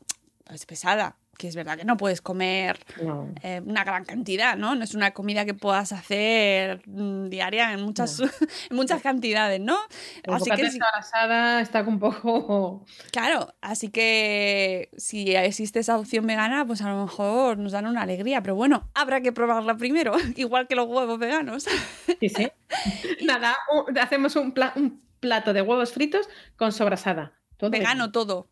Es 0.50 0.64
pesada, 0.64 1.16
que 1.38 1.48
es 1.48 1.54
verdad 1.56 1.76
que 1.76 1.84
no 1.84 1.96
puedes 1.96 2.20
comer 2.20 2.78
No. 3.02 3.32
eh, 3.42 3.60
una 3.64 3.84
gran 3.84 4.04
cantidad, 4.04 4.56
¿no? 4.56 4.74
No 4.74 4.84
es 4.84 4.94
una 4.94 5.12
comida 5.12 5.44
que 5.44 5.54
puedas 5.54 5.92
hacer 5.92 6.82
mm, 6.86 7.28
diaria 7.28 7.72
en 7.72 7.82
muchas, 7.82 8.20
en 8.70 8.76
muchas 8.76 9.02
cantidades, 9.02 9.60
¿no? 9.60 9.76
El 10.22 10.34
Así 10.34 10.50
que 10.50 10.70
sí, 10.70 10.78
sobrasada 10.78 11.60
está 11.60 11.82
un 11.82 11.98
poco... 11.98 12.84
claro, 13.12 13.54
así 13.60 13.88
que 13.90 14.90
si 14.96 15.34
existe 15.36 15.80
esa 15.80 15.98
opción 15.98 16.26
vegana, 16.26 16.66
pues 16.66 16.80
a 16.82 16.88
lo 16.88 17.02
mejor 17.02 17.58
nos 17.58 17.72
dan 17.72 17.86
una 17.86 18.02
alegría, 18.02 18.42
pero 18.42 18.54
bueno, 18.54 18.88
habrá 18.94 19.20
que 19.20 19.32
probarla 19.32 19.76
primero, 19.76 20.14
igual 20.36 20.66
que 20.66 20.74
los 20.74 20.86
huevos 20.88 21.18
veganos. 21.18 21.66
Sí, 22.20 22.28
sí. 22.28 22.48
Nada, 23.24 23.56
un- 23.72 23.98
hacemos 23.98 24.36
un, 24.36 24.52
pla- 24.52 24.72
un 24.76 25.02
plato 25.20 25.52
de 25.52 25.62
huevos 25.62 25.92
fritos 25.92 26.28
con 26.56 26.72
sobrasada. 26.72 27.32
Todo 27.58 27.70
Vegano 27.70 28.12
todo. 28.12 28.48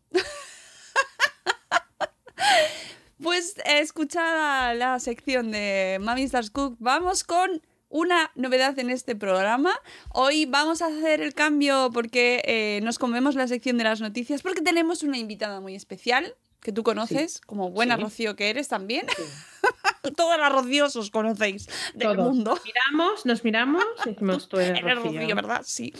Pues 3.25 3.55
escuchada 3.65 4.75
la 4.75 4.99
sección 4.99 5.49
de 5.49 5.97
Mami 5.99 6.21
Stars 6.21 6.51
Cook, 6.51 6.75
vamos 6.77 7.23
con 7.23 7.59
una 7.89 8.29
novedad 8.35 8.77
en 8.77 8.91
este 8.91 9.15
programa. 9.15 9.73
Hoy 10.13 10.45
vamos 10.45 10.83
a 10.83 10.85
hacer 10.85 11.21
el 11.21 11.33
cambio 11.33 11.89
porque 11.91 12.43
eh, 12.45 12.81
nos 12.83 12.99
comemos 12.99 13.33
la 13.33 13.47
sección 13.47 13.79
de 13.79 13.83
las 13.83 13.99
noticias 13.99 14.43
porque 14.43 14.61
tenemos 14.61 15.01
una 15.01 15.17
invitada 15.17 15.59
muy 15.59 15.73
especial 15.73 16.35
que 16.59 16.71
tú 16.71 16.83
conoces, 16.83 17.41
como 17.41 17.71
buena 17.71 17.95
Sí. 17.95 18.03
Rocío 18.03 18.35
que 18.35 18.51
eres 18.51 18.67
también. 18.67 19.07
Todas 20.15 20.39
las 20.39 20.51
Rocíos 20.51 20.95
os 20.95 21.09
conocéis 21.09 21.67
del 21.95 22.15
Todos. 22.15 22.27
mundo. 22.27 22.59
Miramos, 22.63 23.25
nos 23.25 23.43
miramos 23.43 23.83
y 24.05 24.09
decimos, 24.09 24.47
tú 24.49 24.59
eres 24.59 24.77
Eres 24.83 24.97
Rocío. 24.97 25.19
Rocío, 25.19 25.35
¿verdad? 25.35 25.61
Sí. 25.65 25.93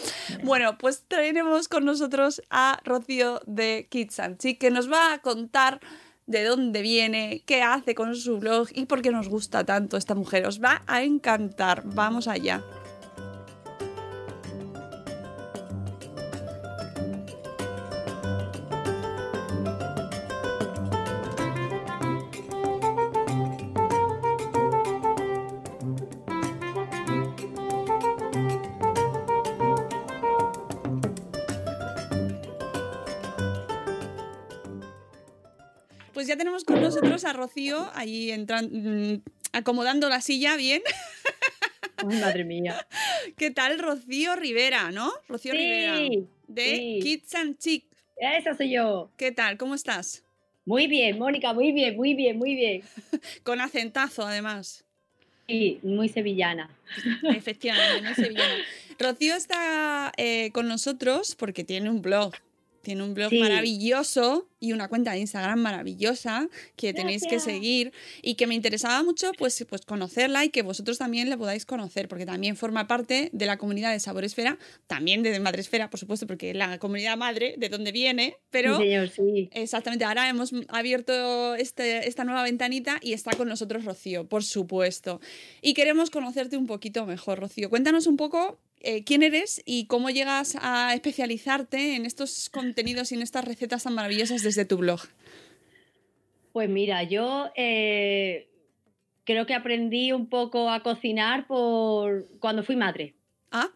Bueno, 0.44 0.78
pues 0.78 1.06
tenemos 1.08 1.70
con 1.70 1.86
nosotros 1.86 2.44
a 2.52 2.80
Rocío 2.84 3.42
de 3.48 3.88
Kids 3.90 4.20
and 4.20 4.38
que 4.60 4.70
nos 4.70 4.92
va 4.92 5.14
a 5.14 5.20
contar 5.24 5.82
de 6.28 6.44
dónde 6.44 6.82
viene, 6.82 7.44
qué 7.46 7.62
hace 7.62 7.96
con 7.96 8.16
su 8.16 8.40
blog 8.40 8.68
y 8.74 8.86
por 8.86 9.02
qué 9.02 9.12
nos 9.12 9.30
gusta 9.30 9.64
tanto 9.64 9.98
esta 9.98 10.16
mujer. 10.16 10.46
Os 10.48 10.62
va 10.62 10.84
a 10.88 11.04
encantar. 11.04 11.84
Vamos 11.86 12.28
allá. 12.28 12.64
Ya 36.36 36.38
tenemos 36.38 36.66
con 36.66 36.82
nosotros 36.82 37.24
a 37.24 37.32
Rocío 37.32 37.90
allí 37.96 38.30
entran- 38.30 38.70
mm, 38.70 39.22
acomodando 39.54 40.10
la 40.10 40.20
silla 40.20 40.58
bien. 40.58 40.82
Madre 42.04 42.44
mía. 42.44 42.86
¿Qué 43.38 43.52
tal, 43.52 43.80
Rocío 43.80 44.36
Rivera, 44.36 44.92
no? 44.92 45.12
Rocío 45.30 45.54
Rivera. 45.54 45.98
De 46.48 46.76
sí. 46.76 47.00
Kids 47.02 47.36
and 47.36 47.58
Chic. 47.58 47.86
esa 48.18 48.54
soy 48.56 48.72
yo. 48.72 49.10
¿Qué 49.18 49.32
tal? 49.32 49.58
¿Cómo 49.58 49.76
estás? 49.76 50.24
Muy 50.66 50.88
bien, 50.88 51.18
Mónica, 51.18 51.54
muy 51.54 51.72
bien, 51.72 51.96
muy 51.96 52.16
bien, 52.16 52.38
muy 52.38 52.54
bien. 52.56 52.84
Con 53.44 53.62
acentazo, 53.62 54.24
además. 54.28 54.84
Sí, 55.48 55.80
muy 55.84 56.10
sevillana. 56.10 56.70
Efectivamente, 57.24 58.02
muy 58.02 58.14
sevillana. 58.14 58.56
Rocío 59.00 59.36
está 59.36 60.12
eh, 60.18 60.50
con 60.52 60.68
nosotros 60.68 61.36
porque 61.36 61.64
tiene 61.64 61.90
un 61.90 62.02
blog. 62.02 62.34
Tiene 62.86 63.04
un 63.04 63.14
blog 63.14 63.30
Sí. 63.32 63.40
maravilloso 63.40 64.48
y 64.60 64.72
una 64.72 64.88
cuenta 64.88 65.12
de 65.12 65.20
Instagram 65.20 65.60
maravillosa 65.60 66.48
que 66.76 66.94
tenéis 66.94 67.24
que 67.30 67.40
seguir 67.40 67.92
y 68.22 68.36
que 68.36 68.48
me 68.48 68.56
interesaba 68.56 69.04
mucho 69.04 69.32
pues, 69.38 69.64
pues 69.70 69.82
conocerla 69.82 70.46
y 70.46 70.50
que 70.50 70.62
vosotros 70.62 70.98
también 70.98 71.30
la 71.30 71.38
podáis 71.38 71.66
conocer 71.66 72.08
porque 72.08 72.26
también 72.26 72.56
forma 72.56 72.88
parte 72.88 73.30
de 73.34 73.46
la 73.46 73.58
comunidad 73.58 73.92
de 73.92 74.00
Saboresfera, 74.00 74.58
también 74.88 75.22
de 75.24 75.38
Madresfera, 75.40 75.90
por 75.90 76.00
supuesto, 76.00 76.26
porque 76.28 76.52
es 76.52 76.56
la 76.56 76.80
comunidad 76.80 77.18
madre 77.18 77.56
de 77.58 77.70
donde 77.70 77.92
viene, 77.92 78.38
pero 78.50 78.78
Sí, 78.78 78.84
señor, 78.84 79.10
sí. 79.10 79.50
exactamente 79.52 80.06
ahora 80.06 80.30
hemos 80.30 80.52
abierto 80.70 81.56
este, 81.56 82.08
esta 82.08 82.24
nueva 82.24 82.44
ventanita 82.44 83.00
y 83.02 83.14
está 83.14 83.32
con 83.36 83.48
nosotros 83.50 83.84
Rocío, 83.86 84.28
por 84.28 84.44
supuesto. 84.44 85.20
Y 85.62 85.74
queremos 85.74 86.10
conocerte 86.12 86.56
un 86.58 86.68
poquito 86.68 87.06
mejor, 87.06 87.40
Rocío. 87.40 87.70
Cuéntanos 87.70 88.08
un 88.08 88.16
poco 88.18 88.58
eh, 88.86 89.04
quién 89.04 89.24
eres 89.24 89.62
y 89.66 89.88
cómo 89.88 90.10
llegas 90.10 90.58
a 90.62 90.94
especializarte 90.94 91.96
en 91.96 92.06
estos 92.06 92.50
contenidos 92.50 93.12
y 93.12 93.16
en 93.16 93.22
estas 93.22 93.46
recetas 93.46 93.84
tan 93.84 93.96
maravillosas 93.96 94.44
desde 94.44 94.66
tu 94.66 94.78
blog. 94.78 95.02
Pues 96.54 96.70
mira, 96.70 97.04
yo 97.04 97.52
eh, 97.56 98.48
creo 99.26 99.46
que 99.46 99.54
aprendí 99.54 100.14
un 100.14 100.28
poco 100.30 100.70
a 100.70 100.82
cocinar 100.84 101.48
por 101.48 102.26
cuando 102.40 102.64
fui 102.64 102.76
madre. 102.76 103.14
Ah, 103.52 103.70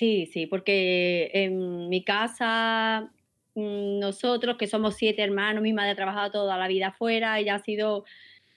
Sí, 0.00 0.30
sí, 0.32 0.46
porque 0.46 1.30
en 1.34 1.90
mi 1.90 2.02
casa, 2.02 3.12
mm, 3.54 3.98
nosotros 3.98 4.56
que 4.56 4.66
somos 4.66 4.96
siete 4.96 5.22
hermanos, 5.22 5.62
mi 5.62 5.74
madre 5.74 5.90
ha 5.90 5.94
trabajado 5.94 6.30
toda 6.30 6.56
la 6.56 6.68
vida 6.68 6.86
afuera, 6.86 7.38
ella 7.38 7.56
ha 7.56 7.62
sido 7.62 8.06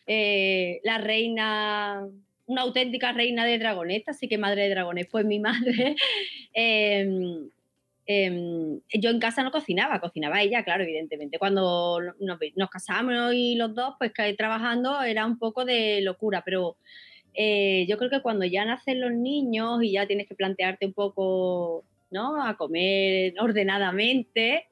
eh, 0.08 0.80
la 0.86 1.00
reina, 1.00 2.08
una 2.46 2.62
auténtica 2.62 3.12
reina 3.12 3.46
de 3.46 3.58
dragones, 3.58 4.08
así 4.08 4.28
que 4.28 4.38
madre 4.38 4.64
de 4.64 4.70
dragones, 4.70 5.08
pues 5.12 5.26
mi 5.26 5.40
madre. 5.40 5.96
em, 6.54 7.50
em, 8.06 8.80
yo 8.94 9.10
en 9.10 9.20
casa 9.20 9.44
no 9.44 9.52
cocinaba, 9.52 10.00
cocinaba 10.00 10.42
ella, 10.42 10.64
claro, 10.64 10.84
evidentemente. 10.84 11.40
Cuando 11.40 12.00
nos, 12.20 12.40
nos 12.56 12.70
casamos 12.70 13.34
y 13.34 13.56
los 13.56 13.74
dos, 13.74 13.96
pues 13.98 14.12
que 14.14 14.34
trabajando 14.34 15.02
era 15.04 15.26
un 15.26 15.38
poco 15.38 15.66
de 15.66 16.02
locura, 16.02 16.44
pero 16.46 16.78
eh, 17.34 17.86
yo 17.88 17.98
creo 17.98 18.10
que 18.10 18.22
cuando 18.22 18.46
ya 18.46 18.66
nacen 18.66 19.02
los 19.02 19.12
niños 19.12 19.82
y 19.82 19.94
ya 19.94 20.06
tienes 20.08 20.28
que 20.28 20.36
plantearte 20.36 20.86
un 20.86 20.94
poco, 20.94 21.84
¿no? 22.12 22.44
A 22.46 22.58
comer 22.58 23.34
ordenadamente, 23.40 24.68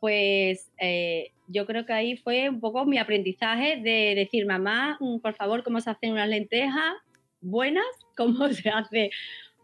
pues 0.00 0.70
eh, 0.80 1.32
yo 1.48 1.66
creo 1.66 1.84
que 1.86 1.92
ahí 1.92 2.16
fue 2.16 2.48
un 2.48 2.60
poco 2.60 2.84
mi 2.84 2.98
aprendizaje 2.98 3.80
de 3.80 4.14
decir, 4.14 4.46
mamá, 4.46 4.96
mm, 5.00 5.18
por 5.18 5.34
favor, 5.34 5.64
¿cómo 5.64 5.80
se 5.80 5.90
hacen 5.90 6.12
unas 6.12 6.28
lentejas 6.28 6.94
buenas? 7.40 7.84
¿Cómo 8.16 8.48
se 8.50 8.68
hace 8.70 9.10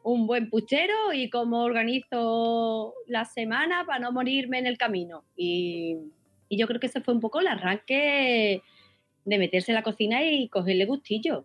un 0.02 0.26
buen 0.26 0.48
puchero? 0.50 1.12
¿Y 1.12 1.30
cómo 1.30 1.62
organizo 1.62 2.94
la 3.06 3.24
semana 3.24 3.84
para 3.86 3.98
no 3.98 4.12
morirme 4.12 4.58
en 4.58 4.66
el 4.66 4.78
camino? 4.78 5.24
Y, 5.36 5.96
y 6.48 6.58
yo 6.58 6.66
creo 6.66 6.80
que 6.80 6.86
ese 6.86 7.00
fue 7.00 7.14
un 7.14 7.20
poco 7.20 7.40
el 7.40 7.46
arranque 7.46 8.62
de 9.24 9.38
meterse 9.38 9.72
en 9.72 9.76
la 9.76 9.82
cocina 9.82 10.24
y 10.24 10.48
cogerle 10.48 10.86
gustillo. 10.86 11.44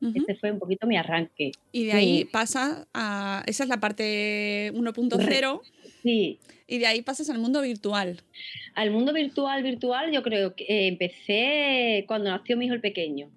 Ese 0.00 0.34
fue 0.36 0.52
un 0.52 0.58
poquito 0.58 0.86
mi 0.86 0.96
arranque. 0.96 1.52
y 1.72 1.86
de 1.86 1.92
ahí 1.92 2.18
Sí. 2.18 2.24
pasa 2.26 2.86
a... 2.92 3.42
Esa 3.46 3.62
es 3.64 3.68
la 3.68 3.80
parte 3.80 4.70
1.0 4.74 5.60
Sí, 6.02 6.38
y 6.68 6.78
de 6.78 6.86
ahí 6.86 7.02
pasas 7.02 7.30
al 7.30 7.38
mundo 7.38 7.62
virtual. 7.62 8.20
al 8.74 8.90
mundo 8.90 9.12
virtual, 9.12 9.62
virtual, 9.62 10.12
yo 10.12 10.22
creo 10.22 10.54
que 10.54 10.64
eh, 10.64 10.86
empecé 10.88 12.04
cuando 12.06 12.30
nació 12.30 12.56
mi 12.56 12.66
hijo 12.66 12.74
el 12.74 12.80
pequeño. 12.80 13.30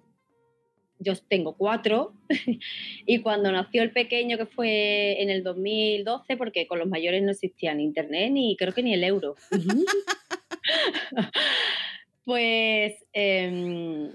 Yo 1.02 1.16
tengo 1.16 1.56
cuatro 1.56 2.12
y 3.06 3.20
cuando 3.20 3.50
nació 3.50 3.82
el 3.82 3.90
pequeño, 3.92 4.36
que 4.36 4.44
fue 4.44 5.22
en 5.22 5.30
el 5.30 5.42
2012, 5.42 6.36
porque 6.36 6.66
con 6.66 6.78
los 6.78 6.88
mayores 6.88 7.22
no 7.22 7.30
existía 7.30 7.72
ni 7.74 7.84
internet 7.84 8.30
ni 8.32 8.54
creo 8.56 8.74
que 8.74 8.82
ni 8.82 8.92
el 8.92 9.04
euro. 9.04 9.34
pues 12.24 12.94
em, 13.12 14.10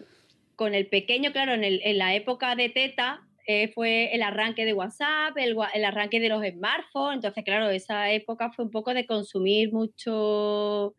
con 0.55 0.73
el 0.75 0.87
pequeño, 0.87 1.31
claro, 1.31 1.53
en, 1.53 1.97
la 1.97 2.15
época 2.15 2.55
de 2.55 2.69
teta 2.69 3.21
eh, 3.47 3.71
fue 3.73 4.13
el 4.15 4.23
arranque 4.23 4.65
de 4.65 4.73
WhatsApp, 4.73 5.37
el, 5.37 5.57
arranque 5.85 6.19
de 6.19 6.29
los 6.29 6.43
smartphones, 6.43 7.17
entonces 7.17 7.43
claro, 7.43 7.69
esa 7.69 8.11
época 8.11 8.51
fue 8.51 8.65
un 8.65 8.71
poco 8.71 8.93
de 8.93 9.05
consumir 9.05 9.71
mucho, 9.71 10.95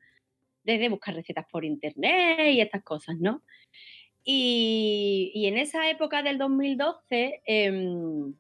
desde 0.62 0.88
buscar 0.88 1.14
recetas 1.14 1.46
por 1.50 1.64
internet 1.64 2.52
y 2.52 2.61
estas 2.61 2.82
cosas, 2.82 3.16
¿no? 3.18 3.42
Y, 4.24 5.44
en 5.46 5.57
esa 5.57 5.88
época 5.88 6.22
del 6.22 6.38
2012, 6.38 7.42
em, 7.46 8.34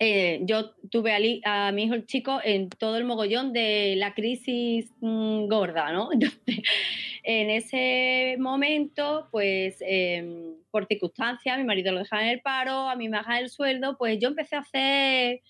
eh, 0.00 0.40
yo 0.44 0.74
tuve 0.90 1.12
a, 1.12 1.18
li- 1.18 1.40
a 1.44 1.72
mi 1.72 1.84
hijo 1.84 1.94
el 1.94 2.06
chico 2.06 2.40
en 2.44 2.68
todo 2.70 2.96
el 2.96 3.04
mogollón 3.04 3.52
de 3.52 3.94
la 3.96 4.14
crisis 4.14 4.92
mm, 5.00 5.46
gorda, 5.48 5.92
¿no? 5.92 6.10
En 7.24 7.50
ese 7.50 8.36
momento, 8.38 9.28
pues 9.30 9.78
em, 9.80 10.54
por 10.70 10.86
circunstancias, 10.86 11.58
mi 11.58 11.64
marido 11.64 11.92
lo 11.92 11.98
dejaba 12.00 12.22
en 12.22 12.28
el 12.30 12.40
paro, 12.40 12.88
a 12.88 12.96
mí 12.96 13.08
me 13.08 13.18
bajaban 13.18 13.42
el 13.42 13.50
sueldo, 13.50 13.96
pues 13.98 14.18
yo 14.20 14.28
empecé 14.28 14.56
a 14.56 14.60
hacer 14.60 15.40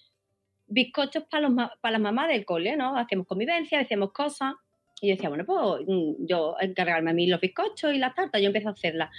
bizcochos 0.66 1.24
para 1.24 1.48
las 1.92 2.00
mamás 2.00 2.28
del 2.28 2.44
cole, 2.44 2.76
¿no? 2.76 2.96
Hacíamos 2.96 3.26
convivencia, 3.26 3.80
hacíamos 3.80 4.12
cosas. 4.12 4.54
Y 5.00 5.08
yo 5.08 5.14
decía, 5.14 5.28
bueno, 5.28 5.44
pues 5.46 5.86
mm, 5.86 6.26
yo 6.26 6.56
encargarme 6.60 7.10
a 7.10 7.14
mí 7.14 7.26
los 7.26 7.40
bizcochos 7.40 7.94
y 7.94 7.98
las 7.98 8.14
tartas, 8.14 8.40
yo 8.40 8.48
empecé 8.48 8.68
a 8.68 8.72
hacerlas. 8.72 9.10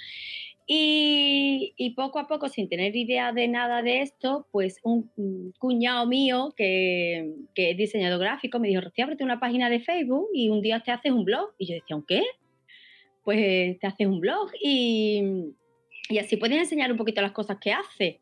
Y, 0.71 1.93
poco 1.95 2.19
a 2.19 2.27
poco, 2.27 2.47
sin 2.47 2.69
tener 2.69 2.95
idea 2.95 3.33
de 3.33 3.47
nada 3.47 3.81
de 3.81 4.01
esto, 4.01 4.45
pues 4.51 4.77
un 4.83 5.09
cuñado 5.57 6.05
mío 6.05 6.53
que, 6.55 7.33
que 7.55 7.71
es 7.71 7.77
diseñador 7.77 8.19
gráfico 8.19 8.59
me 8.59 8.67
dijo, 8.67 8.81
Rocío, 8.81 9.05
ábrete 9.05 9.23
una 9.23 9.39
página 9.39 9.67
de 9.67 9.79
Facebook 9.79 10.27
y 10.31 10.49
un 10.49 10.61
día 10.61 10.81
te 10.81 10.91
haces 10.91 11.11
un 11.11 11.25
blog. 11.25 11.55
Y 11.57 11.65
yo 11.65 11.73
decía, 11.73 11.95
¿un 11.95 12.05
qué? 12.05 12.21
Pues 13.23 13.79
te 13.79 13.87
haces 13.87 14.05
un 14.05 14.19
blog 14.19 14.51
y, 14.61 15.23
y 16.07 16.19
así 16.19 16.37
puedes 16.37 16.59
enseñar 16.59 16.91
un 16.91 16.97
poquito 16.99 17.23
las 17.23 17.31
cosas 17.31 17.57
que 17.59 17.71
haces. 17.71 18.17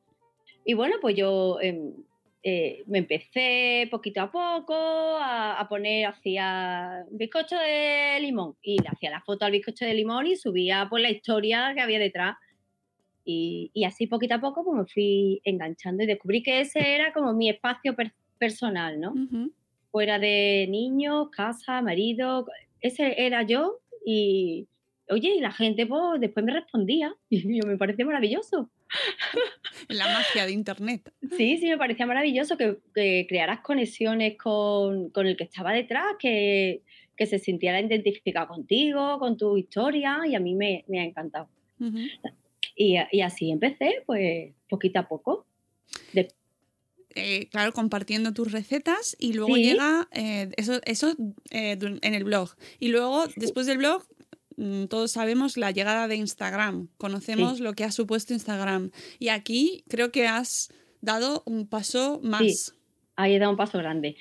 Y 0.64 0.74
bueno, 0.74 0.96
pues 1.02 1.18
yo 1.18 1.60
em, 1.60 1.96
eh, 2.44 2.84
me 2.88 3.00
empecé 3.00 3.88
poquito 3.92 4.22
a 4.22 4.32
poco 4.32 4.74
a, 4.76 5.60
a 5.60 5.68
poner, 5.68 6.06
hacía 6.06 7.04
bizcocho 7.12 7.56
de 7.58 8.20
limón 8.22 8.56
y 8.62 8.82
le 8.82 8.88
hacía 8.90 9.10
la 9.10 9.22
foto 9.22 9.46
al 9.46 9.52
bizcocho 9.52 9.86
de 9.86 9.94
limón 9.94 10.28
y 10.28 10.36
subía 10.36 10.88
por 10.90 11.00
la 11.02 11.10
historia 11.10 11.74
que 11.76 11.82
había 11.82 12.00
detrás. 12.00 12.36
Y, 13.26 13.72
y 13.74 13.84
así 13.84 14.08
poquito 14.08 14.36
a 14.36 14.40
poco 14.40 14.64
pues 14.64 14.78
me 14.78 14.86
fui 14.86 15.42
enganchando 15.44 16.04
y 16.04 16.08
descubrí 16.08 16.42
que 16.44 16.62
ese 16.62 16.96
era 16.96 17.12
como 17.12 17.34
mi 17.34 17.50
espacio 17.50 17.96
per- 17.96 18.14
personal, 18.38 19.00
¿no? 19.02 19.12
Fuera 19.92 20.18
de 20.20 20.68
niños, 20.70 21.30
casa, 21.32 21.82
marido, 21.82 22.46
ese 22.82 23.26
era 23.26 23.42
yo 23.44 23.80
y, 24.06 24.68
oye, 25.10 25.36
y 25.36 25.40
la 25.40 25.52
gente 25.52 25.86
pues 25.86 26.20
después 26.20 26.46
me 26.46 26.54
respondía 26.54 27.16
y 27.30 27.58
yo 27.62 27.68
me 27.68 27.78
parecía 27.78 28.06
maravilloso. 28.06 28.70
La 29.90 30.06
magia 30.06 30.46
de 30.46 30.52
internet. 30.52 31.12
Sí, 31.38 31.58
sí, 31.58 31.68
me 31.68 31.78
parecía 31.78 32.06
maravilloso 32.06 32.58
que, 32.58 32.78
que 32.96 33.26
crearas 33.28 33.60
conexiones 33.62 34.38
con, 34.38 35.10
con 35.10 35.28
el 35.28 35.36
que 35.38 35.44
estaba 35.46 35.72
detrás, 35.74 36.06
que, 36.20 36.82
que 37.16 37.26
se 37.26 37.40
sintiera 37.40 37.80
identificado 37.82 38.48
contigo, 38.48 39.20
con 39.20 39.38
tu 39.38 39.58
historia, 39.58 40.20
y 40.28 40.36
a 40.36 40.40
mí 40.40 40.56
me, 40.56 40.84
me 40.88 41.00
ha 41.00 41.04
encantado. 41.04 41.50
Y, 42.76 42.96
y 43.12 43.22
así 43.22 43.52
empecé, 43.52 44.04
pues 44.06 44.54
poquito 44.70 45.00
a 45.00 45.08
poco. 45.08 45.46
De- 46.14 46.32
eh, 47.16 47.48
claro, 47.50 47.72
compartiendo 47.74 48.34
tus 48.34 48.52
recetas 48.52 49.16
y 49.20 49.34
luego 49.34 49.56
Sí. 49.56 49.64
llega 49.64 50.08
eh, 50.12 50.50
eso, 50.58 50.80
eso 50.86 51.16
eh, 51.52 51.78
en 51.82 52.14
el 52.14 52.24
blog. 52.24 52.50
Y 52.80 52.90
luego, 52.90 53.26
después 53.36 53.66
del 53.66 53.80
blog, 53.80 54.04
todos 54.90 55.12
sabemos 55.12 55.56
la 55.58 55.72
llegada 55.72 56.08
de 56.08 56.16
Instagram. 56.16 56.88
Conocemos 56.98 57.60
lo 57.60 57.74
que 57.74 57.84
ha 57.84 57.92
supuesto 57.92 58.34
Instagram. 58.34 58.92
Y 59.20 59.30
aquí 59.30 59.84
creo 59.88 60.12
que 60.12 60.28
has 60.28 60.70
dado 61.02 61.44
un 61.46 61.68
paso 61.68 62.20
más. 62.24 62.42
ahí 63.16 63.36
he 63.36 63.40
dado 63.40 63.52
un 63.52 63.58
paso 63.58 63.78
grande. 63.78 64.16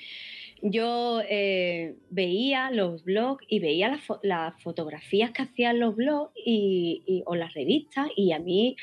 Yo 0.61 1.21
eh, 1.29 1.95
veía 2.09 2.71
los 2.71 3.03
blogs 3.03 3.45
y 3.47 3.59
veía 3.59 3.89
las, 3.89 4.01
fo- 4.07 4.19
las 4.23 4.59
fotografías 4.63 5.29
que 5.31 5.43
hacían 5.43 5.79
los 5.79 5.95
blogs 5.95 6.31
y, 6.35 7.03
y- 7.05 7.23
o 7.27 7.35
las 7.35 7.53
revistas 7.53 8.07
y 8.15 8.31
a 8.31 8.39
mí 8.39 8.75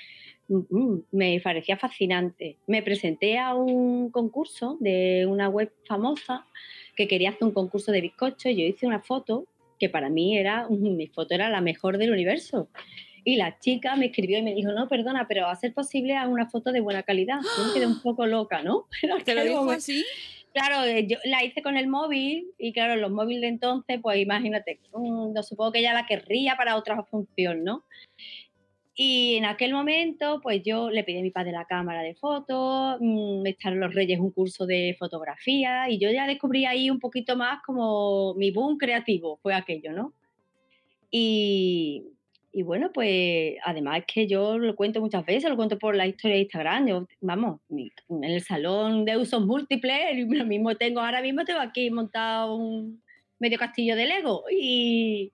mm, 0.48 0.58
mm, 0.70 1.02
me 1.10 1.40
parecía 1.40 1.76
fascinante. 1.76 2.58
Me 2.68 2.82
presenté 2.82 3.38
a 3.38 3.54
un 3.54 4.10
concurso 4.10 4.76
de 4.80 5.26
una 5.28 5.48
web 5.48 5.72
famosa 5.86 6.46
que 6.94 7.08
quería 7.08 7.30
hacer 7.30 7.42
un 7.44 7.50
concurso 7.54 7.90
de 7.90 8.02
bizcocho 8.02 8.48
y 8.50 8.54
yo 8.56 8.64
hice 8.64 8.86
una 8.86 9.00
foto 9.00 9.46
que 9.84 9.90
para 9.90 10.08
mí 10.08 10.38
era, 10.38 10.66
mi 10.70 11.06
foto 11.08 11.34
era 11.34 11.50
la 11.50 11.60
mejor 11.60 11.98
del 11.98 12.10
universo. 12.12 12.68
Y 13.26 13.36
la 13.36 13.58
chica 13.58 13.96
me 13.96 14.06
escribió 14.06 14.38
y 14.38 14.42
me 14.42 14.54
dijo, 14.54 14.72
no, 14.72 14.86
perdona, 14.88 15.26
pero 15.28 15.46
a 15.46 15.56
ser 15.56 15.72
posible 15.72 16.14
una 16.26 16.46
foto 16.48 16.72
de 16.72 16.80
buena 16.80 17.02
calidad. 17.02 17.40
Yo 17.58 17.64
me 17.66 17.72
quedé 17.74 17.86
un 17.86 18.00
poco 18.02 18.26
loca, 18.26 18.62
¿no? 18.62 18.86
Pero 19.00 19.16
¿Te 19.16 19.34
lo 19.34 19.40
claro, 19.42 19.48
dijo 19.48 19.64
me- 19.64 19.74
así? 19.76 20.04
Claro, 20.52 20.84
eh, 20.84 21.06
yo 21.08 21.16
la 21.24 21.42
hice 21.42 21.62
con 21.62 21.76
el 21.76 21.88
móvil 21.88 22.46
y 22.58 22.72
claro, 22.72 22.94
los 22.96 23.10
móviles 23.10 23.40
de 23.42 23.48
entonces, 23.48 23.98
pues 24.00 24.18
imagínate, 24.20 24.78
mm, 24.92 25.32
no 25.32 25.42
supongo 25.42 25.72
que 25.72 25.78
ella 25.80 25.92
la 25.94 26.06
querría 26.06 26.54
para 26.56 26.76
otra 26.76 27.02
función, 27.02 27.64
¿no? 27.64 27.84
Y 28.96 29.36
en 29.36 29.44
aquel 29.44 29.72
momento, 29.72 30.40
pues 30.40 30.62
yo 30.64 30.88
le 30.88 31.02
pedí 31.02 31.18
a 31.18 31.22
mi 31.22 31.30
padre 31.30 31.50
la 31.50 31.64
cámara 31.64 32.02
de 32.02 32.14
fotos, 32.14 32.98
mm, 33.00 33.42
me 33.42 33.50
echaron 33.50 33.80
los 33.80 33.92
Reyes 33.92 34.20
un 34.20 34.30
curso 34.30 34.66
de 34.66 34.94
fotografía 34.98 35.90
y 35.90 35.98
yo 35.98 36.10
ya 36.10 36.26
descubrí 36.26 36.64
ahí 36.64 36.90
un 36.90 37.00
poquito 37.00 37.36
más 37.36 37.60
como 37.66 38.34
mi 38.34 38.52
boom 38.52 38.78
creativo, 38.78 39.38
fue 39.42 39.54
aquello, 39.54 39.92
¿no? 39.92 40.12
Y, 41.10 42.04
y 42.52 42.62
bueno, 42.62 42.92
pues 42.94 43.56
además 43.64 44.04
que 44.06 44.28
yo 44.28 44.58
lo 44.58 44.76
cuento 44.76 45.00
muchas 45.00 45.26
veces, 45.26 45.50
lo 45.50 45.56
cuento 45.56 45.76
por 45.76 45.96
la 45.96 46.06
historia 46.06 46.36
de 46.36 46.42
Instagram. 46.42 46.86
Yo, 46.86 47.08
vamos, 47.20 47.60
en 47.68 48.22
el 48.22 48.42
salón 48.42 49.04
de 49.04 49.16
usos 49.16 49.44
múltiples, 49.44 50.16
lo 50.28 50.44
mismo 50.44 50.76
tengo, 50.76 51.00
ahora 51.00 51.20
mismo 51.20 51.44
tengo 51.44 51.58
aquí 51.58 51.90
montado 51.90 52.54
un 52.54 53.02
medio 53.40 53.58
castillo 53.58 53.96
de 53.96 54.06
Lego 54.06 54.44
y, 54.52 55.32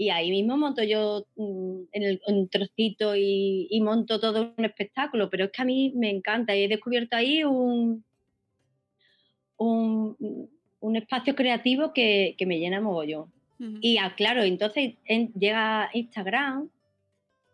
y 0.00 0.08
ahí 0.08 0.30
mismo 0.30 0.56
monto 0.56 0.82
yo 0.82 1.26
mm, 1.36 1.80
en 1.92 2.02
el, 2.02 2.22
un 2.26 2.48
trocito 2.48 3.14
y, 3.14 3.68
y, 3.68 3.82
monto 3.82 4.18
todo 4.18 4.54
un 4.56 4.64
espectáculo. 4.64 5.28
Pero 5.28 5.44
es 5.44 5.50
que 5.50 5.60
a 5.60 5.66
mí 5.66 5.92
me 5.94 6.08
encanta 6.08 6.56
y 6.56 6.62
he 6.62 6.68
descubierto 6.68 7.16
ahí 7.16 7.44
un, 7.44 8.02
un, 9.58 10.48
un 10.80 10.96
espacio 10.96 11.34
creativo 11.34 11.92
que, 11.92 12.34
que 12.38 12.46
me 12.46 12.58
llena 12.58 12.80
mogollón. 12.80 13.30
Y 13.82 13.98
ah, 13.98 14.14
claro, 14.16 14.42
entonces 14.42 14.94
llega 15.06 15.90
Instagram 15.92 16.70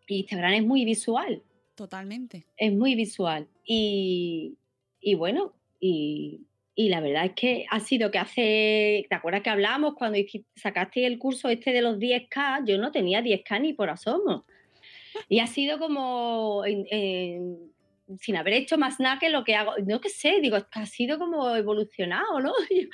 y 0.07 0.19
Instagram 0.19 0.53
es 0.53 0.65
muy 0.65 0.85
visual. 0.85 1.43
Totalmente. 1.75 2.47
Es 2.57 2.73
muy 2.73 2.95
visual. 2.95 3.49
Y, 3.65 4.55
y 5.01 5.17
bueno, 5.17 5.53
y, 5.81 6.43
y, 6.77 6.89
la 6.89 7.01
verdad 7.01 7.25
es 7.25 7.33
que 7.33 7.67
ha 7.71 7.81
sido 7.81 8.11
que 8.11 8.19
hace, 8.19 9.07
¿te 9.09 9.15
acuerdas 9.15 9.43
que 9.43 9.51
hablamos 9.51 9.95
cuando 9.95 10.19
sacaste 10.55 11.07
el 11.07 11.19
curso 11.19 11.49
este 11.49 11.73
de 11.73 11.83
los 11.83 11.99
10K? 11.99 12.67
Yo 12.67 12.79
no 12.79 12.93
tenía 12.93 13.23
10K 13.23 13.61
ni 13.61 13.73
por 13.73 13.91
asomo. 13.91 14.45
Y 15.29 15.41
ha 15.41 15.47
sido 15.47 15.79
como, 15.79 16.63
sin 18.21 18.37
haber 18.37 18.55
hecho 18.55 18.79
más 18.79 19.01
nada 19.01 19.19
que 19.19 19.31
lo 19.31 19.45
que 19.45 19.55
hago, 19.55 19.73
no 19.85 20.01
que 20.01 20.11
sé, 20.11 20.41
digo, 20.41 20.59
ha 20.71 20.87
sido 20.87 21.19
como 21.19 21.55
evolucionado, 21.57 22.41
¿no? 22.41 22.53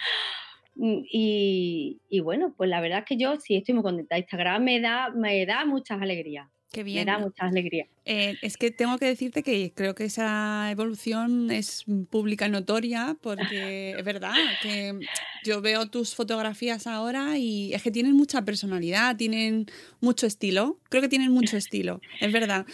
Y, 0.74 2.00
y, 2.08 2.20
bueno, 2.20 2.54
pues 2.56 2.70
la 2.70 2.80
verdad 2.80 3.00
es 3.00 3.04
que 3.04 3.18
yo 3.18 3.36
sí 3.36 3.56
estoy 3.56 3.74
muy 3.74 3.82
contenta. 3.82 4.16
Instagram 4.16 4.64
me 4.64 4.80
da, 4.80 5.10
me 5.10 5.44
da 5.44 5.66
muchas 5.66 6.00
alegrías. 6.00 6.48
Qué 6.72 6.82
bien. 6.82 7.04
Me 7.04 7.12
da 7.12 7.18
muchas 7.18 7.50
alegrías. 7.50 7.86
Eh, 8.06 8.36
es 8.40 8.56
que 8.56 8.70
tengo 8.70 8.96
que 8.96 9.04
decirte 9.04 9.42
que 9.42 9.72
creo 9.74 9.94
que 9.94 10.04
esa 10.04 10.70
evolución 10.70 11.50
es 11.50 11.84
pública 12.08 12.48
notoria 12.48 13.14
porque 13.20 13.90
es 13.90 14.04
verdad 14.04 14.34
que 14.62 14.98
yo 15.44 15.60
veo 15.60 15.90
tus 15.90 16.14
fotografías 16.14 16.86
ahora 16.86 17.36
y 17.36 17.74
es 17.74 17.82
que 17.82 17.90
tienen 17.90 18.14
mucha 18.14 18.42
personalidad, 18.42 19.16
tienen 19.16 19.66
mucho 20.00 20.26
estilo. 20.26 20.78
Creo 20.88 21.02
que 21.02 21.10
tienen 21.10 21.30
mucho 21.30 21.58
estilo, 21.58 22.00
es 22.20 22.32
verdad. 22.32 22.64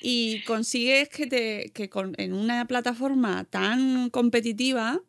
Y 0.00 0.42
consigues 0.44 1.08
que, 1.08 1.26
te, 1.26 1.72
que 1.74 1.90
con, 1.90 2.14
en 2.18 2.32
una 2.32 2.66
plataforma 2.66 3.44
tan 3.44 4.10
competitiva 4.10 5.00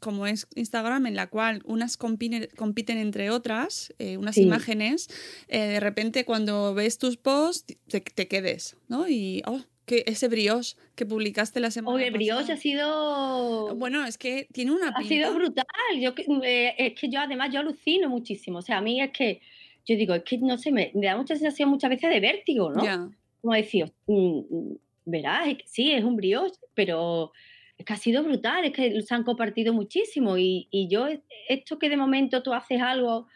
como 0.00 0.26
es 0.26 0.46
Instagram, 0.54 1.06
en 1.06 1.16
la 1.16 1.28
cual 1.28 1.62
unas 1.64 1.96
compiten, 1.96 2.48
compiten 2.56 2.98
entre 2.98 3.30
otras, 3.30 3.94
eh, 3.98 4.16
unas 4.18 4.34
Sí. 4.34 4.42
imágenes, 4.42 5.08
eh, 5.48 5.58
de 5.60 5.80
repente 5.80 6.24
cuando 6.24 6.74
ves 6.74 6.98
tus 6.98 7.16
posts 7.16 7.76
te, 7.88 8.00
te 8.00 8.28
quedes, 8.28 8.76
¿no? 8.88 9.08
Y, 9.08 9.42
oh, 9.46 9.60
que 9.86 10.02
ese 10.06 10.28
brioche 10.28 10.76
que 10.94 11.04
publicaste 11.04 11.60
la 11.60 11.70
semana 11.70 11.96
Oye, 11.96 12.10
brioche 12.10 12.52
ha 12.52 12.56
sido... 12.56 13.74
Bueno, 13.76 14.04
es 14.06 14.16
que 14.18 14.48
tiene 14.52 14.72
una 14.72 14.88
Ha 14.88 14.94
pinta. 14.98 15.08
sido 15.14 15.34
brutal. 15.34 15.64
Yo, 16.00 16.14
eh, 16.42 16.74
es 16.78 16.98
que 16.98 17.08
yo 17.10 17.20
además 17.20 17.50
yo 17.52 17.60
alucino 17.60 18.08
muchísimo. 18.08 18.58
O 18.58 18.62
sea, 18.62 18.78
a 18.78 18.80
mí 18.80 19.00
es 19.02 19.10
que, 19.10 19.40
yo 19.86 19.96
digo, 19.96 20.14
es 20.14 20.22
que 20.24 20.38
no 20.38 20.56
sé, 20.58 20.72
me, 20.72 20.90
me 20.94 21.06
da 21.06 21.16
mucha 21.16 21.34
sensación 21.36 21.68
muchas 21.68 21.90
veces 21.90 22.08
de 22.10 22.20
vértigo, 22.20 22.70
¿no? 22.72 22.82
Ya. 22.82 23.08
Como 23.42 23.54
decir, 23.54 23.92
mm, 24.06 24.38
mm, 24.48 24.76
verás, 25.04 25.48
sí, 25.66 25.92
es 25.92 26.02
un 26.02 26.16
brioche, 26.16 26.58
pero 26.74 27.32
es 27.78 27.84
que 27.84 27.92
ha 27.92 27.96
sido 27.96 28.22
brutal, 28.22 28.64
es 28.64 28.72
que 28.72 29.02
se 29.02 29.14
han 29.14 29.24
compartido 29.24 29.72
muchísimo. 29.72 30.38
Y, 30.38 30.68
y 30.70 30.88
yo, 30.88 31.06
esto 31.48 31.78
que 31.78 31.88
de 31.88 31.96
momento 31.96 32.42
tú 32.42 32.52
haces 32.54 32.80
algo 32.80 33.26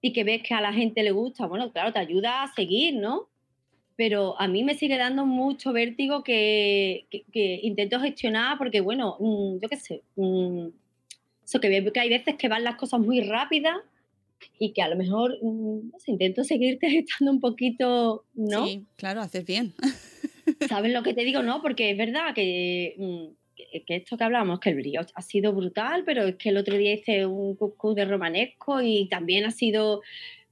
y 0.00 0.12
que 0.12 0.24
ves 0.24 0.42
que 0.42 0.54
a 0.54 0.60
la 0.60 0.72
gente 0.72 1.02
le 1.02 1.10
gusta, 1.10 1.46
bueno, 1.46 1.72
claro, 1.72 1.92
te 1.92 1.98
ayuda 1.98 2.42
a 2.42 2.52
seguir, 2.54 2.94
¿no? 2.94 3.28
Pero 3.96 4.38
a 4.40 4.46
mí 4.46 4.62
me 4.62 4.74
sigue 4.74 4.98
dando 4.98 5.24
mucho 5.26 5.72
vértigo 5.72 6.22
que, 6.22 7.06
que- 7.10 7.24
que 7.32 7.60
intento 7.62 7.98
gestionar 7.98 8.58
porque, 8.58 8.80
bueno, 8.80 9.16
mm, 9.18 9.58
yo 9.60 9.68
qué 9.68 9.76
sé, 9.76 10.02
mm, 10.16 10.66
eso 11.44 11.60
que 11.60 11.68
veo 11.68 11.92
que 11.92 12.00
hay 12.00 12.08
veces 12.10 12.34
que 12.36 12.48
van 12.48 12.62
las 12.62 12.76
cosas 12.76 13.00
muy 13.00 13.20
rápidas 13.22 13.76
y 14.58 14.72
que 14.72 14.82
a 14.82 14.88
lo 14.88 14.96
mejor, 14.96 15.38
mm, 15.42 15.90
no 15.92 15.98
sé, 15.98 16.10
intento 16.12 16.44
seguirte 16.44 16.86
estando 16.98 17.32
un 17.32 17.40
poquito, 17.40 18.24
¿no? 18.34 18.66
Sí, 18.66 18.84
claro, 18.96 19.22
haces 19.22 19.44
bien. 19.46 19.72
¿Sabes 20.68 20.92
lo 20.92 21.02
que 21.02 21.14
te 21.14 21.24
digo? 21.24 21.42
No, 21.42 21.62
porque 21.62 21.90
es 21.90 21.96
verdad 21.98 22.34
que, 22.34 22.94
que- 23.56 23.82
que 23.84 23.96
esto 23.96 24.16
que 24.16 24.24
hablamos, 24.24 24.60
que 24.60 24.70
el 24.70 24.76
brioche 24.76 25.12
ha 25.14 25.22
sido 25.22 25.52
brutal, 25.52 26.04
pero 26.04 26.24
es 26.24 26.36
que 26.36 26.50
el 26.50 26.56
otro 26.58 26.76
día 26.76 26.92
hice 26.94 27.26
un 27.26 27.56
cuscús 27.56 27.94
de 27.94 28.04
romanesco 28.04 28.82
y 28.82 29.08
también 29.08 29.44
ha 29.46 29.50
sido... 29.50 30.02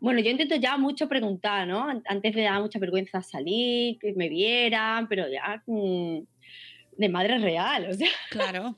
Bueno, 0.01 0.21
yo 0.21 0.31
intento 0.31 0.57
ya 0.57 0.77
mucho 0.77 1.09
preguntar, 1.09 1.67
¿no? 1.67 1.85
An- 1.89 2.03
Antes 2.07 2.35
me 2.35 2.43
daba 2.43 2.61
mucha 2.61 2.79
vergüenza 2.79 3.23
salir, 3.23 3.99
que 3.99 4.13
me 4.15 4.29
vieran, 4.29 5.09
pero 5.09 5.25
ya 5.31 5.63
mm, 5.67 6.19
de 6.99 7.09
madre 7.09 7.39
real, 7.39 7.89
o 7.91 7.95
sea, 7.95 8.09
Claro. 8.31 8.77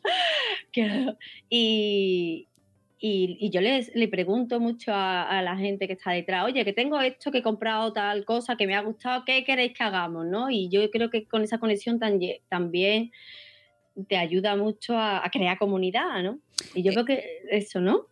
y, 1.49 2.49
y, 2.99 3.37
y 3.41 3.51
yo 3.51 3.61
les, 3.61 3.95
le 3.95 4.09
pregunto 4.09 4.61
mucho 4.61 4.93
a, 4.93 5.23
a 5.39 5.43
la 5.43 5.57
gente 5.57 5.87
que 5.87 5.95
está 5.95 6.13
detrás, 6.13 6.45
oye, 6.45 6.65
que 6.65 6.73
tengo 6.73 7.01
esto, 7.01 7.31
que 7.31 7.39
he 7.39 7.43
comprado 7.43 7.93
tal 7.93 8.25
cosa, 8.25 8.57
que 8.57 8.67
me 8.67 8.75
ha 8.75 8.81
gustado, 8.83 9.25
¿qué 9.25 9.45
queréis 9.45 9.73
que 9.75 9.83
hagamos? 9.85 10.27
¿no? 10.27 10.51
Y 10.51 10.69
yo 10.69 10.89
creo 10.91 11.11
que 11.11 11.27
con 11.27 11.43
esa 11.43 11.59
conexión 11.59 11.99
tan- 11.99 12.21
también 12.49 13.11
te 14.09 14.17
ayuda 14.17 14.57
mucho 14.57 14.95
a, 14.97 15.25
a 15.25 15.31
crear 15.31 15.59
comunidad, 15.59 16.23
¿no? 16.23 16.39
Y 16.75 16.83
yo 16.83 16.91
Eh, 16.91 16.95
creo 16.95 17.05
que 17.05 17.25
eso, 17.51 17.81
¿no? 17.81 18.07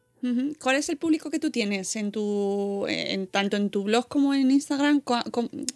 ¿Cuál 0.59 0.76
es 0.76 0.89
el 0.89 0.97
público 0.97 1.28
que 1.28 1.39
tú 1.39 1.51
tienes 1.51 1.97
en 1.97 2.11
tu, 2.11 2.87
en, 2.89 3.26
tanto 3.26 3.59
en 3.59 3.68
tu 3.68 3.82
blog 3.82 4.09
como 4.09 4.32
en 4.32 4.51
Instagram? 4.51 5.03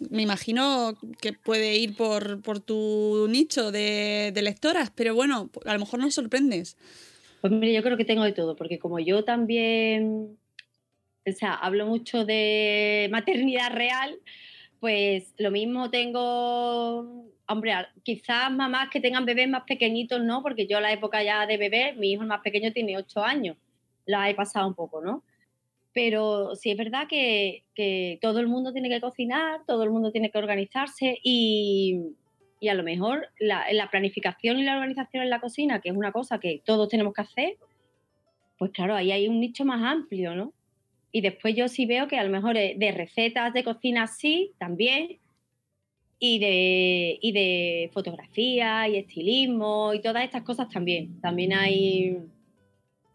Me 0.09 0.23
imagino 0.23 0.97
que 1.21 1.33
puede 1.33 1.77
ir 1.77 1.95
por, 1.95 2.41
por 2.41 2.59
tu 2.59 3.27
nicho 3.29 3.71
de, 3.71 4.31
de 4.33 4.41
lectoras, 4.41 4.91
pero 4.95 5.13
bueno, 5.13 5.51
a 5.65 5.73
lo 5.73 5.79
mejor 5.79 5.99
nos 5.99 6.15
sorprendes. 6.15 6.77
Pues 7.41 7.53
mire, 7.53 7.73
yo 7.73 7.83
creo 7.83 7.95
que 7.95 8.05
tengo 8.05 8.23
de 8.23 8.31
todo, 8.31 8.55
porque 8.55 8.79
como 8.79 8.97
yo 8.99 9.23
también, 9.23 10.35
o 11.27 11.31
sea, 11.31 11.53
hablo 11.53 11.85
mucho 11.85 12.25
de 12.25 13.07
maternidad 13.11 13.71
real, 13.71 14.17
pues 14.79 15.35
lo 15.37 15.51
mismo 15.51 15.91
tengo, 15.91 17.27
hombre, 17.49 17.73
quizás 18.03 18.51
mamás 18.51 18.89
que 18.89 19.01
tengan 19.01 19.25
bebés 19.25 19.49
más 19.49 19.63
pequeñitos, 19.63 20.21
no, 20.21 20.41
porque 20.43 20.67
yo 20.67 20.79
la 20.79 20.93
época 20.93 21.23
ya 21.23 21.45
de 21.47 21.57
bebé, 21.57 21.93
mi 21.93 22.11
hijo 22.11 22.23
más 22.23 22.41
pequeño 22.41 22.71
tiene 22.71 22.97
8 22.97 23.23
años, 23.23 23.57
la 24.05 24.29
he 24.29 24.35
pasado 24.35 24.67
un 24.67 24.75
poco, 24.75 25.01
¿no? 25.01 25.23
Pero 25.91 26.55
sí 26.55 26.69
es 26.69 26.77
verdad 26.77 27.07
que, 27.09 27.63
que 27.73 28.19
todo 28.21 28.39
el 28.39 28.47
mundo 28.47 28.71
tiene 28.71 28.89
que 28.89 29.01
cocinar, 29.01 29.61
todo 29.65 29.83
el 29.83 29.89
mundo 29.89 30.11
tiene 30.11 30.29
que 30.29 30.37
organizarse 30.37 31.17
y, 31.23 32.15
y 32.59 32.67
a 32.67 32.75
lo 32.75 32.83
mejor 32.83 33.27
la, 33.39 33.65
la 33.71 33.89
planificación 33.89 34.59
y 34.59 34.63
la 34.63 34.75
organización 34.75 35.23
en 35.23 35.31
la 35.31 35.41
cocina, 35.41 35.81
que 35.81 35.89
es 35.89 35.95
una 35.95 36.11
cosa 36.11 36.39
que 36.39 36.61
todos 36.63 36.87
tenemos 36.87 37.13
que 37.13 37.21
hacer, 37.21 37.57
pues 38.59 38.71
claro, 38.71 38.95
ahí 38.95 39.11
hay 39.11 39.27
un 39.27 39.39
nicho 39.39 39.65
más 39.65 39.81
amplio, 39.81 40.35
¿no? 40.35 40.53
Y 41.11 41.21
después 41.21 41.55
yo 41.55 41.67
sí 41.67 41.87
veo 41.87 42.07
que 42.07 42.19
a 42.19 42.23
lo 42.23 42.29
mejor 42.29 42.57
eh, 42.57 42.75
de 42.77 42.91
recetas 42.91 43.53
de 43.53 43.63
cocina 43.63 44.05
sí, 44.05 44.51
también, 44.59 45.17
y 46.19 46.39
de, 46.39 47.17
y 47.21 47.31
de 47.31 47.89
fotografía 47.93 48.87
y 48.87 48.97
estilismo 48.97 49.93
y 49.93 50.01
todas 50.01 50.23
estas 50.23 50.43
cosas 50.43 50.69
también. 50.69 51.19
También 51.21 51.53
hay, 51.53 52.17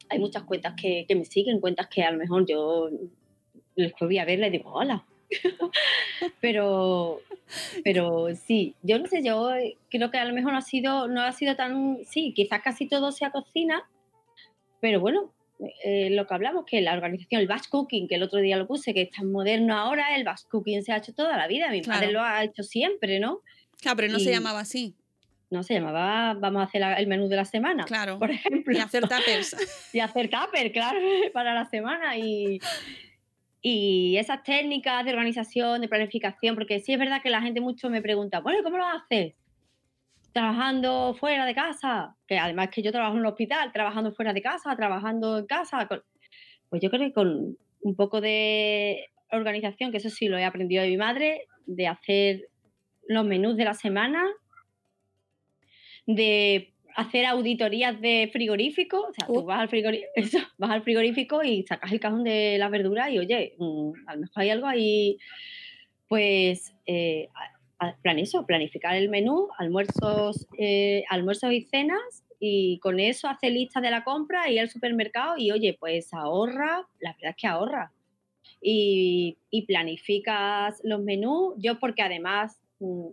hay 0.09 0.19
muchas 0.19 0.45
cuentas 0.45 0.75
que, 0.81 1.05
que 1.07 1.15
me 1.15 1.25
siguen, 1.25 1.61
cuentas 1.61 1.89
que 1.89 2.03
a 2.03 2.11
lo 2.11 2.19
mejor 2.19 2.47
yo 2.47 2.89
después 3.77 4.09
voy 4.09 4.19
a 4.19 4.25
verla 4.25 4.47
y 4.47 4.51
digo, 4.51 4.73
hola. 4.73 5.05
pero, 6.41 7.21
pero 7.83 8.35
sí, 8.37 8.75
yo 8.83 8.99
no 8.99 9.07
sé, 9.07 9.23
yo 9.23 9.51
creo 9.91 10.11
que 10.11 10.19
a 10.19 10.25
lo 10.25 10.35
mejor 10.35 10.53
no 10.53 10.59
ha 10.59 10.63
sido, 10.63 11.09
no 11.09 11.23
ha 11.23 11.33
sido 11.33 11.57
tan, 11.57 11.99
sí, 12.05 12.33
quizás 12.35 12.63
casi 12.63 12.87
todo 12.89 13.13
sea 13.13 13.31
cocina, 13.31 13.89
pero 14.81 15.01
bueno, 15.01 15.33
eh, 15.85 16.11
lo 16.11 16.27
que 16.27 16.35
hablamos, 16.35 16.65
que 16.67 16.81
la 16.81 16.93
organización, 16.95 17.41
el 17.41 17.47
batch 17.47 17.69
cooking, 17.69 18.09
que 18.09 18.17
el 18.17 18.23
otro 18.23 18.41
día 18.41 18.57
lo 18.57 18.67
puse, 18.67 18.93
que 18.93 19.03
es 19.03 19.11
tan 19.11 19.31
moderno 19.31 19.77
ahora, 19.79 20.15
el 20.17 20.25
batch 20.25 20.43
cooking 20.51 20.83
se 20.83 20.93
ha 20.93 20.97
hecho 20.99 21.15
toda 21.15 21.37
la 21.37 21.47
vida, 21.47 21.71
mi 21.71 21.81
Claro. 21.81 22.01
padre 22.01 22.13
lo 22.13 22.21
ha 22.23 22.43
hecho 22.45 22.63
siempre, 22.63 23.21
¿no? 23.21 23.41
Claro, 23.81 23.97
pero 23.97 24.13
no 24.13 24.19
se 24.19 24.31
llamaba 24.31 24.61
así. 24.61 24.95
No 25.51 25.63
se 25.63 25.75
llamaba, 25.75 26.35
vamos 26.35 26.63
a 26.63 26.65
hacer 26.65 26.83
el 26.99 27.07
menú 27.07 27.29
de 27.29 27.37
la 27.37 27.45
semana, 27.45 27.85
Claro. 27.85 28.19
por 28.19 28.31
ejemplo 28.31 28.75
Y 28.77 28.81
hacer 28.81 29.07
tapers. 29.07 29.55
y 29.93 30.01
hacer 30.01 30.29
tupper, 30.29 30.73
claro, 30.73 30.99
para 31.33 31.55
la 31.55 31.67
semana. 31.67 32.17
Y, 32.19 32.59
y 33.63 34.17
esas 34.19 34.43
técnicas 34.43 35.05
de 35.05 35.13
organización, 35.13 35.81
de 35.81 35.89
planificación, 35.89 36.55
porque 36.55 36.81
sí 36.81 36.93
es 36.93 36.99
verdad 36.99 37.23
que 37.23 37.31
la 37.31 37.41
gente 37.41 37.61
mucho 37.61 37.89
me 37.89 38.03
pregunta, 38.03 38.41
bueno, 38.41 38.61
¿y 38.61 38.63
¿cómo 38.63 38.79
lo 38.79 38.87
haces? 38.87 39.35
Trabajando 40.35 41.14
fuera 41.14 41.47
de 41.47 41.55
casa, 41.55 42.16
que 42.26 42.37
además 42.39 42.68
que 42.70 42.82
yo 42.82 42.91
trabajo 42.93 43.14
en 43.14 43.20
un 43.20 43.26
hospital, 43.26 43.72
trabajando 43.72 44.12
fuera 44.12 44.32
de 44.35 44.43
casa, 44.43 44.76
trabajando 44.76 45.39
en 45.39 45.47
casa. 45.47 45.87
con- 45.89 46.03
Pues 46.68 46.82
yo 46.82 46.91
creo 46.91 47.03
que 47.03 47.12
con 47.12 47.57
un 47.82 47.95
poco 47.97 48.20
de 48.20 49.07
organización, 49.30 49.91
que 49.93 49.99
eso 49.99 50.11
sí 50.11 50.26
lo 50.28 50.37
he 50.37 50.45
aprendido 50.45 50.82
de 50.82 50.89
mi 50.91 50.97
madre, 50.97 51.47
de 51.66 51.87
hacer 51.87 52.49
los 53.09 53.24
menús 53.24 53.57
de 53.57 53.64
la 53.64 53.74
semana, 53.74 54.24
de 56.07 56.72
hacer 56.97 57.26
auditorías 57.26 58.01
de 58.01 58.28
frigorífico, 58.32 59.01
o 59.09 59.12
sea, 59.12 59.26
tú 59.26 59.45
vas 59.45 59.61
al, 59.61 59.68
frigorí- 59.68 60.05
eso, 60.14 60.39
vas 60.59 60.70
al 60.70 60.82
frigorífico 60.82 61.43
y 61.43 61.62
sacas 61.64 61.93
el 61.93 62.01
cajón 62.01 62.24
de 62.24 62.57
las 62.59 62.70
verduras 62.70 63.11
y 63.11 63.18
oye, 63.18 63.55
mm, 63.59 63.93
a 64.09 64.14
lo 64.14 64.20
mejor 64.22 64.43
hay 64.43 64.51
algo 64.51 64.66
ahí, 64.66 65.18
pues 66.09 66.74
eh, 66.87 67.28
plan 68.03 68.18
eso, 68.18 68.47
planificar 68.47 68.95
el 68.97 69.09
menú, 69.09 69.49
almuerzos, 69.59 70.47
eh, 70.59 71.05
almuerzos 71.09 71.53
y 71.53 71.62
cenas 71.62 72.24
y 72.41 72.78
con 72.80 73.01
eso 73.01 73.28
hace 73.28 73.51
lista 73.51 73.80
de 73.80 73.91
la 73.91 74.05
compra 74.05 74.51
y 74.51 74.59
al 74.59 74.68
supermercado 74.68 75.35
y 75.39 75.51
oye, 75.51 75.76
pues 75.78 76.12
ahorra, 76.12 76.87
la 77.01 77.12
verdad 77.14 77.30
es 77.30 77.37
que 77.37 77.47
ahorra. 77.47 77.93
Y, 78.61 79.37
y 79.51 79.62
planificas 79.66 80.80
los 80.85 81.03
menús, 81.03 81.55
yo 81.59 81.78
porque 81.78 82.03
además 82.03 82.61
mm, 82.80 83.09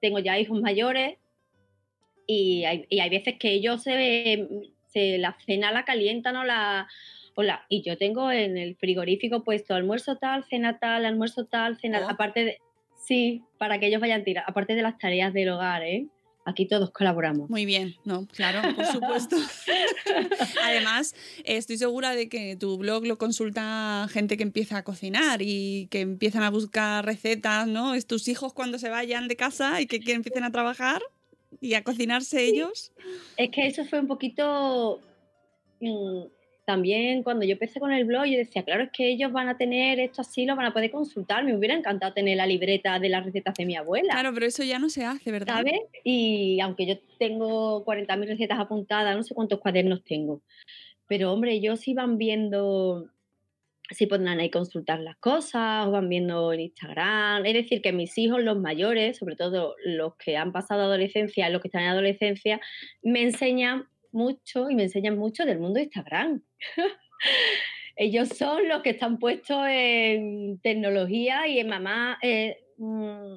tengo 0.00 0.18
ya 0.20 0.38
hijos 0.38 0.60
mayores 0.60 1.18
y 2.26 2.64
hay, 2.64 2.86
y 2.88 3.00
hay 3.00 3.10
veces 3.10 3.34
que 3.38 3.52
ellos 3.52 3.82
se, 3.82 4.48
se 4.86 5.18
la 5.18 5.36
cena 5.44 5.70
la 5.72 5.84
calientan 5.84 6.36
o 6.36 6.44
la, 6.44 6.88
o 7.34 7.42
la- 7.42 7.64
y 7.68 7.82
yo 7.82 7.96
tengo 7.96 8.30
en 8.32 8.56
el 8.56 8.76
frigorífico 8.76 9.44
puesto 9.44 9.74
almuerzo 9.74 10.16
tal, 10.16 10.44
cena 10.44 10.78
tal, 10.78 11.04
almuerzo 11.04 11.46
tal, 11.46 11.76
cena 11.78 12.00
Oh. 12.04 12.10
aparte 12.10 12.44
de 12.44 12.58
sí, 13.06 13.42
para 13.58 13.78
que 13.78 13.86
ellos 13.86 14.00
vayan 14.00 14.24
tirando, 14.24 14.50
aparte 14.50 14.74
de 14.74 14.82
las 14.82 14.98
tareas 14.98 15.32
del 15.32 15.50
hogar, 15.50 15.82
¿eh? 15.82 16.06
Aquí 16.44 16.66
todos 16.66 16.92
colaboramos. 16.92 17.50
Muy 17.50 17.66
bien, 17.66 17.96
no, 18.04 18.26
claro, 18.28 18.62
por 18.76 18.86
supuesto. 18.86 19.36
Además, 20.62 21.14
estoy 21.44 21.76
segura 21.76 22.14
de 22.14 22.28
que 22.28 22.54
tu 22.54 22.78
blog 22.78 23.04
lo 23.04 23.18
consulta 23.18 24.06
gente 24.10 24.36
que 24.36 24.44
empieza 24.44 24.76
a 24.76 24.84
cocinar 24.84 25.42
y 25.42 25.88
que 25.90 26.00
empiezan 26.00 26.44
a 26.44 26.50
buscar 26.50 27.04
recetas, 27.04 27.66
¿no? 27.66 27.94
Es 27.94 28.06
tus 28.06 28.28
hijos 28.28 28.52
cuando 28.52 28.78
se 28.78 28.90
vayan 28.90 29.26
de 29.26 29.34
casa 29.34 29.80
y 29.80 29.86
que, 29.86 29.98
que 29.98 30.12
empiecen 30.12 30.44
a 30.44 30.52
trabajar 30.52 31.02
y 31.60 31.74
a 31.74 31.82
cocinarse 31.82 32.44
ellos. 32.44 32.92
Es 33.36 33.50
que 33.50 33.66
eso 33.66 33.84
fue 33.84 33.98
un 33.98 34.06
poquito 34.06 35.00
mm, 35.80 36.26
también 36.66 37.22
cuando 37.22 37.46
yo 37.46 37.52
empecé 37.52 37.78
con 37.78 37.92
el 37.92 38.04
blog, 38.04 38.26
yo 38.26 38.36
decía, 38.36 38.64
claro, 38.64 38.82
es 38.82 38.90
que 38.90 39.08
ellos 39.08 39.30
van 39.30 39.48
a 39.48 39.56
tener 39.56 40.00
esto 40.00 40.20
así, 40.20 40.44
lo 40.44 40.56
van 40.56 40.66
a 40.66 40.72
poder 40.72 40.90
consultar. 40.90 41.44
Me 41.44 41.56
hubiera 41.56 41.74
encantado 41.74 42.12
tener 42.12 42.36
la 42.36 42.46
libreta 42.46 42.98
de 42.98 43.08
las 43.08 43.24
recetas 43.24 43.54
de 43.54 43.64
mi 43.64 43.76
abuela. 43.76 44.12
Claro, 44.12 44.34
pero 44.34 44.46
eso 44.46 44.64
ya 44.64 44.80
no 44.80 44.90
se 44.90 45.04
hace, 45.04 45.30
¿verdad? 45.30 45.54
¿sabes? 45.54 45.80
Y 46.02 46.58
aunque 46.60 46.86
yo 46.86 46.98
tengo 47.18 47.84
40.000 47.84 48.26
recetas 48.26 48.58
apuntadas, 48.58 49.16
no 49.16 49.22
sé 49.22 49.32
cuántos 49.32 49.60
cuadernos 49.60 50.02
tengo. 50.02 50.42
Pero 51.06 51.32
hombre, 51.32 51.52
ellos 51.52 51.86
iban 51.86 52.18
viendo 52.18 53.08
si 53.90 54.06
podrán 54.06 54.40
ahí 54.40 54.50
consultar 54.50 54.98
las 54.98 55.16
cosas, 55.18 55.86
o 55.86 55.92
van 55.92 56.08
viendo 56.08 56.52
en 56.52 56.60
Instagram. 56.60 57.46
Es 57.46 57.54
decir, 57.54 57.80
que 57.80 57.92
mis 57.92 58.18
hijos, 58.18 58.42
los 58.42 58.58
mayores, 58.58 59.18
sobre 59.18 59.36
todo 59.36 59.76
los 59.84 60.16
que 60.16 60.36
han 60.36 60.50
pasado 60.50 60.82
adolescencia, 60.82 61.48
los 61.48 61.62
que 61.62 61.68
están 61.68 61.82
en 61.82 61.90
adolescencia, 61.90 62.60
me 63.02 63.22
enseñan 63.22 63.86
mucho 64.16 64.68
y 64.70 64.74
me 64.74 64.84
enseñan 64.84 65.16
mucho 65.16 65.44
del 65.44 65.60
mundo 65.60 65.78
de 65.78 65.84
Instagram. 65.84 66.42
Ellos 67.96 68.28
son 68.28 68.68
los 68.68 68.82
que 68.82 68.90
están 68.90 69.18
puestos 69.18 69.64
en 69.68 70.58
tecnología 70.60 71.46
y 71.46 71.60
en 71.60 71.68
mamá. 71.68 72.18
eh, 72.22 72.58
mm, 72.78 73.36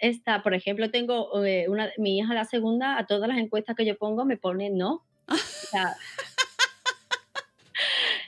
esta, 0.00 0.42
por 0.42 0.54
ejemplo, 0.54 0.90
tengo 0.90 1.44
eh, 1.44 1.66
una, 1.68 1.90
mi 1.98 2.18
hija 2.18 2.32
la 2.34 2.44
segunda, 2.44 2.98
a 2.98 3.06
todas 3.06 3.28
las 3.28 3.38
encuestas 3.38 3.76
que 3.76 3.84
yo 3.84 3.96
pongo 3.98 4.24
me 4.24 4.36
pone 4.36 4.70
no. 4.70 5.04
O 5.28 5.68
sea, 5.70 5.96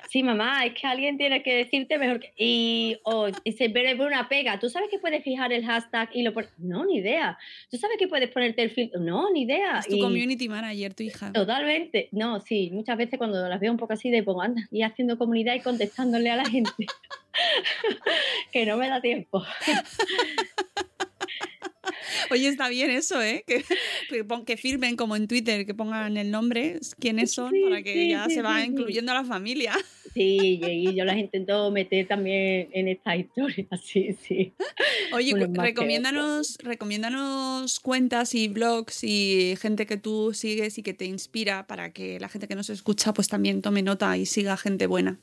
sí, 0.09 0.22
mamá, 0.22 0.64
es 0.64 0.74
que 0.74 0.86
alguien 0.86 1.16
tiene 1.18 1.42
que 1.42 1.54
decirte 1.54 1.98
mejor 1.98 2.20
que... 2.20 2.32
Y, 2.36 2.98
o 3.04 3.28
se 3.28 3.68
ve 3.68 3.94
una 3.98 4.28
pega. 4.28 4.59
¿Tú 4.59 4.68
sabes 4.68 4.88
que 4.90 4.98
puedes 4.98 5.22
fijar 5.22 5.52
el 5.52 5.64
hashtag 5.64 6.09
y 6.14 6.22
lo 6.22 6.32
pones? 6.32 6.50
No, 6.59 6.84
ni 6.84 6.96
idea. 6.98 7.38
¿Tú 7.70 7.76
sabes 7.76 7.96
que 7.98 8.09
puedes 8.09 8.30
ponerte 8.30 8.62
el 8.62 8.70
filtro? 8.70 9.00
No, 9.00 9.30
ni 9.32 9.42
idea. 9.42 9.78
Es 9.80 9.86
tu 9.88 9.96
Y- 9.96 10.00
community 10.00 10.48
manager, 10.48 10.94
tu 10.94 11.02
hija. 11.02 11.32
Totalmente. 11.32 12.09
No, 12.12 12.40
sí, 12.40 12.70
muchas 12.72 12.96
veces 12.96 13.18
cuando 13.18 13.46
las 13.48 13.61
veo 13.61 13.70
un 13.70 13.78
poco 13.78 13.92
así 13.92 14.11
de 14.11 14.22
pongo, 14.22 14.42
anda, 14.42 14.62
y 14.70 14.82
haciendo 14.82 15.18
comunidad 15.18 15.54
y 15.54 15.61
contestándole 15.61 16.30
a 16.30 16.36
la 16.36 16.44
gente. 16.44 16.86
que 18.52 18.66
no 18.66 18.76
me 18.76 18.88
da 18.88 19.00
tiempo. 19.00 19.42
Oye, 22.30 22.49
está 22.49 22.68
bien 22.68 22.90
eso, 22.90 23.20
¿eh? 23.22 23.44
Que, 23.46 23.64
que, 24.09 24.24
pon- 24.24 24.44
que 24.44 24.57
firmen 24.57 24.96
como 24.96 25.16
en 25.16 25.28
Twitter, 25.28 25.66
que 25.66 25.74
pongan 25.74 26.16
el 26.16 26.30
nombre, 26.30 26.78
quiénes 26.99 27.32
son, 27.32 27.53
Sí, 27.53 27.62
para 27.62 27.82
que 27.82 27.92
sí, 27.94 28.09
ya 28.11 28.26
sí, 28.28 28.34
se 28.36 28.42
va 28.42 28.64
incluyendo 28.64 29.12
a 29.12 29.16
la 29.16 29.24
familia. 29.24 29.74
Sí, 30.14 30.59
y 30.62 30.94
yo 30.96 31.05
las 31.05 31.18
intento 31.18 31.70
meter 31.70 32.07
también 32.09 32.68
en 32.72 32.88
esta 32.88 33.14
historia, 33.16 33.66
sí, 33.82 34.16
sí. 34.20 34.53
Oye, 35.12 35.34
recomiéndanos, 35.55 36.57
recomiéndanos 36.62 37.78
cuentas 37.80 38.34
y 38.34 38.49
blogs 38.49 39.05
y 39.05 39.55
gente 39.61 39.86
que 39.86 39.96
tú 39.96 40.32
sigues 40.34 40.78
y 40.78 40.82
que 40.82 40.94
te 40.94 41.05
inspira 41.05 41.66
para 41.66 41.92
que 41.92 42.18
la 42.20 42.28
gente 42.28 42.49
que 42.49 42.55
nos 42.55 42.70
escucha 42.70 43.12
pues 43.12 43.28
también 43.28 43.62
tome 43.62 43.82
nota 43.82 44.16
y 44.16 44.26
siga 44.26 44.57
gente 44.57 44.86
buena. 44.86 45.18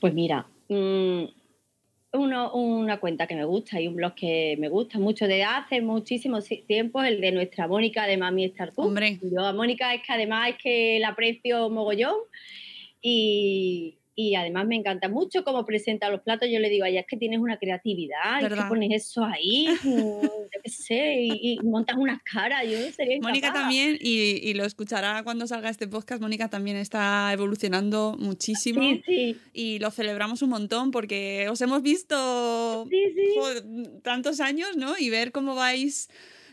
Pues 0.00 0.14
mira, 0.14 0.46
mm, 0.68 1.24
uno, 2.12 2.52
una 2.54 2.98
cuenta 2.98 3.26
que 3.26 3.36
me 3.36 3.44
gusta 3.44 3.80
y 3.80 3.86
un 3.86 3.94
blog 3.96 4.14
que 4.14 4.56
me 4.58 4.68
gusta 4.68 4.98
mucho 4.98 5.26
de 5.28 5.44
hace 5.44 5.80
muchísimo 5.80 6.40
si- 6.40 6.62
tiempo, 6.62 7.02
el 7.02 7.20
de 7.20 7.32
nuestra 7.32 7.68
Mónica 7.68 8.06
de 8.06 8.16
Mami 8.16 8.46
Star. 8.46 8.72
Hombre. 8.76 9.18
Yo 9.22 9.44
a 9.44 9.52
Mónica 9.52 9.94
es 9.94 10.02
que 10.02 10.12
además 10.12 10.50
es 10.50 10.56
que 10.62 10.98
la 11.00 11.08
aprecio 11.08 11.70
mogollón 11.70 12.16
y, 13.00 13.96
y 14.14 14.34
además 14.34 14.66
me 14.66 14.76
encanta 14.76 15.08
mucho 15.08 15.44
cómo 15.44 15.64
presenta 15.64 16.10
los 16.10 16.20
platos. 16.22 16.48
Yo 16.52 16.58
le 16.58 16.68
digo 16.68 16.84
a 16.84 16.88
ella, 16.88 17.00
es 17.00 17.06
que 17.06 17.16
tienes 17.16 17.38
una 17.40 17.58
creatividad, 17.58 18.38
es 18.38 18.44
que 18.44 18.48
¿Verdad? 18.50 18.68
pones 18.68 18.90
eso 18.92 19.24
ahí, 19.24 19.66
yo 19.84 20.60
qué 20.62 20.70
sé, 20.70 21.22
y, 21.22 21.52
y 21.52 21.58
montas 21.62 21.96
unas 21.96 22.20
caras, 22.22 22.64
yo 22.64 22.78
sería 22.92 23.18
Mónica 23.20 23.52
también, 23.52 23.96
y, 24.00 24.40
y 24.42 24.54
lo 24.54 24.64
escuchará 24.64 25.22
cuando 25.22 25.46
salga 25.46 25.70
este 25.70 25.88
podcast, 25.88 26.20
Mónica 26.20 26.48
también 26.48 26.76
está 26.76 27.32
evolucionando 27.32 28.16
muchísimo 28.18 28.80
Sí, 28.82 29.02
sí, 29.06 29.36
y 29.52 29.78
lo 29.78 29.90
celebramos 29.90 30.42
un 30.42 30.50
montón 30.50 30.90
porque 30.90 31.46
os 31.50 31.60
hemos 31.60 31.82
visto 31.82 32.86
sí, 32.90 33.40
tantos 34.02 34.40
años, 34.40 34.76
¿no? 34.76 34.98
Y 34.98 35.10
ver 35.10 35.32
cómo 35.32 35.54
vais 35.54 36.08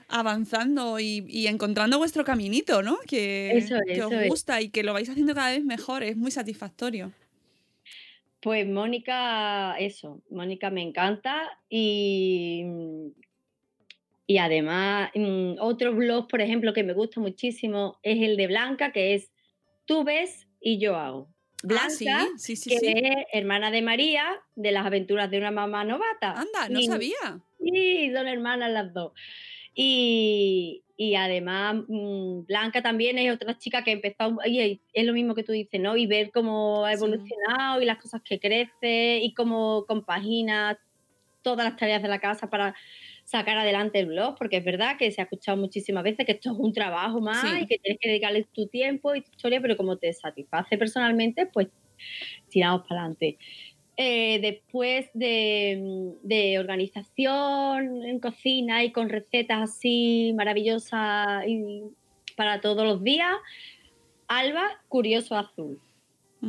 avanzando 0.10 1.00
y, 1.00 1.26
y 1.28 1.48
encontrando 1.48 1.98
vuestro 1.98 2.24
caminito, 2.24 2.82
¿no? 2.82 2.98
Que, 3.08 3.52
Eso 3.58 3.76
es, 3.86 3.96
que 3.98 4.04
os 4.04 4.12
es. 4.14 4.30
gusta 4.30 4.62
y 4.62 4.70
que 4.70 4.84
lo 4.84 4.94
vais 4.94 5.10
haciendo 5.10 5.34
cada 5.36 5.52
vez 5.52 5.64
mejor, 5.66 6.04
es 6.04 6.16
muy 6.16 6.32
satisfactorio. 6.32 7.12
Pues 8.48 8.66
Mónica, 8.66 9.76
eso, 9.78 10.22
Mónica 10.30 10.70
me 10.70 10.82
encanta 10.82 11.52
y, 11.68 12.64
y 14.26 14.38
además 14.38 15.12
mm, 15.14 15.56
otro 15.60 15.94
blog, 15.94 16.30
por 16.30 16.40
ejemplo, 16.40 16.72
que 16.74 16.86
me 16.86 16.94
gusta 16.94 17.20
muchísimo 17.20 18.00
es 18.04 18.22
el 18.22 18.38
de 18.38 18.48
Blanca, 18.48 18.94
que 18.94 19.16
es 19.16 19.34
Tú 19.86 20.06
ves 20.06 20.48
y 20.62 20.80
yo 20.80 20.96
hago. 20.96 21.28
Blanca, 21.62 21.88
ah, 21.88 22.28
sí, 22.38 22.56
sí, 22.56 22.56
sí, 22.56 22.70
que 22.70 22.78
es 22.94 23.16
hermana 23.34 23.70
de 23.70 23.82
María, 23.82 24.26
de 24.56 24.72
las 24.72 24.86
aventuras 24.86 25.30
de 25.30 25.40
una 25.40 25.52
mamá 25.52 25.84
novata. 25.84 26.32
Anda, 26.32 26.70
no 26.70 26.80
Y- 26.80 26.86
sabía. 26.86 27.42
Sí, 27.62 28.14
son 28.16 28.30
hermanas 28.30 28.72
las 28.72 28.94
dos. 28.94 29.12
Y, 29.80 30.86
y 30.98 31.14
además, 31.16 31.76
mm, 31.88 32.46
Blanca 32.48 32.82
también 32.82 33.20
es 33.20 33.32
otra 33.36 33.58
chica 33.60 33.84
que 33.84 33.92
empezó, 33.92 34.36
y 34.46 34.82
es 34.92 35.06
lo 35.06 35.14
mismo 35.14 35.36
que 35.36 35.44
tú 35.44 35.52
dices, 35.52 35.80
¿no? 35.80 35.96
Y 35.98 36.08
ver 36.08 36.32
cómo 36.34 36.84
ha 36.86 36.94
Sí. 36.94 37.38
evolucionado 37.48 37.80
y 37.82 37.86
las 37.86 38.00
cosas 38.00 38.22
que 38.26 38.40
crece 38.40 39.20
y 39.22 39.34
cómo 39.36 39.86
compagina 39.88 40.80
todas 41.44 41.66
las 41.66 41.78
tareas 41.78 42.02
de 42.04 42.10
la 42.10 42.20
casa 42.20 42.50
para 42.50 42.76
sacar 43.26 43.58
adelante 43.58 44.00
el 44.00 44.08
blog, 44.08 44.36
porque 44.38 44.58
es 44.58 44.66
verdad 44.66 44.98
que 44.98 45.12
se 45.12 45.22
ha 45.22 45.26
escuchado 45.26 45.58
muchísimas 45.58 46.04
veces 46.04 46.26
que 46.26 46.34
esto 46.34 46.52
es 46.54 46.58
un 46.60 46.74
trabajo 46.74 47.22
más 47.22 47.44
Sí. 47.44 47.64
y 47.64 47.68
que 47.68 47.78
tienes 47.80 48.00
que 48.02 48.10
dedicarle 48.10 48.48
tu 48.54 48.68
tiempo 48.70 49.16
y 49.16 49.22
tu 49.24 49.30
historia, 49.32 49.62
pero 49.62 49.78
como 49.78 49.98
te 50.00 50.14
satisface 50.14 50.78
personalmente, 50.78 51.48
pues 51.54 51.70
tiramos 52.50 52.84
para 52.88 53.02
adelante. 53.02 53.38
Eh, 54.00 54.40
después 54.42 55.10
de, 55.16 56.14
de 56.22 56.60
organización 56.60 58.06
en 58.06 58.20
cocina 58.20 58.84
y 58.84 58.92
con 58.92 59.10
recetas 59.10 59.72
así 59.72 60.34
maravillosas 60.36 61.48
y 61.48 61.82
para 62.36 62.62
todos 62.62 62.86
los 62.86 63.04
días, 63.04 63.34
Alba 64.28 64.70
Curioso 64.88 65.36
Azul. 65.36 65.80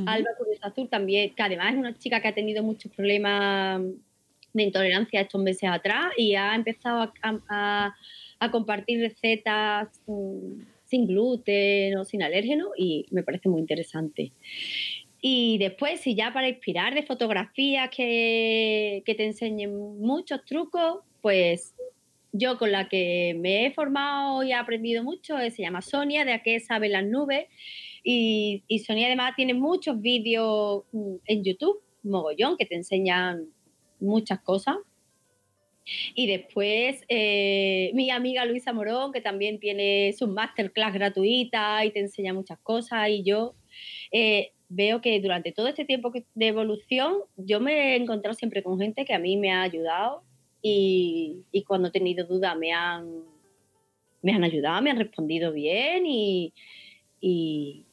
Alba 0.07 0.29
Curioso 0.37 0.67
Azul 0.67 0.89
también, 0.91 1.35
que 1.35 1.43
además 1.43 1.73
es 1.73 1.79
una 1.79 1.97
chica 1.97 2.21
que 2.21 2.29
ha 2.29 2.35
tenido 2.35 2.63
muchos 2.63 2.93
problemas 2.93 3.81
de 4.53 4.63
intolerancia 4.63 5.23
estos 5.23 5.41
meses 5.43 5.71
atrás 5.71 6.13
y 6.19 6.35
ha 6.35 6.55
empezado 6.55 7.01
a, 7.01 7.13
a- 7.49 7.95
a 8.41 8.51
compartir 8.51 9.01
recetas 9.01 9.89
mm, 10.07 10.61
sin 10.85 11.07
gluten 11.07 11.97
o 11.97 12.05
sin 12.05 12.23
alérgeno 12.23 12.71
y 12.77 13.07
me 13.11 13.23
parece 13.23 13.49
muy 13.49 13.61
interesante. 13.61 14.33
Y 15.21 15.59
después, 15.59 16.01
si 16.01 16.15
ya 16.15 16.33
para 16.33 16.49
inspirar 16.49 16.95
de 16.95 17.03
fotografías 17.03 17.91
que, 17.91 19.03
que 19.05 19.15
te 19.15 19.25
enseñen 19.25 19.99
muchos 19.99 20.45
trucos, 20.45 21.01
pues 21.21 21.75
yo 22.33 22.59
con 22.59 22.71
la 22.71 22.89
que 22.89 23.35
me 23.39 23.67
he 23.67 23.73
formado 23.73 24.45
y 24.45 24.51
he 24.51 24.55
aprendido 24.55 25.03
mucho 25.03 25.39
eh, 25.39 25.51
se 25.51 25.63
llama 25.63 25.83
Sonia, 25.83 26.25
de 26.25 26.35
a 26.35 26.43
qué 26.43 26.61
saben 26.61 26.93
las 26.93 27.05
nubes. 27.05 27.47
Y, 28.05 28.63
y 28.69 28.79
Sonia 28.81 29.07
además 29.07 29.35
tiene 29.37 29.55
muchos 29.55 30.01
vídeos 30.01 30.85
mm, 30.93 31.17
en 31.27 31.45
YouTube, 31.45 31.83
mogollón, 32.03 32.57
que 32.57 32.67
te 32.67 32.77
enseñan 32.77 33.49
muchas 34.01 34.41
cosas. 34.41 34.77
Y 36.15 36.27
después 36.27 37.03
eh, 37.09 37.91
mi 37.95 38.11
amiga 38.11 38.45
Luisa 38.45 38.73
Morón, 38.73 39.11
que 39.11 39.21
también 39.21 39.59
tiene 39.59 40.13
su 40.13 40.29
masterclass 40.29 40.93
gratuita 40.93 41.85
y 41.85 41.93
te 41.93 42.01
enseña 42.01 42.35
muchas 42.35 42.59
cosas. 42.61 43.09
Y 43.09 43.23
yo 43.23 43.55
eh, 44.13 44.53
veo 44.69 45.01
que 45.01 45.21
durante 45.21 45.53
todo 45.53 45.69
este 45.69 45.85
tiempo 45.85 46.13
de 46.13 46.47
evolución, 46.47 47.15
yo 47.37 47.61
me 47.61 47.93
he 47.93 47.97
encontrado 47.97 48.35
siempre 48.35 48.63
con 48.63 48.79
gente 48.79 49.05
que 49.05 49.15
a 49.15 49.19
mí 49.19 49.37
me 49.37 49.53
ha 49.53 49.63
ayudado 49.63 50.23
y, 50.63 51.45
y 51.53 51.63
cuando 51.63 51.89
he 51.89 51.93
tenido 51.93 52.27
dudas 52.27 52.57
me 52.57 52.73
han, 52.73 53.23
me 54.23 54.33
han 54.33 54.45
ayudado, 54.45 54.83
me 54.83 54.91
han 54.91 54.99
respondido 54.99 55.53
bien 55.53 56.05
y, 56.07 56.53
y, 57.21 57.87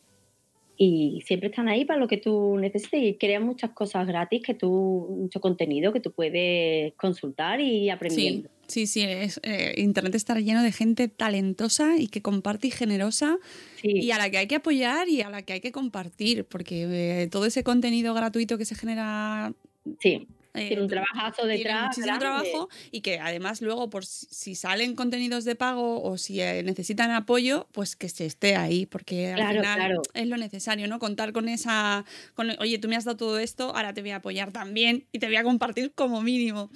y 0.78 1.22
siempre 1.26 1.50
están 1.50 1.70
ahí 1.70 1.86
para 1.86 2.00
lo 2.00 2.08
que 2.08 2.18
tú 2.18 2.58
necesites 2.58 3.02
y 3.02 3.16
crean 3.16 3.44
muchas 3.44 3.72
cosas 3.72 4.06
gratis 4.06 4.42
que 4.44 4.54
tú, 4.54 5.18
mucho 5.22 5.40
contenido 5.40 5.94
que 5.94 6.02
tú 6.02 6.12
puedes 6.12 6.94
consultar 6.96 7.62
y 7.62 7.90
aprendiendo. 7.90 8.50
Sí, 8.50 8.55
sí, 8.68 9.02
es, 9.02 9.40
eh, 9.44 9.76
Internet 9.78 10.16
está 10.16 10.40
lleno 10.40 10.64
de 10.64 10.72
gente 10.72 11.08
talentosa 11.08 11.98
y 11.98 12.08
que 12.08 12.22
comparte 12.22 12.68
y 12.68 12.72
generosa 12.72 13.38
y 13.84 14.12
a 14.12 14.18
la 14.18 14.30
que 14.30 14.38
hay 14.38 14.48
que 14.48 14.56
apoyar 14.56 15.08
y 15.10 15.22
a 15.22 15.30
la 15.30 15.44
que 15.44 15.54
hay 15.54 15.62
que 15.62 15.72
compartir, 15.72 16.46
porque 16.46 17.24
eh, 17.24 17.28
todo 17.28 17.46
ese 17.46 17.64
contenido 17.64 18.14
gratuito 18.14 18.58
que 18.58 18.66
se 18.66 18.76
genera 18.76 19.54
sí. 20.00 20.28
Tiene 20.56 20.82
un 20.82 20.88
trabajazo 20.88 21.46
detrás. 21.46 21.88
muchísimo 21.88 22.18
trabajo 22.20 22.70
y 22.92 23.02
que 23.02 23.20
además 23.20 23.62
luego, 23.62 23.90
por 23.90 24.06
si 24.06 24.56
salen 24.56 24.96
contenidos 24.96 25.46
de 25.46 25.56
pago 25.56 26.02
o 26.02 26.18
si 26.18 26.42
eh, 26.42 26.64
necesitan 26.64 27.12
apoyo, 27.12 27.68
pues 27.72 27.96
que 27.96 28.10
se 28.10 28.26
esté 28.26 28.56
ahí, 28.56 28.86
porque 28.86 29.34
al 29.34 29.58
final 29.58 30.02
es 30.14 30.28
lo 30.28 30.38
necesario, 30.38 30.88
¿no? 30.88 31.00
Contar 31.00 31.34
con 31.34 31.50
esa, 31.50 32.06
con, 32.34 32.50
oye, 32.60 32.80
tú 32.80 32.88
me 32.88 32.96
has 32.96 33.06
dado 33.06 33.18
todo 33.18 33.40
esto, 33.40 33.76
ahora 33.76 33.94
te 33.94 34.02
voy 34.02 34.12
a 34.12 34.18
apoyar 34.18 34.52
también 34.52 35.06
y 35.12 35.20
te 35.20 35.28
voy 35.28 35.36
a 35.36 35.44
compartir 35.44 35.92
como 35.94 36.22
mínimo. 36.22 36.70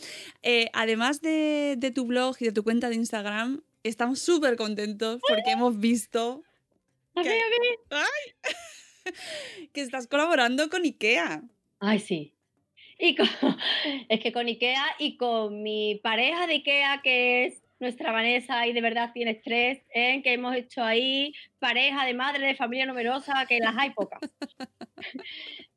Eh, 0.44 0.70
además 0.74 1.22
de, 1.22 1.76
de 1.78 1.92
tu 1.92 2.06
blog 2.06 2.36
y 2.40 2.46
de 2.46 2.52
tu 2.52 2.64
cuenta 2.64 2.90
de 2.90 2.96
Instagram, 2.96 3.62
estamos 3.84 4.20
súper 4.20 4.56
contentos 4.56 5.22
porque 5.28 5.52
hemos 5.52 5.80
visto... 5.80 6.44
Que, 7.16 7.42
que 9.74 9.82
estás 9.82 10.08
colaborando 10.08 10.70
con 10.70 10.84
IKEA. 10.84 11.44
Ay, 11.80 12.00
sí. 12.00 12.34
Y 13.00 13.16
es 14.10 14.20
que 14.20 14.34
con 14.34 14.46
IKEA 14.48 14.84
y 15.00 15.16
con 15.16 15.64
mi 15.64 15.96
pareja 16.04 16.46
de 16.48 16.56
IKEA, 16.56 17.02
que 17.02 17.46
es 17.46 17.64
nuestra 17.80 18.12
Vanessa, 18.12 18.68
y 18.68 18.74
de 18.74 18.82
verdad 18.82 19.12
tiene 19.14 19.32
estrés, 19.32 19.82
que 19.94 20.34
hemos 20.34 20.54
hecho 20.54 20.84
ahí 20.84 21.34
pareja 21.60 22.06
de 22.06 22.14
madre 22.14 22.46
de 22.46 22.56
familia 22.56 22.86
numerosa, 22.86 23.46
que 23.48 23.60
las 23.60 23.76
hay 23.78 23.92
pocas. 23.92 24.20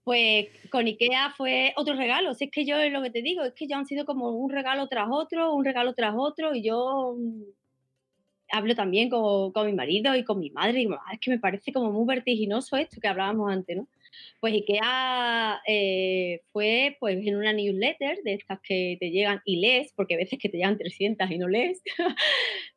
Pues 0.04 0.48
con 0.72 0.84
IKEA 0.86 1.30
fue 1.36 1.72
otro 1.76 1.94
regalo. 1.94 2.34
Si 2.34 2.46
es 2.46 2.50
que 2.50 2.64
yo 2.64 2.76
es 2.76 2.90
lo 2.92 3.02
que 3.02 3.10
te 3.10 3.22
digo, 3.22 3.44
es 3.44 3.52
que 3.52 3.68
ya 3.68 3.76
han 3.76 3.86
sido 3.86 4.04
como 4.04 4.30
un 4.30 4.50
regalo 4.50 4.88
tras 4.88 5.06
otro, 5.08 5.54
un 5.54 5.64
regalo 5.64 5.94
tras 5.94 6.12
otro, 6.18 6.56
y 6.56 6.62
yo 6.64 7.14
mm, 7.16 7.42
hablo 8.50 8.74
también 8.74 9.08
con, 9.08 9.52
con 9.52 9.64
mi 9.64 9.72
marido 9.72 10.16
y 10.16 10.24
con 10.24 10.40
mi 10.40 10.50
madre, 10.50 10.72
y 10.80 10.86
digo, 10.86 10.98
es 11.12 11.20
que 11.20 11.30
me 11.30 11.38
parece 11.38 11.72
como 11.72 11.92
muy 11.92 12.04
vertiginoso 12.04 12.76
esto 12.76 13.00
que 13.00 13.06
hablábamos 13.06 13.52
antes, 13.52 13.76
¿no? 13.76 13.86
Pues 14.40 14.54
IKEA 14.54 15.60
eh, 15.66 16.40
fue 16.52 16.96
pues 17.00 17.26
en 17.26 17.36
una 17.36 17.52
newsletter 17.52 18.22
de 18.22 18.34
estas 18.34 18.60
que 18.60 18.96
te 19.00 19.10
llegan 19.10 19.40
y 19.44 19.56
lees, 19.56 19.92
porque 19.96 20.14
a 20.14 20.18
veces 20.18 20.38
que 20.38 20.48
te 20.48 20.56
llegan 20.58 20.78
300 20.78 21.30
y 21.30 21.38
no 21.38 21.48
lees, 21.48 21.82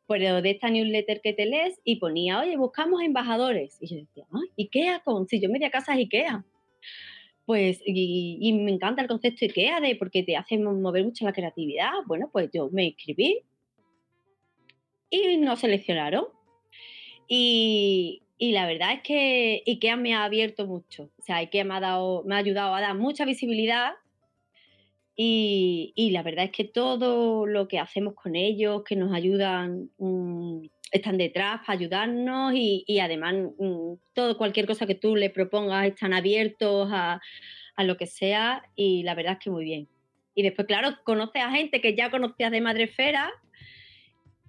pero 0.06 0.42
de 0.42 0.50
esta 0.50 0.70
newsletter 0.70 1.20
que 1.22 1.32
te 1.32 1.46
lees 1.46 1.80
y 1.84 1.96
ponía, 1.96 2.40
oye, 2.40 2.56
buscamos 2.56 3.02
embajadores. 3.02 3.78
Y 3.80 3.88
yo 3.88 3.96
decía, 3.96 4.24
¿Ah, 4.32 4.40
IKEA 4.58 5.00
con, 5.00 5.26
si 5.28 5.40
yo 5.40 5.48
media 5.48 5.70
casa 5.70 5.92
es 5.92 5.98
IKEA. 5.98 6.44
Pues, 7.44 7.80
y, 7.86 8.38
y, 8.40 8.52
me 8.54 8.72
encanta 8.72 9.02
el 9.02 9.08
concepto 9.08 9.44
IKEA 9.44 9.80
de 9.80 9.94
porque 9.94 10.24
te 10.24 10.36
hace 10.36 10.58
mover 10.58 11.04
mucho 11.04 11.24
la 11.24 11.32
creatividad. 11.32 11.92
Bueno, 12.06 12.28
pues 12.32 12.50
yo 12.52 12.68
me 12.70 12.86
inscribí 12.86 13.42
y 15.10 15.36
nos 15.38 15.60
seleccionaron. 15.60 16.26
Y, 17.28 18.22
y 18.38 18.52
la 18.52 18.66
verdad 18.66 18.92
es 18.94 19.02
que 19.02 19.62
IKEA 19.66 19.96
me 19.96 20.14
ha 20.14 20.24
abierto 20.24 20.66
mucho. 20.66 21.10
O 21.18 21.22
sea, 21.22 21.36
IKEA 21.36 21.64
me 21.64 21.74
ha, 21.74 21.80
dado, 21.80 22.22
me 22.24 22.34
ha 22.34 22.38
ayudado 22.38 22.74
a 22.74 22.80
dar 22.80 22.94
mucha 22.94 23.24
visibilidad. 23.24 23.92
Y, 25.16 25.94
y 25.96 26.10
la 26.10 26.22
verdad 26.22 26.44
es 26.44 26.50
que 26.50 26.64
todo 26.64 27.46
lo 27.46 27.68
que 27.68 27.78
hacemos 27.78 28.14
con 28.14 28.36
ellos, 28.36 28.82
que 28.84 28.96
nos 28.96 29.14
ayudan, 29.14 29.90
um, 29.96 30.68
están 30.92 31.16
detrás 31.16 31.60
para 31.60 31.78
ayudarnos 31.78 32.52
y, 32.54 32.98
además 33.00 33.34
um, 33.56 33.96
todo, 34.12 34.36
cualquier 34.36 34.66
cosa 34.66 34.86
que 34.86 34.94
tú 34.94 35.16
le 35.16 35.30
propongas, 35.30 35.86
están 35.86 36.12
abiertos 36.12 36.90
a, 36.92 37.20
a 37.76 37.84
lo 37.84 37.96
que 37.96 38.06
sea 38.06 38.62
y 38.76 39.02
la 39.04 39.14
verdad 39.14 39.34
es 39.34 39.38
que 39.38 39.50
muy 39.50 39.64
bien. 39.64 39.88
Y 40.34 40.42
después, 40.42 40.66
claro, 40.66 40.90
conoces 41.04 41.42
a 41.42 41.50
gente 41.50 41.80
que 41.80 41.96
ya 41.96 42.10
conocías 42.10 42.50
de 42.50 42.60
Madrefera 42.60 43.32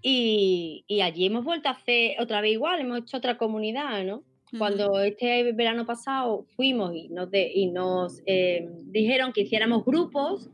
y, 0.02 0.84
y, 0.88 1.02
allí 1.02 1.26
hemos 1.26 1.44
vuelto 1.44 1.70
a 1.70 1.74
hacer 1.74 2.20
otra 2.20 2.42
vez 2.42 2.54
igual, 2.54 2.80
hemos 2.80 3.00
hecho 3.00 3.18
otra 3.18 3.38
comunidad, 3.38 4.04
¿no? 4.04 4.24
Cuando 4.58 5.02
este 5.02 5.52
verano 5.52 5.86
pasado 5.86 6.46
fuimos 6.56 6.96
y 6.96 7.10
nos, 7.10 7.30
de, 7.30 7.52
y 7.54 7.68
nos 7.68 8.22
eh, 8.26 8.70
dijeron 8.86 9.34
que 9.34 9.42
hiciéramos 9.42 9.84
grupos, 9.84 10.50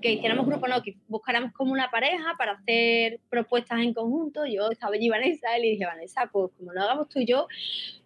que 0.00 0.12
hiciéramos 0.12 0.46
grupos, 0.46 0.68
no, 0.68 0.82
que 0.82 0.96
buscáramos 1.08 1.52
como 1.52 1.72
una 1.72 1.90
pareja 1.90 2.34
para 2.38 2.52
hacer 2.52 3.18
propuestas 3.28 3.80
en 3.80 3.92
conjunto. 3.92 4.46
Yo 4.46 4.70
estaba 4.70 4.94
allí 4.94 5.08
Vanessa 5.08 5.58
y 5.58 5.62
le 5.62 5.70
dije, 5.70 5.84
Vanessa, 5.84 6.30
pues 6.32 6.52
como 6.56 6.72
lo 6.72 6.80
hagamos 6.80 7.08
tú 7.08 7.18
y 7.18 7.26
yo, 7.26 7.48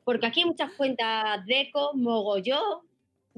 porque 0.03 0.26
aquí 0.26 0.41
hay 0.41 0.47
muchas 0.47 0.72
cuentas 0.72 1.45
deco, 1.45 1.93
mogollón, 1.95 2.89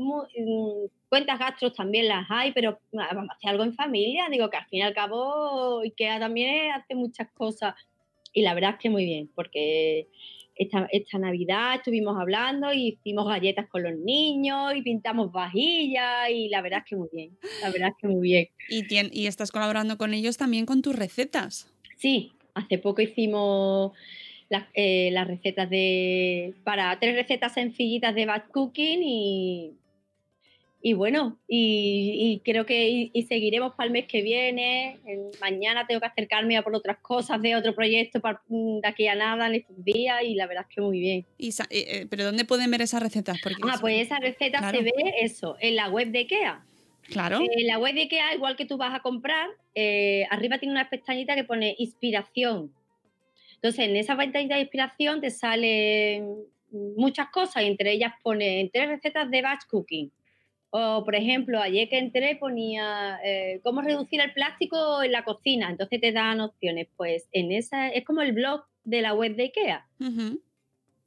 Mm, 0.00 0.86
cuentas 1.10 1.38
gastros 1.38 1.74
también 1.74 2.08
las 2.08 2.24
hay, 2.30 2.52
pero 2.52 2.80
vamos 2.92 3.28
a 3.28 3.34
hacer 3.34 3.50
algo 3.50 3.64
en 3.64 3.74
familia. 3.74 4.28
Digo 4.30 4.48
que 4.48 4.56
al 4.56 4.66
fin 4.66 4.78
y 4.78 4.82
al 4.82 4.94
cabo 4.94 5.80
IKEA 5.80 6.18
también 6.18 6.72
hace 6.72 6.94
muchas 6.94 7.28
cosas 7.32 7.74
y 8.32 8.42
la 8.42 8.54
verdad 8.54 8.70
es 8.74 8.78
que 8.78 8.88
muy 8.88 9.04
bien, 9.04 9.28
porque 9.34 10.08
esta, 10.54 10.86
esta 10.92 11.18
Navidad 11.18 11.76
estuvimos 11.76 12.16
hablando 12.18 12.72
y 12.72 12.98
hicimos 13.00 13.26
galletas 13.26 13.68
con 13.68 13.82
los 13.82 13.96
niños 13.96 14.74
y 14.76 14.82
pintamos 14.82 15.32
vajillas 15.32 16.30
y 16.30 16.48
la 16.48 16.62
verdad 16.62 16.80
es 16.80 16.90
que 16.90 16.96
muy 16.96 17.08
bien, 17.12 17.36
la 17.60 17.70
verdad 17.70 17.88
es 17.88 17.94
que 18.00 18.06
muy 18.06 18.22
bien. 18.22 18.48
¿Y, 18.68 18.84
y 19.20 19.26
estás 19.26 19.50
colaborando 19.50 19.98
con 19.98 20.14
ellos 20.14 20.36
también 20.36 20.64
con 20.64 20.80
tus 20.80 20.94
recetas? 20.94 21.72
Sí, 21.96 22.32
hace 22.54 22.78
poco 22.78 23.02
hicimos 23.02 23.92
las, 24.48 24.64
eh, 24.74 25.10
las 25.12 25.26
recetas 25.26 25.68
de 25.70 26.54
para 26.62 26.98
tres 27.00 27.16
recetas 27.16 27.54
sencillitas 27.54 28.14
de 28.14 28.26
batch 28.26 28.48
cooking 28.52 29.02
y 29.02 29.72
y 30.82 30.94
bueno, 30.94 31.38
y, 31.46 32.40
creo 32.42 32.64
que 32.64 33.10
y, 33.12 33.22
seguiremos 33.24 33.74
para 33.74 33.86
el 33.86 33.92
mes 33.92 34.06
que 34.06 34.22
viene. 34.22 34.98
mañana 35.38 35.86
tengo 35.86 36.00
que 36.00 36.06
acercarme 36.06 36.56
a 36.56 36.62
por 36.62 36.74
otras 36.74 36.98
cosas 36.98 37.40
de 37.42 37.54
otro 37.54 37.74
proyecto 37.74 38.20
para, 38.20 38.40
mm, 38.48 38.80
de 38.80 38.88
aquí 38.88 39.06
a 39.06 39.14
nada 39.14 39.46
en 39.46 39.56
estos 39.56 39.84
días 39.84 40.22
y 40.24 40.34
la 40.34 40.46
verdad 40.46 40.64
es 40.66 40.74
que 40.74 40.80
muy 40.80 40.98
bien. 40.98 41.26
Y, 41.36 41.48
eh, 41.48 41.64
eh, 41.70 42.06
¿Pero 42.08 42.24
dónde 42.24 42.46
pueden 42.46 42.70
ver 42.70 42.80
esas 42.80 43.02
recetas? 43.02 43.38
Porque 43.42 43.60
ah, 43.68 43.76
pues 43.78 44.00
esas 44.00 44.20
recetas 44.20 44.70
se 44.70 44.82
ve 44.82 44.92
eso, 45.20 45.56
en 45.60 45.76
la 45.76 45.90
web 45.90 46.08
de 46.08 46.20
IKEA. 46.20 46.64
Claro. 47.08 47.40
En 47.40 47.66
la 47.66 47.78
web 47.78 47.94
de 47.94 48.02
IKEA, 48.02 48.34
igual 48.34 48.56
que 48.56 48.64
tú 48.64 48.78
vas 48.78 48.94
a 48.94 49.00
comprar, 49.00 49.50
eh, 49.74 50.24
arriba 50.30 50.58
tiene 50.58 50.72
una 50.72 50.88
pestañita 50.88 51.34
que 51.34 51.44
pone 51.44 51.74
inspiración. 51.76 52.72
Entonces, 53.56 53.86
en 53.86 53.96
esa 53.96 54.16
pestañita 54.16 54.54
de 54.54 54.62
inspiración 54.62 55.20
te 55.20 55.30
salen 55.30 56.36
muchas 56.70 57.28
cosas 57.28 57.64
y 57.64 57.66
entre 57.66 57.92
ellas 57.92 58.14
pone 58.22 58.70
tres 58.72 58.88
recetas 58.88 59.30
de 59.30 59.42
batch 59.42 59.66
cooking 59.68 60.10
o, 60.70 61.04
por 61.04 61.14
ejemplo, 61.14 61.60
ayer 61.60 61.88
que 61.88 61.98
entré 61.98 62.36
ponía 62.36 63.18
eh, 63.24 63.60
cómo 63.64 63.82
reducir 63.82 64.20
el 64.20 64.32
plástico 64.32 65.02
en 65.02 65.12
la 65.12 65.24
cocina. 65.24 65.68
Entonces 65.68 66.00
te 66.00 66.12
dan 66.12 66.40
opciones. 66.40 66.88
Pues 66.96 67.28
en 67.32 67.52
esa 67.52 67.88
es 67.88 68.04
como 68.04 68.22
el 68.22 68.32
blog 68.32 68.62
de 68.84 69.02
la 69.02 69.14
web 69.14 69.34
de 69.34 69.44
IKEA. 69.44 69.86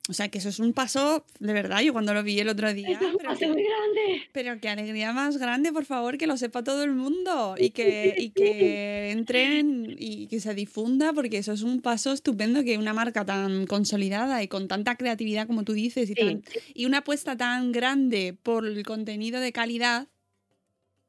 O 0.09 0.13
sea 0.13 0.27
que 0.27 0.39
eso 0.39 0.49
es 0.49 0.59
un 0.59 0.73
paso, 0.73 1.25
de 1.39 1.53
verdad, 1.53 1.79
yo 1.81 1.93
cuando 1.93 2.13
lo 2.13 2.23
vi 2.23 2.37
el 2.37 2.49
otro 2.49 2.73
día. 2.73 2.99
Es 2.99 3.01
un 3.01 3.15
pero 3.15 3.29
paso 3.29 3.39
que, 3.39 3.47
muy 3.47 3.63
grande. 3.63 4.21
Pero 4.33 4.59
qué 4.59 4.67
alegría 4.67 5.13
más 5.13 5.37
grande, 5.37 5.71
por 5.71 5.85
favor, 5.85 6.17
que 6.17 6.27
lo 6.27 6.35
sepa 6.35 6.61
todo 6.61 6.83
el 6.83 6.91
mundo 6.91 7.55
y 7.57 7.69
que, 7.69 8.13
y 8.17 8.31
que 8.31 9.11
entren 9.11 9.95
y 9.97 10.27
que 10.27 10.41
se 10.41 10.53
difunda, 10.53 11.13
porque 11.13 11.37
eso 11.37 11.53
es 11.53 11.61
un 11.61 11.81
paso 11.81 12.11
estupendo 12.11 12.65
que 12.65 12.77
una 12.77 12.93
marca 12.93 13.23
tan 13.23 13.65
consolidada 13.65 14.43
y 14.43 14.49
con 14.49 14.67
tanta 14.67 14.97
creatividad 14.97 15.47
como 15.47 15.63
tú 15.63 15.71
dices 15.71 16.09
y, 16.09 16.15
tan, 16.15 16.43
y 16.73 16.85
una 16.85 16.97
apuesta 16.97 17.37
tan 17.37 17.71
grande 17.71 18.35
por 18.43 18.65
el 18.65 18.83
contenido 18.83 19.39
de 19.39 19.53
calidad 19.53 20.09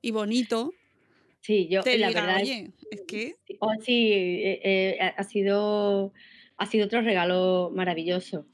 y 0.03 0.12
bonito. 0.12 0.72
Sí, 1.40 1.66
yo 1.68 1.82
te 1.82 1.99
la 1.99 2.09
diga, 2.09 2.20
verdad 2.26 2.42
oye, 2.42 2.70
es 2.92 3.01
que 3.03 3.36
Oh, 3.59 3.72
sí, 3.82 4.12
eh, 4.12 4.61
eh, 4.62 5.12
ha 5.16 5.24
sido 5.24 6.12
ha 6.57 6.66
sido 6.66 6.86
otro 6.86 7.01
regalo 7.01 7.72
maravilloso. 7.74 8.47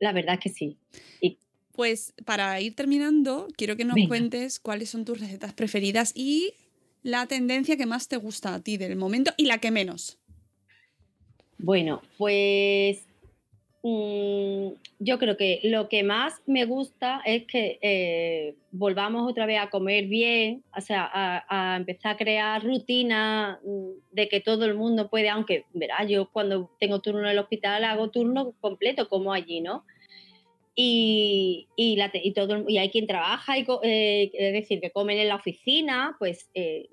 La 0.00 0.12
verdad 0.12 0.34
es 0.34 0.40
que 0.40 0.48
sí. 0.50 0.76
Y 1.20 1.38
Pues 1.72 2.12
para 2.24 2.60
ir 2.60 2.74
terminando, 2.74 3.48
quiero 3.56 3.76
que 3.76 3.84
nos 3.84 3.94
Venga. 3.94 4.08
cuentes 4.08 4.58
cuáles 4.60 4.90
son 4.90 5.04
tus 5.04 5.20
recetas 5.20 5.52
preferidas 5.54 6.12
y 6.14 6.54
la 7.02 7.26
tendencia 7.26 7.76
que 7.76 7.86
más 7.86 8.08
te 8.08 8.16
gusta 8.16 8.54
a 8.54 8.60
ti 8.60 8.76
del 8.76 8.96
momento 8.96 9.32
y 9.36 9.46
la 9.46 9.58
que 9.58 9.70
menos. 9.70 10.18
bueno, 11.58 12.00
pues 12.16 13.09
yo 13.82 15.18
creo 15.18 15.36
que 15.38 15.60
lo 15.64 15.88
que 15.88 16.02
más 16.02 16.34
me 16.46 16.66
gusta 16.66 17.22
es 17.24 17.46
que 17.46 17.78
eh, 17.80 18.54
volvamos 18.72 19.30
otra 19.30 19.46
vez 19.46 19.58
a 19.58 19.70
comer 19.70 20.06
bien, 20.06 20.62
o 20.76 20.80
sea, 20.82 21.10
a, 21.48 21.76
empezar 21.76 22.14
a 22.14 22.16
crear 22.18 22.62
rutinas 22.62 23.58
mm, 23.64 23.88
de 24.12 24.28
que 24.28 24.40
todo 24.40 24.66
el 24.66 24.74
mundo 24.74 25.08
puede, 25.08 25.30
aunque, 25.30 25.64
verá, 25.72 26.04
yo 26.04 26.28
cuando 26.30 26.70
tengo 26.78 27.00
turno 27.00 27.20
en 27.20 27.28
el 27.28 27.38
hospital 27.38 27.84
hago 27.84 28.10
turno 28.10 28.52
completo, 28.60 29.08
como 29.08 29.32
allí, 29.32 29.60
¿no? 29.62 29.84
Y, 30.74 31.66
y, 31.76 31.96
la 31.96 32.10
y 32.12 32.32
todo, 32.32 32.64
y 32.68 32.78
hay 32.78 32.90
quien 32.90 33.06
trabaja, 33.06 33.58
y, 33.58 33.66
eh, 33.82 34.30
es 34.34 34.52
decir, 34.52 34.80
que 34.80 34.90
comen 34.90 35.18
en 35.18 35.28
la 35.28 35.36
oficina, 35.36 36.16
pues 36.18 36.50
eh, 36.54 36.88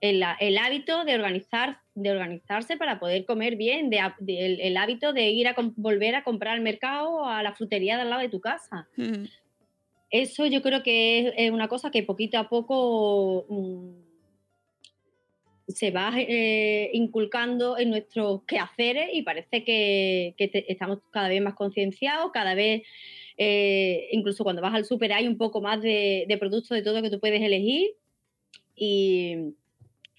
el, 0.00 0.22
el 0.40 0.58
hábito 0.58 1.04
de, 1.04 1.14
organizar, 1.14 1.78
de 1.94 2.10
organizarse 2.10 2.76
para 2.76 2.98
poder 3.00 3.24
comer 3.24 3.56
bien, 3.56 3.88
de, 3.90 4.00
a- 4.00 4.16
de- 4.20 4.44
el, 4.46 4.60
el 4.60 4.76
hábito 4.76 5.12
de 5.12 5.30
ir 5.30 5.48
a 5.48 5.54
volver 5.76 6.14
a 6.14 6.22
comprar 6.24 6.54
al 6.54 6.60
mercado 6.62 7.10
o 7.10 7.24
a 7.24 7.42
la 7.42 7.54
frutería 7.54 7.96
de 7.96 8.02
al 8.02 8.10
lado 8.10 8.22
de 8.22 8.28
tu 8.28 8.40
casa. 8.40 8.88
Mm. 8.96 9.24
Eso 10.10 10.46
yo 10.46 10.62
creo 10.62 10.82
que 10.82 11.18
es, 11.20 11.34
es 11.36 11.50
una 11.50 11.68
cosa 11.68 11.90
que 11.90 12.02
poquito 12.02 12.38
a 12.38 12.48
poco 12.48 13.44
mm, 13.48 13.90
se 15.68 15.90
va 15.90 16.12
eh, 16.16 16.90
inculcando 16.92 17.76
en 17.76 17.90
nuestros 17.90 18.42
quehaceres 18.44 19.08
y 19.12 19.22
parece 19.22 19.64
que, 19.64 20.34
que 20.36 20.46
te- 20.48 20.70
estamos 20.70 21.00
cada 21.10 21.28
vez 21.28 21.42
más 21.42 21.54
concienciados, 21.54 22.30
cada 22.32 22.54
vez, 22.54 22.82
eh, 23.36 24.08
incluso 24.12 24.44
cuando 24.44 24.62
vas 24.62 24.74
al 24.74 24.84
súper 24.84 25.12
hay 25.12 25.26
un 25.26 25.36
poco 25.36 25.60
más 25.60 25.80
de, 25.82 26.24
de 26.28 26.38
productos 26.38 26.70
de 26.76 26.82
todo 26.82 27.02
que 27.02 27.10
tú 27.10 27.18
puedes 27.18 27.42
elegir 27.42 27.90
y, 28.76 29.54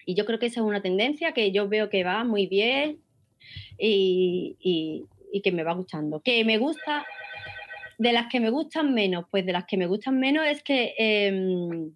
y 0.08 0.16
yo 0.16 0.26
creo 0.26 0.40
que 0.40 0.46
esa 0.48 0.62
es 0.62 0.66
una 0.66 0.82
tendencia 0.82 1.34
que 1.34 1.52
yo 1.52 1.68
veo 1.68 1.90
que 1.90 2.04
va 2.06 2.24
muy 2.24 2.48
bien 2.48 3.00
y, 3.78 4.56
y- 4.60 5.04
y 5.34 5.42
que 5.42 5.52
me 5.52 5.64
va 5.64 5.74
gustando. 5.74 6.22
Que 6.22 6.46
me 6.46 6.58
gusta, 6.58 7.06
de 7.98 8.14
las 8.14 8.28
que 8.28 8.40
me 8.40 8.50
gustan 8.50 8.94
menos, 8.94 9.26
pues 9.30 9.46
de 9.46 9.52
las 9.52 9.66
que 9.66 9.76
me 9.76 9.86
gustan 9.86 10.18
menos 10.18 10.46
es 10.48 10.64
que, 10.64 10.94
em, 10.98 11.92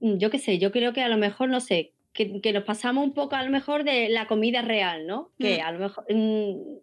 yo 0.00 0.30
qué 0.30 0.38
sé, 0.38 0.58
yo 0.58 0.72
creo 0.72 0.92
que 0.92 1.02
a 1.02 1.08
lo 1.08 1.16
mejor, 1.16 1.48
no 1.48 1.60
sé, 1.60 1.92
que, 2.12 2.40
que 2.40 2.52
nos 2.52 2.64
pasamos 2.64 3.04
un 3.04 3.14
poco 3.14 3.36
a 3.36 3.42
lo 3.44 3.50
mejor 3.50 3.84
de 3.84 4.08
la 4.08 4.26
comida 4.26 4.60
real, 4.62 5.06
¿no? 5.06 5.30
Que 5.38 5.58
Mm. 5.58 5.66
a 5.66 5.72
lo 5.72 5.78
mejor... 5.78 6.04
mm, 6.12 6.78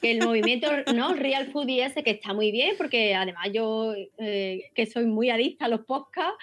que 0.00 0.10
el 0.10 0.22
movimiento, 0.22 0.68
¿no? 0.88 1.14
Real 1.14 1.46
Foodie 1.52 1.84
ese 1.84 2.02
que 2.02 2.10
está 2.10 2.34
muy 2.34 2.50
bien, 2.50 2.74
porque 2.76 3.14
además 3.14 3.48
yo, 3.52 3.94
eh, 4.18 4.64
que 4.74 4.84
soy 4.86 5.06
muy 5.06 5.30
adicta 5.30 5.66
a 5.66 5.68
los 5.68 5.86
podcasts, 5.86 6.36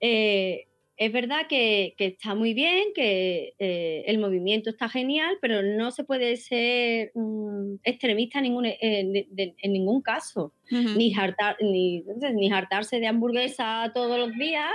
eh, 0.00 0.66
es 0.98 1.12
verdad 1.12 1.46
que, 1.48 1.94
que 1.98 2.06
está 2.06 2.34
muy 2.34 2.54
bien, 2.54 2.88
que 2.94 3.54
eh, 3.58 4.04
el 4.06 4.18
movimiento 4.18 4.70
está 4.70 4.88
genial, 4.88 5.36
pero 5.42 5.62
no 5.62 5.90
se 5.90 6.04
puede 6.04 6.36
ser 6.36 7.10
mm, 7.14 7.74
extremista 7.84 8.38
en 8.38 8.42
ningún, 8.44 8.64
en, 8.66 9.12
de- 9.12 9.54
en 9.60 9.72
ningún 9.72 10.00
caso. 10.02 10.52
Ni, 10.96 11.12
hartar, 11.14 11.56
ni, 11.60 11.98
entonces, 11.98 12.32
ni 12.34 12.50
hartarse 12.50 12.98
de 13.00 13.06
hamburguesa 13.08 13.90
todos 13.94 14.18
los 14.18 14.32
días, 14.38 14.72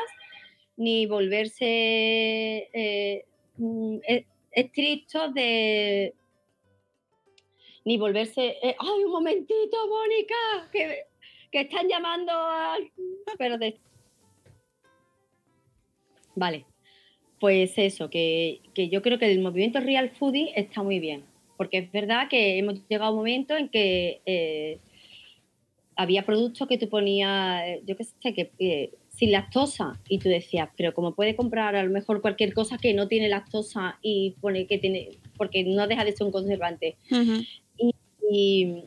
ni 0.77 1.05
volverse 1.07 1.65
eh, 2.71 3.25
mm, 3.57 3.97
e- 4.07 4.25
estrictos 4.51 5.33
de... 5.33 6.13
Ni 7.83 7.97
volverse... 7.97 8.57
eh, 8.61 8.75
¡Ay, 8.79 9.03
un 9.05 9.11
momentito, 9.11 9.77
Mónica! 9.87 10.69
Que, 10.71 11.05
que 11.51 11.61
están 11.61 11.87
llamando 11.87 12.31
a... 12.31 12.77
Pero 13.39 13.57
de... 13.57 13.79
Vale. 16.35 16.65
Pues 17.39 17.77
eso, 17.77 18.09
que, 18.09 18.59
que 18.73 18.89
yo 18.89 19.01
creo 19.01 19.17
que 19.17 19.31
el 19.31 19.39
movimiento 19.39 19.79
Real 19.79 20.11
Foodie 20.11 20.51
está 20.55 20.83
muy 20.83 20.99
bien. 20.99 21.23
Porque 21.57 21.79
es 21.79 21.91
verdad 21.91 22.27
que 22.29 22.57
hemos 22.57 22.87
llegado 22.87 23.09
a 23.09 23.11
un 23.11 23.17
momento 23.17 23.55
en 23.55 23.69
que 23.69 24.21
eh, 24.25 24.79
había 25.95 26.23
productos 26.25 26.67
que 26.67 26.77
tú 26.77 26.89
ponías, 26.89 27.63
eh, 27.67 27.81
yo 27.85 27.95
qué 27.95 28.03
sé, 28.03 28.33
que 28.33 28.51
eh, 28.59 28.91
sin 29.09 29.31
lactosa. 29.31 29.99
Y 30.07 30.19
tú 30.19 30.29
decías, 30.29 30.69
pero 30.77 30.93
como 30.93 31.13
puede 31.13 31.35
comprar 31.35 31.75
a 31.75 31.83
lo 31.83 31.91
mejor 31.91 32.21
cualquier 32.21 32.53
cosa 32.53 32.77
que 32.77 32.93
no 32.93 33.07
tiene 33.07 33.29
lactosa 33.29 33.99
y 34.01 34.35
pone 34.41 34.65
que 34.67 34.77
tiene, 34.77 35.09
porque 35.37 35.63
no 35.63 35.87
deja 35.87 36.03
de 36.05 36.13
ser 36.13 36.25
un 36.25 36.31
conservante. 36.31 36.95
Ujú. 37.11 37.43
Y, 38.31 38.83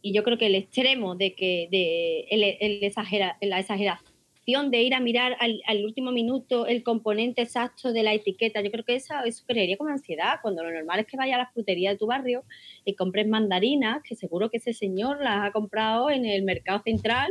y 0.00 0.12
yo 0.12 0.22
creo 0.22 0.38
que 0.38 0.46
el 0.46 0.54
extremo 0.54 1.16
de 1.16 1.34
que 1.34 1.68
de 1.70 2.20
el, 2.30 2.44
el 2.60 2.82
exagera- 2.84 3.36
la 3.40 3.58
exageración 3.58 4.09
de 4.46 4.82
ir 4.82 4.94
a 4.94 5.00
mirar 5.00 5.36
al, 5.38 5.60
al 5.66 5.84
último 5.84 6.10
minuto 6.10 6.66
el 6.66 6.82
componente 6.82 7.42
exacto 7.42 7.92
de 7.92 8.02
la 8.02 8.14
etiqueta, 8.14 8.60
yo 8.60 8.70
creo 8.70 8.84
que 8.84 8.96
eso, 8.96 9.14
eso 9.24 9.44
crearía 9.46 9.76
como 9.76 9.90
ansiedad, 9.90 10.40
cuando 10.42 10.64
lo 10.64 10.72
normal 10.72 11.00
es 11.00 11.06
que 11.06 11.16
vayas 11.16 11.36
a 11.36 11.38
la 11.38 11.50
frutería 11.50 11.90
de 11.90 11.98
tu 11.98 12.06
barrio 12.06 12.42
y 12.84 12.94
compres 12.94 13.28
mandarinas, 13.28 14.02
que 14.02 14.16
seguro 14.16 14.50
que 14.50 14.56
ese 14.56 14.72
señor 14.72 15.22
las 15.22 15.46
ha 15.46 15.52
comprado 15.52 16.10
en 16.10 16.24
el 16.24 16.42
mercado 16.42 16.80
central. 16.82 17.30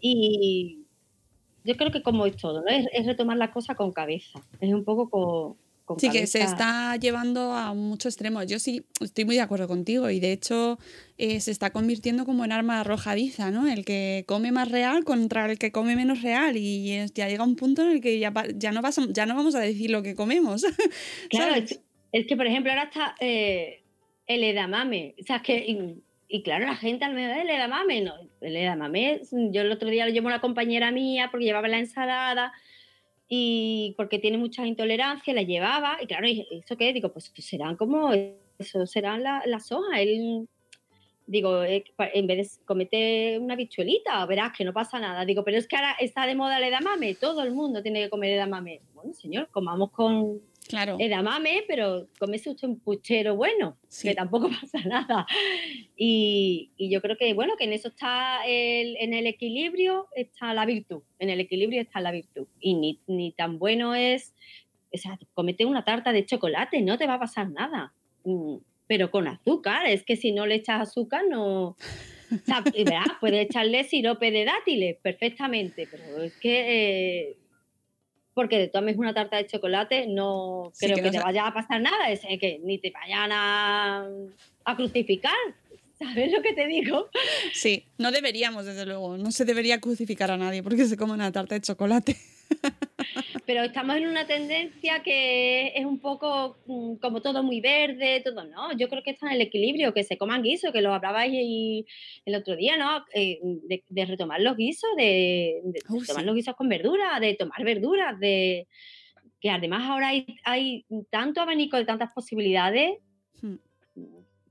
Y 0.00 0.84
yo 1.64 1.76
creo 1.76 1.90
que 1.90 2.02
como 2.02 2.24
es 2.26 2.36
todo, 2.36 2.62
¿no? 2.62 2.68
es, 2.68 2.86
es 2.92 3.06
retomar 3.06 3.36
las 3.36 3.50
cosas 3.50 3.76
con 3.76 3.92
cabeza, 3.92 4.40
es 4.60 4.72
un 4.72 4.84
poco 4.84 5.10
con, 5.10 5.56
con 5.88 5.98
Sí, 5.98 6.10
que 6.10 6.26
se 6.26 6.38
cabeza. 6.40 6.52
está 6.54 6.96
llevando 6.96 7.52
a 7.52 7.72
muchos 7.74 8.12
extremos. 8.14 8.46
Yo 8.46 8.58
sí 8.58 8.84
estoy 9.00 9.24
muy 9.24 9.36
de 9.36 9.40
acuerdo 9.40 9.66
contigo 9.66 10.10
y 10.10 10.20
de 10.20 10.32
hecho 10.32 10.78
eh, 11.16 11.40
se 11.40 11.50
está 11.50 11.70
convirtiendo 11.70 12.24
como 12.26 12.44
en 12.44 12.52
arma 12.52 12.80
arrojadiza, 12.80 13.50
¿no? 13.50 13.66
El 13.66 13.84
que 13.84 14.24
come 14.26 14.52
más 14.52 14.70
real 14.70 15.04
contra 15.04 15.50
el 15.50 15.58
que 15.58 15.72
come 15.72 15.96
menos 15.96 16.22
real 16.22 16.56
y 16.56 16.92
es- 16.92 17.14
ya 17.14 17.26
llega 17.28 17.42
un 17.42 17.56
punto 17.56 17.82
en 17.82 17.90
el 17.92 18.00
que 18.00 18.18
ya, 18.18 18.32
ya, 18.54 18.70
no, 18.72 18.82
vas 18.82 18.98
a- 18.98 19.06
ya 19.10 19.24
no 19.26 19.34
vamos 19.34 19.54
a 19.54 19.60
decir 19.60 19.90
lo 19.90 20.02
que 20.02 20.14
comemos. 20.14 20.62
Claro, 21.30 21.54
es, 21.54 21.80
es 22.12 22.26
que 22.26 22.36
por 22.36 22.46
ejemplo 22.46 22.70
ahora 22.70 22.84
está 22.84 23.14
eh, 23.20 23.82
el 24.26 24.44
edamame. 24.44 25.14
O 25.20 25.24
sea, 25.24 25.36
es 25.36 25.42
que, 25.42 25.56
y, 25.66 26.02
y 26.28 26.42
claro, 26.42 26.66
la 26.66 26.76
gente 26.76 27.04
al 27.06 27.14
medio 27.14 27.34
el 27.40 27.48
edamame, 27.50 28.02
no, 28.02 28.12
el 28.42 28.56
edamame, 28.56 29.22
yo 29.32 29.62
el 29.62 29.72
otro 29.72 29.88
día 29.88 30.04
lo 30.06 30.12
llevo 30.12 30.28
a 30.28 30.32
una 30.32 30.40
compañera 30.42 30.90
mía 30.92 31.28
porque 31.30 31.46
llevaba 31.46 31.66
la 31.68 31.78
ensalada 31.78 32.52
y 33.28 33.94
porque 33.96 34.18
tiene 34.18 34.38
muchas 34.38 34.66
intolerancias, 34.66 35.34
la 35.34 35.42
llevaba 35.42 35.98
y 36.00 36.06
claro, 36.06 36.26
¿y 36.28 36.46
¿eso 36.50 36.76
qué? 36.76 36.92
Digo, 36.92 37.12
pues 37.12 37.30
serán 37.38 37.76
como, 37.76 38.12
eso 38.58 38.86
serán 38.86 39.22
la- 39.22 39.42
las 39.46 39.70
hojas. 39.70 40.00
Él, 40.00 40.48
digo, 41.26 41.62
eh, 41.62 41.84
en 42.14 42.26
vez 42.26 42.58
de 42.58 42.64
comete 42.64 43.38
una 43.38 43.54
bichuelita, 43.54 44.24
verás 44.26 44.52
que 44.56 44.64
no 44.64 44.72
pasa 44.72 44.98
nada. 44.98 45.24
Digo, 45.26 45.44
pero 45.44 45.58
es 45.58 45.68
que 45.68 45.76
ahora 45.76 45.94
está 46.00 46.26
de 46.26 46.34
moda 46.34 46.56
el 46.58 46.64
edamame, 46.64 47.14
todo 47.16 47.42
el 47.42 47.52
mundo 47.52 47.82
tiene 47.82 48.02
que 48.02 48.10
comer 48.10 48.32
edamame. 48.32 48.80
Bueno, 48.94 49.12
señor, 49.12 49.48
comamos 49.50 49.90
con 49.90 50.40
Claro. 50.68 50.96
edamame, 51.00 51.64
pero 51.66 52.08
cómese 52.18 52.50
usted 52.50 52.68
un 52.68 52.78
puchero 52.78 53.34
bueno, 53.36 53.76
Sí. 53.88 54.08
que 54.08 54.14
tampoco 54.14 54.48
pasa 54.60 54.80
nada. 54.84 55.26
Y, 55.96 56.70
y 56.76 56.90
yo 56.90 57.00
creo 57.00 57.16
que, 57.16 57.32
bueno, 57.34 57.54
que 57.56 57.64
en 57.64 57.72
eso 57.72 57.88
está 57.88 58.40
el, 58.46 58.96
en 58.98 59.14
el 59.14 59.26
equilibrio 59.26 60.08
está 60.14 60.54
la 60.54 60.66
virtud, 60.66 61.02
en 61.18 61.30
el 61.30 61.40
equilibrio 61.40 61.80
está 61.80 62.00
la 62.00 62.12
virtud. 62.12 62.46
Y 62.60 62.74
ni, 62.74 63.00
ni 63.06 63.32
tan 63.32 63.58
bueno 63.58 63.94
es, 63.94 64.34
o 64.92 64.96
sea, 64.98 65.18
comete 65.34 65.64
una 65.64 65.84
tarta 65.84 66.12
de 66.12 66.24
chocolate, 66.26 66.80
no 66.82 66.98
te 66.98 67.06
va 67.06 67.14
a 67.14 67.20
pasar 67.20 67.50
nada. 67.50 67.94
Mm, 68.24 68.56
Pero 68.86 69.10
con 69.10 69.26
azúcar, 69.28 69.86
es 69.86 70.02
que 70.04 70.16
si 70.16 70.32
no 70.32 70.46
le 70.46 70.54
echas 70.56 70.80
azúcar 70.82 71.22
no... 71.28 71.76
O 72.30 72.38
sea, 72.44 72.62
puedes 73.20 73.46
echarle 73.46 73.84
sirope 73.84 74.30
de 74.30 74.44
dátiles 74.44 74.96
perfectamente, 75.02 75.88
pero 75.90 76.22
es 76.22 76.36
que... 76.36 77.20
eh, 77.30 77.36
porque 78.38 78.56
de 78.56 78.68
tomes 78.68 78.96
una 78.96 79.12
tarta 79.12 79.36
de 79.36 79.48
chocolate 79.48 80.06
no 80.06 80.70
Sí, 80.72 80.86
creo 80.86 80.94
que 80.94 81.02
que, 81.02 81.08
no 81.08 81.12
te 81.12 81.24
vaya 81.24 81.48
a 81.48 81.52
pasar 81.52 81.80
nada, 81.80 82.08
es 82.08 82.20
que 82.20 82.60
ni 82.62 82.78
te 82.78 82.92
vayan 82.92 83.32
a, 83.32 84.06
a 84.64 84.76
crucificar. 84.76 85.34
¿Sabes 85.98 86.30
lo 86.30 86.40
que 86.40 86.52
te 86.52 86.68
digo? 86.68 87.08
Sí, 87.52 87.86
no 87.98 88.12
deberíamos, 88.12 88.64
desde 88.64 88.86
luego. 88.86 89.16
No 89.16 89.32
se 89.32 89.44
debería 89.44 89.80
crucificar 89.80 90.30
a 90.30 90.36
nadie 90.36 90.62
porque 90.62 90.84
se 90.84 90.96
come 90.96 91.14
una 91.14 91.32
tarta 91.32 91.56
de 91.56 91.62
chocolate. 91.62 92.16
Pero 93.46 93.62
estamos 93.62 93.96
en 93.96 94.06
una 94.08 94.26
tendencia 94.26 95.02
que 95.02 95.68
es 95.74 95.84
un 95.84 95.98
poco 96.00 96.58
mm, 96.66 96.96
como 96.96 97.22
todo 97.22 97.42
muy 97.42 97.60
verde, 97.60 98.20
todo, 98.24 98.44
¿no? 98.44 98.76
Yo 98.76 98.88
creo 98.88 99.02
que 99.02 99.10
está 99.12 99.26
en 99.26 99.32
el 99.32 99.40
equilibrio, 99.40 99.94
que 99.94 100.04
se 100.04 100.18
coman 100.18 100.42
guisos, 100.42 100.72
que 100.72 100.82
lo 100.82 100.92
hablabais 100.92 101.32
y- 101.32 101.86
el 102.26 102.34
otro 102.34 102.56
día, 102.56 102.76
¿no? 102.76 103.04
Eh, 103.14 103.38
de, 103.42 103.82
de 103.88 104.04
retomar 104.04 104.40
los 104.40 104.56
guisos, 104.56 104.90
de, 104.96 105.60
de 105.64 105.80
Uh, 105.88 106.04
tomar 106.04 106.22
sí. 106.22 106.26
los 106.26 106.34
guisos 106.34 106.56
con 106.56 106.68
verduras, 106.68 107.20
de 107.20 107.34
tomar 107.34 107.64
verduras, 107.64 108.18
de 108.20 108.66
que 109.40 109.50
además 109.50 109.82
ahora 109.88 110.08
hay, 110.08 110.26
hay 110.44 110.84
tanto 111.10 111.40
abanico 111.40 111.76
de 111.76 111.84
tantas 111.84 112.10
posibilidades 112.12 112.98
Hmm. 113.40 113.54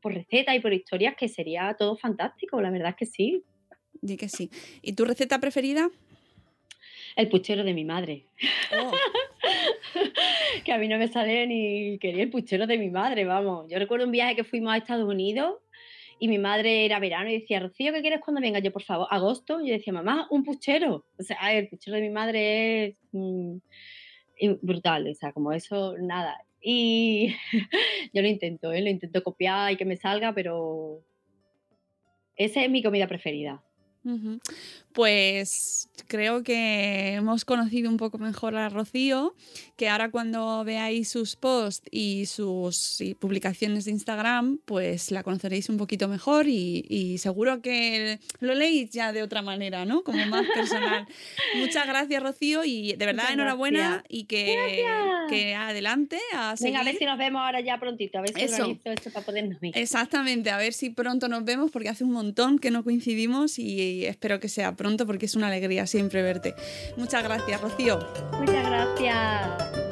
por 0.02 0.14
recetas 0.14 0.56
y 0.56 0.60
por 0.62 0.74
historias 0.74 1.16
que 1.18 1.28
sería 1.28 1.76
todo 1.78 1.98
fantástico, 1.98 2.62
la 2.62 2.72
verdad 2.72 2.90
es 2.92 2.96
que 2.96 3.06
sí. 3.06 3.44
Di 4.02 4.16
que 4.16 4.30
sí. 4.30 4.50
¿Y 4.82 4.94
tu 4.94 5.04
receta 5.04 5.40
preferida? 5.40 5.90
El 7.18 7.30
puchero 7.30 7.64
de 7.64 7.74
mi 7.74 7.84
madre. 7.84 8.28
Oh, 8.80 8.92
que 10.64 10.72
a 10.72 10.78
mí 10.78 10.88
no 10.88 11.00
me 11.00 11.08
sale 11.08 11.48
ni 11.48 11.98
quería 11.98 12.24
el 12.24 12.30
puchero 12.30 12.68
de 12.68 12.78
mi 12.78 12.92
madre, 12.92 13.26
vamos. 13.26 13.66
Yo 13.70 13.80
recuerdo 13.80 14.06
un 14.06 14.12
viaje 14.12 14.36
que 14.36 14.44
fuimos 14.44 14.72
a 14.72 14.78
Estados 14.78 15.10
Unidos 15.10 15.56
y 16.20 16.28
mi 16.28 16.38
madre 16.38 16.86
era 16.86 17.00
verano 17.00 17.32
y 17.32 17.40
decía, 17.40 17.60
Rocío, 17.60 17.92
¿qué 17.92 18.02
quieres 18.02 18.22
cuando 18.22 18.40
venga? 18.40 18.60
Yo, 18.60 18.72
por 18.72 18.84
favor, 18.84 19.08
agosto. 19.10 19.60
Y 19.60 19.70
yo 19.70 19.74
decía, 19.74 19.94
mamá, 19.94 20.28
un 20.30 20.44
puchero. 20.44 21.06
O 21.18 21.24
sea, 21.24 21.38
el 21.54 21.68
puchero 21.70 21.96
de 21.96 22.04
mi 22.04 22.12
madre 22.12 22.86
es 22.86 23.00
mm, 23.12 23.58
brutal, 24.62 25.08
o 25.08 25.16
sea, 25.16 25.34
como 25.34 25.52
eso, 25.54 25.96
nada. 26.00 26.38
Y 26.62 27.36
yo 28.14 28.22
lo 28.22 28.28
intento, 28.28 28.72
¿eh? 28.72 28.82
lo 28.82 28.90
intento 28.90 29.24
copiar 29.24 29.72
y 29.72 29.76
que 29.76 29.86
me 29.86 29.98
salga, 29.98 30.34
pero 30.34 31.02
esa 32.36 32.64
es 32.64 32.70
mi 32.70 32.84
comida 32.84 33.08
preferida. 33.08 33.64
Pues 34.98 35.90
creo 36.08 36.42
que 36.42 37.14
hemos 37.14 37.46
conocido 37.46 37.88
un 37.88 37.98
poco 37.98 38.18
mejor 38.18 38.56
a 38.56 38.68
Rocío, 38.68 39.36
que 39.76 39.90
ahora 39.90 40.10
cuando 40.10 40.64
veáis 40.64 41.08
sus 41.08 41.36
posts 41.36 41.88
y 41.92 42.26
sus 42.26 43.00
y 43.00 43.14
publicaciones 43.14 43.86
de 43.86 43.92
Instagram, 43.92 44.58
pues 44.66 45.12
la 45.12 45.22
conoceréis 45.22 45.70
un 45.70 45.78
poquito 45.78 46.08
mejor 46.08 46.48
y, 46.48 46.84
y 46.90 47.20
seguro 47.20 47.62
que 47.62 48.20
lo 48.40 48.56
leéis 48.56 48.90
ya 48.90 49.14
de 49.14 49.22
otra 49.22 49.44
manera, 49.44 49.86
¿no? 49.86 50.02
Como 50.02 50.26
más 50.26 50.48
personal. 50.56 51.06
Muchas 51.60 51.86
gracias, 51.86 52.24
Rocío, 52.24 52.64
y 52.64 52.94
de 52.94 53.06
verdad 53.06 53.26
Muchas 53.26 53.34
enhorabuena 53.36 53.80
gracias. 53.90 54.06
y 54.10 54.24
que, 54.24 54.84
que 55.30 55.54
adelante 55.54 56.18
a 56.34 56.56
Venga, 56.60 56.80
a 56.80 56.84
ver 56.84 56.96
si 56.98 57.06
nos 57.06 57.20
vemos 57.20 57.40
ahora 57.44 57.62
ya 57.62 57.80
prontito, 57.80 58.18
a 58.18 58.22
ver 58.22 58.34
si 58.34 58.42
Eso. 58.42 58.64
organizo 58.64 58.90
esto 58.90 59.12
para 59.12 59.26
podernos 59.28 59.60
ver. 59.60 59.78
Exactamente, 59.78 60.50
a 60.50 60.58
ver 60.58 60.74
si 60.74 60.90
pronto 60.90 61.28
nos 61.28 61.46
vemos 61.46 61.70
porque 61.70 61.90
hace 61.90 62.04
un 62.04 62.14
montón 62.14 62.58
que 62.58 62.72
no 62.72 62.84
coincidimos 62.84 63.60
y 63.60 64.04
espero 64.08 64.40
que 64.40 64.50
sea 64.50 64.76
pronto 64.76 64.87
porque 65.06 65.26
es 65.26 65.36
una 65.36 65.48
alegría 65.48 65.86
siempre 65.86 66.22
verte. 66.22 66.56
Muchas 66.96 67.24
gracias, 67.24 67.60
Rocío. 67.62 68.00
Muchas 68.40 68.66
gracias. 68.66 69.88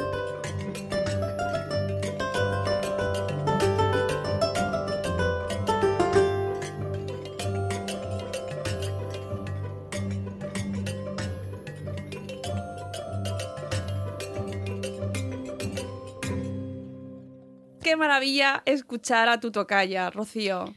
Qué 17.84 17.96
maravilla 17.98 18.64
escuchar 18.66 19.30
a 19.30 19.39
tu 19.39 19.52
tocaya, 19.52 20.10
Rocío. 20.10 20.74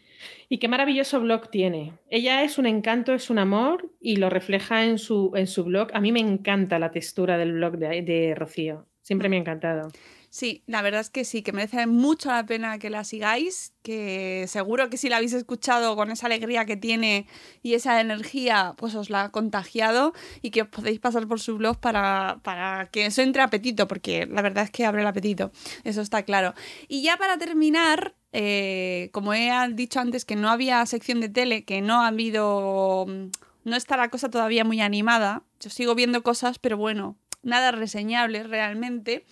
Y 0.51 0.59
qué 0.59 0.69
maravilloso 0.69 1.21
blog 1.21 1.51
tiene. 1.51 1.93
Ella 2.09 2.43
es 2.43 2.57
un 2.57 2.67
encanto, 2.67 3.13
es 3.13 3.29
un 3.29 3.39
amor 3.39 3.93
y 4.01 4.17
lo 4.17 4.31
refleja 4.31 4.85
en 4.85 4.99
su, 4.99 5.33
en 5.35 5.47
su 5.47 5.65
blog. 5.65 5.89
A 5.93 6.01
mí 6.01 6.11
me 6.11 6.21
encanta 6.21 6.79
la 6.79 6.91
textura 6.91 7.37
del 7.37 7.53
blog 7.53 7.77
de, 7.77 8.35
Rocío. 8.35 8.87
Siempre 9.03 9.29
me 9.29 9.37
ha 9.37 9.41
encantado. 9.41 9.91
Sí, 10.31 10.63
la 10.67 10.83
verdad 10.83 11.01
es 11.01 11.09
que 11.09 11.25
sí, 11.25 11.43
que 11.43 11.53
merece 11.53 11.87
mucho 11.87 12.29
la 12.29 12.45
pena 12.45 12.79
que 12.79 12.91
la 12.91 13.05
sigáis, 13.05 13.73
que 13.83 14.45
seguro 14.47 14.91
que 14.91 14.99
si 14.99 15.09
la 15.09 15.17
habéis 15.17 15.33
escuchado 15.33 15.97
con 15.97 16.11
esa 16.11 16.27
alegría 16.27 16.67
que 16.67 16.77
tiene 16.77 17.27
y 17.63 17.73
esa 17.73 17.99
energía, 18.01 18.75
pues 18.77 18.95
os 18.95 19.09
la 19.09 19.25
ha 19.25 19.31
contagiado 19.31 20.13
y 20.43 20.51
que 20.51 20.63
os 20.63 20.69
podéis 20.69 21.01
pasar 21.01 21.27
por 21.27 21.41
su 21.41 21.57
blog 21.57 21.81
para, 21.81 22.41
para 22.43 22.91
que 22.91 23.07
eso 23.07 23.23
entre 23.23 23.41
apetito, 23.41 23.89
porque 23.89 24.27
la 24.27 24.43
verdad 24.43 24.65
es 24.65 24.71
que 24.71 24.85
abre 24.85 25.01
el 25.01 25.07
apetito, 25.07 25.51
eso 25.85 26.03
está 26.03 26.23
claro. 26.25 26.53
Y 26.89 27.03
ya 27.03 27.17
para 27.17 27.39
terminar, 27.39 28.15
eh, 28.33 29.11
como 29.12 29.33
he 29.35 29.51
dicho 29.72 30.01
antes 30.01 30.24
que 30.24 30.37
no 30.37 30.51
había 30.51 30.85
sección 30.87 31.20
de 31.20 31.29
tele, 31.29 31.64
que 31.64 31.81
no 31.81 32.03
ha 32.03 32.09
habido, 32.09 33.07
no 33.64 33.76
está 33.76 33.97
la 33.97 34.09
cosa 34.09 34.31
todavía 34.31 34.64
muy 34.64 34.81
animada, 34.81 35.43
yo 35.61 35.70
sigo 35.70 35.95
viendo 35.95 36.22
cosas, 36.22 36.59
pero 36.59 36.76
bueno, 36.76 37.16
nada 37.43 37.72
reseñable 37.72 38.43
realmente. 38.43 39.24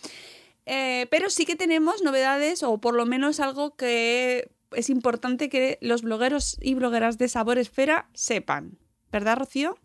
Eh, 0.66 1.06
pero 1.10 1.30
sí 1.30 1.46
que 1.46 1.54
tenemos 1.54 2.02
novedades 2.02 2.64
o 2.64 2.78
por 2.78 2.94
lo 2.94 3.06
menos 3.06 3.38
algo 3.38 3.76
que 3.76 4.50
es 4.72 4.90
importante 4.90 5.48
que 5.48 5.78
los 5.80 6.02
blogueros 6.02 6.58
y 6.60 6.74
blogueras 6.74 7.18
de 7.18 7.28
Sabor 7.28 7.58
Esfera 7.58 8.08
sepan. 8.14 8.78
¿Verdad, 9.12 9.36
Rocío? 9.38 9.78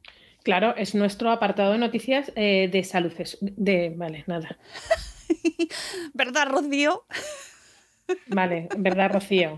Claro, 0.43 0.75
es 0.75 0.95
nuestro 0.95 1.29
apartado 1.29 1.73
de 1.73 1.77
noticias 1.77 2.31
eh, 2.35 2.67
de 2.71 2.83
salud. 2.83 3.13
De, 3.41 3.93
vale, 3.95 4.23
nada. 4.25 4.57
¿Verdad, 6.13 6.47
Rocío? 6.47 7.05
Vale, 8.27 8.67
¿verdad, 8.77 9.11
Rocío? 9.13 9.57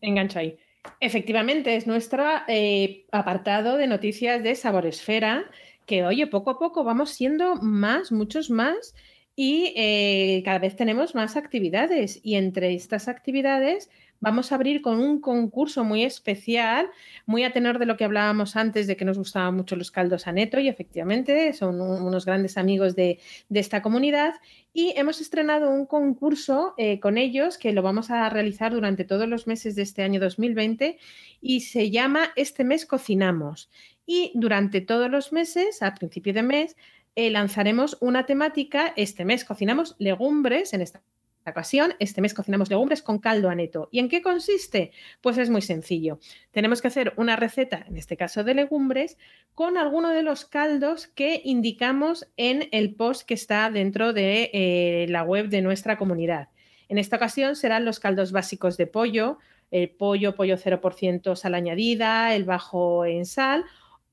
Engancha 0.00 0.40
ahí. 0.40 0.58
Efectivamente, 1.00 1.76
es 1.76 1.86
nuestro 1.86 2.24
eh, 2.48 3.06
apartado 3.12 3.76
de 3.76 3.86
noticias 3.86 4.42
de 4.42 4.54
Sabor 4.54 4.86
Esfera, 4.86 5.44
que 5.86 6.04
oye, 6.04 6.26
poco 6.26 6.50
a 6.50 6.58
poco 6.58 6.84
vamos 6.84 7.10
siendo 7.10 7.56
más, 7.56 8.12
muchos 8.12 8.50
más, 8.50 8.94
y 9.34 9.72
eh, 9.76 10.42
cada 10.44 10.58
vez 10.58 10.74
tenemos 10.76 11.14
más 11.14 11.36
actividades. 11.36 12.20
Y 12.22 12.34
entre 12.34 12.74
estas 12.74 13.06
actividades 13.06 13.88
vamos 14.20 14.50
a 14.50 14.56
abrir 14.56 14.82
con 14.82 14.98
un 15.00 15.20
concurso 15.20 15.84
muy 15.84 16.04
especial, 16.04 16.88
muy 17.26 17.44
a 17.44 17.52
tenor 17.52 17.78
de 17.78 17.86
lo 17.86 17.96
que 17.96 18.04
hablábamos 18.04 18.56
antes 18.56 18.86
de 18.86 18.96
que 18.96 19.04
nos 19.04 19.18
gustaban 19.18 19.54
mucho 19.54 19.76
los 19.76 19.90
caldos 19.90 20.26
a 20.26 20.32
neto, 20.32 20.58
y 20.58 20.68
efectivamente 20.68 21.52
son 21.52 21.80
un- 21.80 22.02
unos 22.02 22.24
grandes 22.26 22.56
amigos 22.58 22.96
de, 22.96 23.18
de 23.48 23.60
esta 23.60 23.82
comunidad. 23.82 24.34
Y 24.72 24.92
hemos 24.96 25.20
estrenado 25.20 25.70
un 25.70 25.86
concurso 25.86 26.74
eh, 26.78 27.00
con 27.00 27.18
ellos 27.18 27.58
que 27.58 27.72
lo 27.72 27.82
vamos 27.82 28.10
a 28.10 28.28
realizar 28.28 28.72
durante 28.72 29.04
todos 29.04 29.28
los 29.28 29.46
meses 29.46 29.74
de 29.76 29.82
este 29.82 30.02
año 30.02 30.20
2020 30.20 30.98
y 31.40 31.60
se 31.60 31.90
llama 31.90 32.30
Este 32.36 32.64
mes 32.64 32.86
cocinamos. 32.86 33.70
Y 34.06 34.32
durante 34.34 34.80
todos 34.80 35.10
los 35.10 35.32
meses, 35.32 35.82
a 35.82 35.94
principio 35.94 36.32
de 36.32 36.42
mes, 36.42 36.76
eh, 37.16 37.30
lanzaremos 37.30 37.96
una 38.00 38.26
temática. 38.26 38.92
Este 38.96 39.24
mes 39.24 39.44
cocinamos 39.44 39.96
legumbres 39.98 40.72
en 40.72 40.80
esta 40.82 41.02
ocasión. 41.50 41.94
Este 41.98 42.20
mes 42.20 42.34
cocinamos 42.34 42.70
legumbres 42.70 43.02
con 43.02 43.18
caldo 43.18 43.50
aneto. 43.50 43.88
¿Y 43.90 43.98
en 43.98 44.08
qué 44.08 44.22
consiste? 44.22 44.92
Pues 45.20 45.38
es 45.38 45.50
muy 45.50 45.62
sencillo. 45.62 46.18
Tenemos 46.50 46.82
que 46.82 46.88
hacer 46.88 47.12
una 47.16 47.36
receta, 47.36 47.84
en 47.88 47.96
este 47.96 48.16
caso 48.16 48.44
de 48.44 48.54
legumbres, 48.54 49.18
con 49.54 49.76
alguno 49.76 50.10
de 50.10 50.22
los 50.22 50.44
caldos 50.44 51.06
que 51.06 51.40
indicamos 51.44 52.28
en 52.36 52.68
el 52.72 52.94
post 52.94 53.26
que 53.26 53.34
está 53.34 53.70
dentro 53.70 54.12
de 54.12 54.50
eh, 54.52 55.06
la 55.08 55.22
web 55.22 55.48
de 55.48 55.62
nuestra 55.62 55.98
comunidad. 55.98 56.48
En 56.88 56.98
esta 56.98 57.16
ocasión 57.16 57.56
serán 57.56 57.84
los 57.84 58.00
caldos 58.00 58.32
básicos 58.32 58.76
de 58.76 58.86
pollo, 58.86 59.38
el 59.70 59.90
pollo, 59.90 60.34
pollo 60.34 60.56
0% 60.56 61.36
sal 61.36 61.54
añadida, 61.54 62.34
el 62.34 62.44
bajo 62.44 63.04
en 63.04 63.26
sal, 63.26 63.64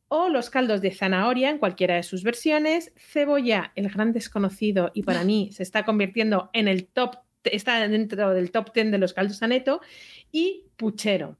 o 0.07 0.29
los 0.29 0.49
caldos 0.49 0.81
de 0.81 0.91
zanahoria 0.91 1.49
en 1.49 1.57
cualquiera 1.57 1.95
de 1.95 2.03
sus 2.03 2.23
versiones, 2.23 2.93
cebolla, 2.95 3.71
el 3.75 3.89
gran 3.89 4.13
desconocido 4.13 4.91
y 4.93 5.03
para 5.03 5.23
mí 5.23 5.49
se 5.51 5.63
está 5.63 5.83
convirtiendo 5.83 6.49
en 6.53 6.67
el 6.67 6.87
top, 6.87 7.15
está 7.51 7.87
dentro 7.87 8.33
del 8.33 8.51
top 8.51 8.73
10 8.73 8.91
de 8.91 8.97
los 8.97 9.13
caldos 9.13 9.41
aneto, 9.43 9.81
y 10.31 10.65
puchero. 10.77 11.37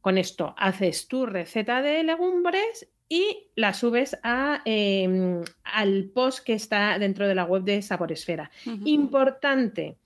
Con 0.00 0.18
esto 0.18 0.54
haces 0.56 1.08
tu 1.08 1.26
receta 1.26 1.82
de 1.82 2.02
legumbres 2.02 2.88
y 3.08 3.50
la 3.56 3.74
subes 3.74 4.16
a, 4.22 4.62
eh, 4.64 5.42
al 5.64 6.10
post 6.14 6.44
que 6.44 6.54
está 6.54 6.98
dentro 6.98 7.26
de 7.26 7.34
la 7.34 7.44
web 7.44 7.64
de 7.64 7.82
Saboresfera. 7.82 8.50
Importante, 8.84 9.98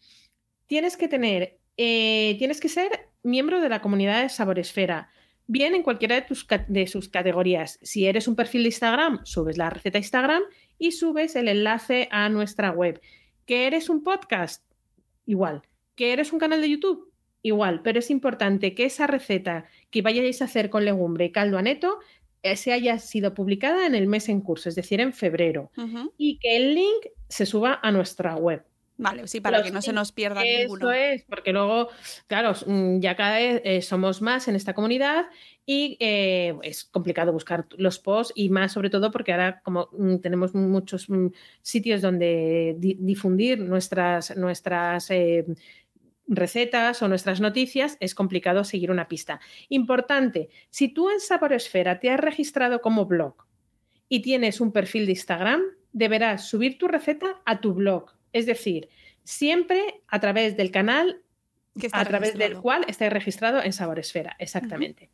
tienes 0.66 0.96
que 0.96 1.06
tener, 1.06 1.58
eh, 1.76 2.34
tienes 2.38 2.60
que 2.60 2.70
ser 2.70 3.10
miembro 3.22 3.60
de 3.60 3.68
la 3.68 3.82
comunidad 3.82 4.22
de 4.22 4.30
Saboresfera, 4.30 5.10
bien 5.46 5.74
en 5.74 5.82
cualquiera 5.82 6.14
de, 6.14 6.22
tus, 6.22 6.46
de 6.68 6.86
sus 6.86 7.10
categorías. 7.10 7.78
Si 7.82 8.06
eres 8.06 8.26
un 8.26 8.36
perfil 8.36 8.62
de 8.62 8.68
Instagram, 8.68 9.20
subes 9.24 9.58
la 9.58 9.70
receta 9.70 9.98
a 9.98 10.00
Instagram 10.00 10.42
y 10.78 10.92
subes 10.92 11.36
el 11.36 11.48
enlace 11.48 12.08
a 12.10 12.30
nuestra 12.30 12.70
web. 12.70 13.00
¿Que 13.44 13.66
eres 13.66 13.90
un 13.90 14.02
podcast? 14.02 14.64
Igual. 15.26 15.62
¿Que 15.94 16.12
eres 16.12 16.32
un 16.32 16.38
canal 16.38 16.60
de 16.60 16.70
YouTube? 16.70 17.12
Igual, 17.42 17.82
pero 17.82 17.98
es 17.98 18.10
importante 18.10 18.74
que 18.74 18.86
esa 18.86 19.06
receta 19.06 19.66
que 19.90 20.02
vayáis 20.02 20.40
a 20.40 20.46
hacer 20.46 20.70
con 20.70 20.84
legumbre 20.84 21.26
y 21.26 21.32
caldo 21.32 21.58
aneto 21.58 21.98
eh, 22.42 22.56
se 22.56 22.72
haya 22.72 22.98
sido 22.98 23.34
publicada 23.34 23.86
en 23.86 23.94
el 23.94 24.06
mes 24.06 24.28
en 24.28 24.40
curso, 24.40 24.68
es 24.68 24.74
decir, 24.74 25.00
en 25.00 25.12
febrero, 25.12 25.70
y 26.16 26.38
que 26.38 26.56
el 26.56 26.74
link 26.74 27.06
se 27.28 27.46
suba 27.46 27.80
a 27.82 27.90
nuestra 27.90 28.36
web. 28.36 28.64
Vale, 28.96 29.26
sí, 29.26 29.40
para 29.40 29.60
que 29.62 29.72
no 29.72 29.82
se 29.82 29.92
nos 29.92 30.12
pierda 30.12 30.42
Eso 30.44 30.58
ninguno. 30.60 30.92
es, 30.92 31.24
porque 31.24 31.52
luego, 31.52 31.88
claro, 32.28 32.52
mm, 32.64 33.00
ya 33.00 33.16
cada 33.16 33.38
vez 33.38 33.60
eh, 33.64 33.82
somos 33.82 34.22
más 34.22 34.46
en 34.46 34.54
esta 34.54 34.72
comunidad 34.72 35.26
y 35.66 35.96
eh, 35.98 36.54
es 36.62 36.84
complicado 36.84 37.32
buscar 37.32 37.66
los 37.76 37.98
posts 37.98 38.32
y 38.36 38.50
más 38.50 38.70
sobre 38.70 38.90
todo 38.90 39.10
porque 39.10 39.32
ahora 39.32 39.60
como 39.64 39.88
mm, 39.98 40.18
tenemos 40.18 40.54
muchos 40.54 41.10
mm, 41.10 41.26
sitios 41.60 42.02
donde 42.02 42.76
di- 42.78 42.96
difundir 43.00 43.58
nuestras, 43.58 44.36
nuestras 44.36 45.10
eh, 45.10 45.44
recetas 46.28 47.02
o 47.02 47.08
nuestras 47.08 47.40
noticias, 47.40 47.96
es 48.00 48.14
complicado 48.14 48.64
seguir 48.64 48.90
una 48.90 49.08
pista. 49.08 49.40
Importante, 49.70 50.48
si 50.70 50.88
tú 50.88 51.10
en 51.10 51.20
Saboresfera 51.20 51.98
te 51.98 52.10
has 52.10 52.20
registrado 52.20 52.80
como 52.80 53.06
blog 53.06 53.34
y 54.08 54.22
tienes 54.22 54.60
un 54.60 54.70
perfil 54.72 55.06
de 55.06 55.12
Instagram, 55.12 55.62
deberás 55.92 56.48
subir 56.48 56.78
tu 56.78 56.86
receta 56.88 57.42
a 57.44 57.60
tu 57.60 57.74
blog. 57.74 58.12
Es 58.34 58.44
decir, 58.44 58.90
siempre 59.22 60.02
a 60.08 60.20
través 60.20 60.58
del 60.58 60.70
canal 60.70 61.22
Que 61.80 61.86
está 61.86 62.00
a 62.00 62.04
través 62.04 62.36
del 62.36 62.60
cual 62.60 62.84
estáis 62.88 63.12
registrado 63.12 63.62
en 63.62 63.72
Saboresfera, 63.72 64.36
exactamente. 64.38 65.10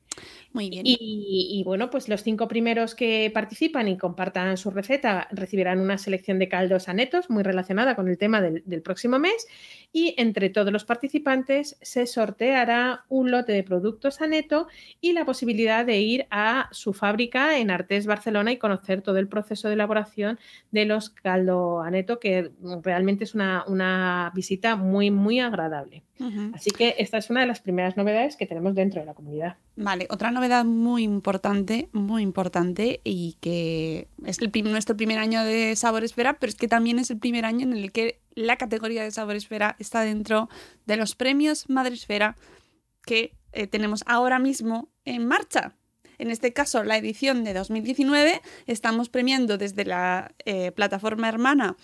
Muy 0.52 0.68
bien. 0.68 0.82
Y, 0.84 0.96
y, 0.98 1.62
bueno, 1.62 1.90
pues 1.90 2.08
los 2.08 2.24
cinco 2.24 2.48
primeros 2.48 2.96
que 2.96 3.30
participan 3.32 3.86
y 3.86 3.96
compartan 3.96 4.56
su 4.56 4.70
receta 4.72 5.28
recibirán 5.30 5.78
una 5.78 5.96
selección 5.96 6.40
de 6.40 6.48
caldos 6.48 6.88
anetos 6.88 7.30
muy 7.30 7.44
relacionada 7.44 7.94
con 7.94 8.08
el 8.08 8.18
tema 8.18 8.40
del, 8.40 8.64
del, 8.66 8.82
próximo 8.82 9.20
mes. 9.20 9.46
Y 9.92 10.14
entre 10.18 10.50
todos 10.50 10.72
los 10.72 10.84
participantes 10.84 11.78
se 11.82 12.06
sorteará 12.06 13.04
un 13.08 13.30
lote 13.30 13.52
de 13.52 13.62
productos 13.62 14.20
aneto 14.20 14.66
y 15.00 15.12
la 15.12 15.24
posibilidad 15.24 15.86
de 15.86 16.00
ir 16.00 16.26
a 16.30 16.68
su 16.72 16.94
fábrica 16.94 17.58
en 17.58 17.70
Artés, 17.70 18.06
Barcelona 18.06 18.50
y 18.50 18.56
conocer 18.56 19.02
todo 19.02 19.18
el 19.18 19.28
proceso 19.28 19.68
de 19.68 19.74
elaboración 19.74 20.40
de 20.72 20.84
los 20.84 21.10
caldo 21.10 21.80
aneto, 21.80 22.18
que 22.18 22.50
realmente 22.82 23.22
es 23.22 23.36
una, 23.36 23.64
una 23.68 24.32
visita 24.34 24.74
muy, 24.74 25.12
muy 25.12 25.38
agradable. 25.38 26.02
Uh 26.18 26.24
-huh. 26.24 26.54
Así 26.54 26.70
que 26.70 26.96
esta 26.98 27.18
es 27.18 27.30
una 27.30 27.40
de 27.40 27.46
las 27.46 27.60
primeras 27.60 27.96
novedades 27.96 28.36
que 28.36 28.46
tenemos 28.46 28.74
dentro 28.74 29.00
de 29.00 29.06
la 29.06 29.14
comunidad. 29.14 29.56
Vale, 29.82 30.06
otra 30.10 30.30
novedad 30.30 30.66
muy 30.66 31.04
importante, 31.04 31.88
muy 31.92 32.22
importante 32.22 33.00
y 33.02 33.38
que 33.40 34.08
es 34.26 34.38
nuestro 34.62 34.94
primer 34.94 35.18
año 35.18 35.42
de 35.42 35.74
Sabor 35.74 36.04
Esfera, 36.04 36.34
pero 36.38 36.50
es 36.50 36.56
que 36.56 36.68
también 36.68 36.98
es 36.98 37.10
el 37.10 37.18
primer 37.18 37.46
año 37.46 37.62
en 37.62 37.72
el 37.72 37.90
que 37.90 38.20
la 38.34 38.58
categoría 38.58 39.02
de 39.02 39.10
Sabor 39.10 39.36
Esfera 39.36 39.76
está 39.78 40.02
dentro 40.02 40.50
de 40.84 40.98
los 40.98 41.14
premios 41.14 41.70
Madre 41.70 41.94
Esfera 41.94 42.36
que 43.06 43.32
eh, 43.52 43.66
tenemos 43.66 44.04
ahora 44.06 44.38
mismo 44.38 44.90
en 45.06 45.26
marcha. 45.26 45.72
En 46.18 46.30
este 46.30 46.52
caso, 46.52 46.84
la 46.84 46.98
edición 46.98 47.42
de 47.42 47.54
2019, 47.54 48.42
estamos 48.66 49.08
premiando 49.08 49.56
desde 49.56 49.86
la 49.86 50.34
eh, 50.44 50.72
plataforma 50.72 51.26
hermana 51.26 51.78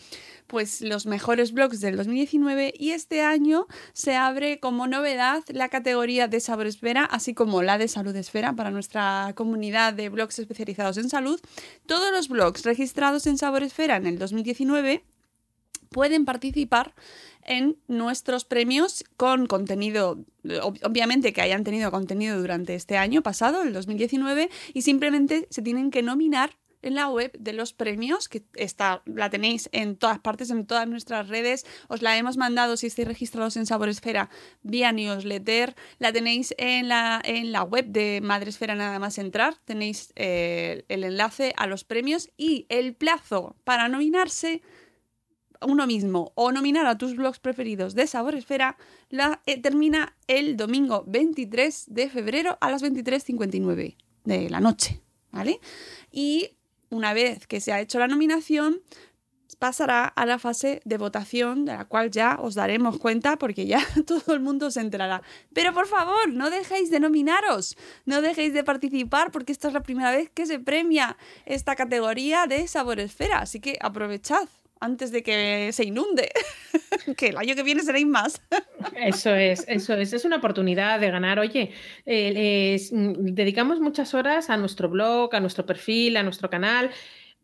pues 0.46 0.80
los 0.80 1.06
mejores 1.06 1.52
blogs 1.52 1.80
del 1.80 1.96
2019 1.96 2.74
y 2.78 2.90
este 2.90 3.22
año 3.22 3.66
se 3.92 4.14
abre 4.14 4.60
como 4.60 4.86
novedad 4.86 5.42
la 5.48 5.68
categoría 5.68 6.28
de 6.28 6.40
Sabor 6.40 6.66
Esfera, 6.66 7.04
así 7.04 7.34
como 7.34 7.62
la 7.62 7.78
de 7.78 7.88
Salud 7.88 8.14
Esfera 8.16 8.54
para 8.54 8.70
nuestra 8.70 9.32
comunidad 9.34 9.94
de 9.94 10.08
blogs 10.08 10.38
especializados 10.38 10.96
en 10.98 11.08
salud. 11.08 11.40
Todos 11.86 12.12
los 12.12 12.28
blogs 12.28 12.64
registrados 12.64 13.26
en 13.26 13.38
Sabor 13.38 13.62
Esfera 13.62 13.96
en 13.96 14.06
el 14.06 14.18
2019 14.18 15.02
pueden 15.90 16.24
participar 16.24 16.94
en 17.42 17.76
nuestros 17.86 18.44
premios 18.44 19.04
con 19.16 19.46
contenido, 19.46 20.24
obviamente 20.82 21.32
que 21.32 21.42
hayan 21.42 21.64
tenido 21.64 21.90
contenido 21.90 22.38
durante 22.40 22.74
este 22.74 22.96
año 22.96 23.22
pasado, 23.22 23.62
el 23.62 23.72
2019, 23.72 24.50
y 24.74 24.82
simplemente 24.82 25.46
se 25.50 25.62
tienen 25.62 25.90
que 25.90 26.02
nominar 26.02 26.56
en 26.86 26.94
la 26.94 27.08
web 27.08 27.32
de 27.38 27.52
los 27.52 27.72
premios, 27.72 28.28
que 28.28 28.44
está, 28.54 29.02
la 29.06 29.28
tenéis 29.28 29.68
en 29.72 29.96
todas 29.96 30.18
partes, 30.18 30.50
en 30.50 30.66
todas 30.66 30.86
nuestras 30.88 31.28
redes. 31.28 31.66
Os 31.88 32.00
la 32.02 32.16
hemos 32.16 32.36
mandado 32.36 32.76
si 32.76 32.86
estáis 32.86 33.08
registrados 33.08 33.56
en 33.56 33.66
Saboresfera 33.66 34.30
vía 34.62 34.92
newsletter. 34.92 35.74
La 35.98 36.12
tenéis 36.12 36.54
en 36.58 36.88
la, 36.88 37.20
en 37.24 37.50
la 37.52 37.64
web 37.64 37.86
de 37.86 38.20
Madresfera 38.22 38.74
nada 38.74 38.98
más 38.98 39.18
entrar. 39.18 39.56
Tenéis 39.64 40.12
eh, 40.14 40.84
el 40.88 41.04
enlace 41.04 41.52
a 41.56 41.66
los 41.66 41.84
premios 41.84 42.30
y 42.36 42.66
el 42.68 42.94
plazo 42.94 43.56
para 43.64 43.88
nominarse 43.88 44.62
uno 45.62 45.86
mismo 45.86 46.32
o 46.34 46.52
nominar 46.52 46.86
a 46.86 46.98
tus 46.98 47.16
blogs 47.16 47.38
preferidos 47.38 47.94
de 47.94 48.06
Sabor 48.06 48.34
Esfera 48.34 48.76
eh, 49.46 49.60
termina 49.60 50.14
el 50.26 50.56
domingo 50.56 51.04
23 51.06 51.86
de 51.88 52.08
febrero 52.08 52.58
a 52.60 52.70
las 52.70 52.82
23.59 52.82 53.96
de 54.24 54.50
la 54.50 54.60
noche, 54.60 55.00
¿vale? 55.32 55.60
Y 56.10 56.50
una 56.90 57.14
vez 57.14 57.46
que 57.46 57.60
se 57.60 57.72
ha 57.72 57.80
hecho 57.80 57.98
la 57.98 58.08
nominación, 58.08 58.80
pasará 59.58 60.04
a 60.04 60.26
la 60.26 60.38
fase 60.38 60.80
de 60.84 60.98
votación, 60.98 61.64
de 61.64 61.72
la 61.72 61.84
cual 61.84 62.10
ya 62.10 62.38
os 62.40 62.54
daremos 62.54 62.98
cuenta 62.98 63.38
porque 63.38 63.66
ya 63.66 63.80
todo 64.06 64.34
el 64.34 64.40
mundo 64.40 64.70
se 64.70 64.80
enterará. 64.80 65.22
Pero 65.52 65.72
por 65.72 65.86
favor, 65.86 66.28
no 66.28 66.50
dejéis 66.50 66.90
de 66.90 67.00
nominaros, 67.00 67.76
no 68.04 68.20
dejéis 68.20 68.52
de 68.52 68.64
participar 68.64 69.30
porque 69.30 69.52
esta 69.52 69.68
es 69.68 69.74
la 69.74 69.82
primera 69.82 70.10
vez 70.10 70.30
que 70.30 70.46
se 70.46 70.58
premia 70.58 71.16
esta 71.44 71.74
categoría 71.76 72.46
de 72.46 72.66
Sabor 72.68 73.00
Esfera, 73.00 73.38
así 73.38 73.60
que 73.60 73.78
aprovechad 73.80 74.48
antes 74.80 75.10
de 75.10 75.22
que 75.22 75.70
se 75.72 75.84
inunde, 75.84 76.30
que 77.16 77.28
el 77.28 77.36
año 77.38 77.54
que 77.54 77.62
viene 77.62 77.82
seréis 77.82 78.06
más. 78.06 78.42
Eso 78.96 79.34
es, 79.34 79.64
eso 79.68 79.94
es, 79.94 80.12
es 80.12 80.24
una 80.24 80.36
oportunidad 80.36 81.00
de 81.00 81.10
ganar. 81.10 81.38
Oye, 81.38 81.72
eh, 82.04 82.32
les, 82.32 82.90
dedicamos 82.92 83.80
muchas 83.80 84.14
horas 84.14 84.50
a 84.50 84.56
nuestro 84.56 84.88
blog, 84.88 85.34
a 85.34 85.40
nuestro 85.40 85.66
perfil, 85.66 86.16
a 86.16 86.22
nuestro 86.22 86.50
canal 86.50 86.90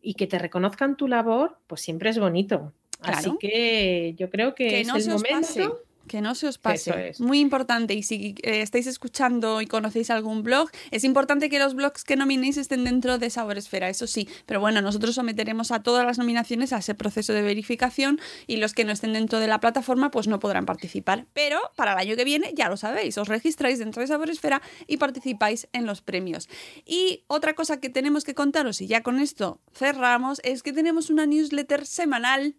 y 0.01 0.15
que 0.15 0.27
te 0.27 0.37
reconozcan 0.37 0.97
tu 0.97 1.07
labor, 1.07 1.57
pues 1.67 1.81
siempre 1.81 2.09
es 2.09 2.19
bonito. 2.19 2.73
Claro. 2.99 3.17
Así 3.17 3.31
que 3.39 4.15
yo 4.17 4.29
creo 4.29 4.53
que, 4.53 4.67
que 4.67 4.81
es 4.81 4.87
no 4.87 4.97
el 4.97 5.07
momento. 5.07 5.29
Pase. 5.31 5.69
Que 6.07 6.21
no 6.21 6.35
se 6.35 6.47
os 6.47 6.57
pase. 6.57 6.89
Eso 6.89 6.99
es. 6.99 7.19
Muy 7.21 7.39
importante. 7.39 7.93
Y 7.93 8.03
si 8.03 8.35
eh, 8.43 8.61
estáis 8.61 8.87
escuchando 8.87 9.61
y 9.61 9.67
conocéis 9.67 10.09
algún 10.09 10.43
blog, 10.43 10.69
es 10.91 11.03
importante 11.03 11.49
que 11.49 11.59
los 11.59 11.75
blogs 11.75 12.03
que 12.03 12.15
nominéis 12.15 12.57
estén 12.57 12.83
dentro 12.83 13.17
de 13.17 13.29
Sabor 13.29 13.57
Esfera, 13.57 13.89
eso 13.89 14.07
sí. 14.07 14.27
Pero 14.45 14.59
bueno, 14.59 14.81
nosotros 14.81 15.15
someteremos 15.15 15.71
a 15.71 15.81
todas 15.81 16.05
las 16.05 16.17
nominaciones 16.17 16.73
a 16.73 16.79
ese 16.79 16.93
proceso 16.93 17.33
de 17.33 17.41
verificación 17.41 18.19
y 18.47 18.57
los 18.57 18.73
que 18.73 18.83
no 18.83 18.91
estén 18.91 19.13
dentro 19.13 19.39
de 19.39 19.47
la 19.47 19.59
plataforma 19.59 20.11
pues 20.11 20.27
no 20.27 20.39
podrán 20.39 20.65
participar. 20.65 21.25
Pero 21.33 21.59
para 21.75 21.93
el 21.93 21.99
año 21.99 22.15
que 22.15 22.25
viene, 22.25 22.51
ya 22.53 22.69
lo 22.69 22.77
sabéis, 22.77 23.17
os 23.17 23.27
registráis 23.27 23.79
dentro 23.79 24.01
de 24.01 24.07
Sabor 24.07 24.29
Esfera 24.29 24.61
y 24.87 24.97
participáis 24.97 25.67
en 25.73 25.85
los 25.85 26.01
premios. 26.01 26.49
Y 26.85 27.23
otra 27.27 27.53
cosa 27.53 27.79
que 27.79 27.89
tenemos 27.89 28.23
que 28.23 28.35
contaros, 28.35 28.81
y 28.81 28.87
ya 28.87 29.03
con 29.03 29.19
esto 29.19 29.61
cerramos, 29.73 30.41
es 30.43 30.63
que 30.63 30.73
tenemos 30.73 31.09
una 31.09 31.25
newsletter 31.25 31.85
semanal 31.85 32.55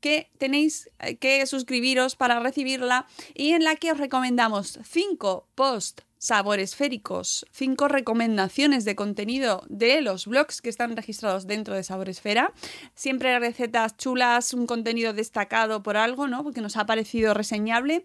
que 0.00 0.30
tenéis 0.38 0.90
que 1.20 1.46
suscribiros 1.46 2.16
para 2.16 2.40
recibirla 2.40 3.06
y 3.34 3.52
en 3.52 3.64
la 3.64 3.76
que 3.76 3.92
os 3.92 3.98
recomendamos 3.98 4.78
cinco 4.84 5.48
posts 5.54 6.04
saboresféricos, 6.18 7.46
cinco 7.52 7.88
recomendaciones 7.88 8.84
de 8.84 8.96
contenido 8.96 9.62
de 9.68 10.00
los 10.00 10.26
blogs 10.26 10.60
que 10.60 10.68
están 10.68 10.96
registrados 10.96 11.46
dentro 11.46 11.74
de 11.74 11.84
Saboresfera. 11.84 12.52
Siempre 12.94 13.38
recetas 13.38 13.96
chulas, 13.96 14.52
un 14.52 14.66
contenido 14.66 15.12
destacado 15.12 15.82
por 15.82 15.96
algo, 15.96 16.26
¿no? 16.26 16.42
Porque 16.42 16.60
nos 16.60 16.76
ha 16.76 16.86
parecido 16.86 17.34
reseñable. 17.34 18.04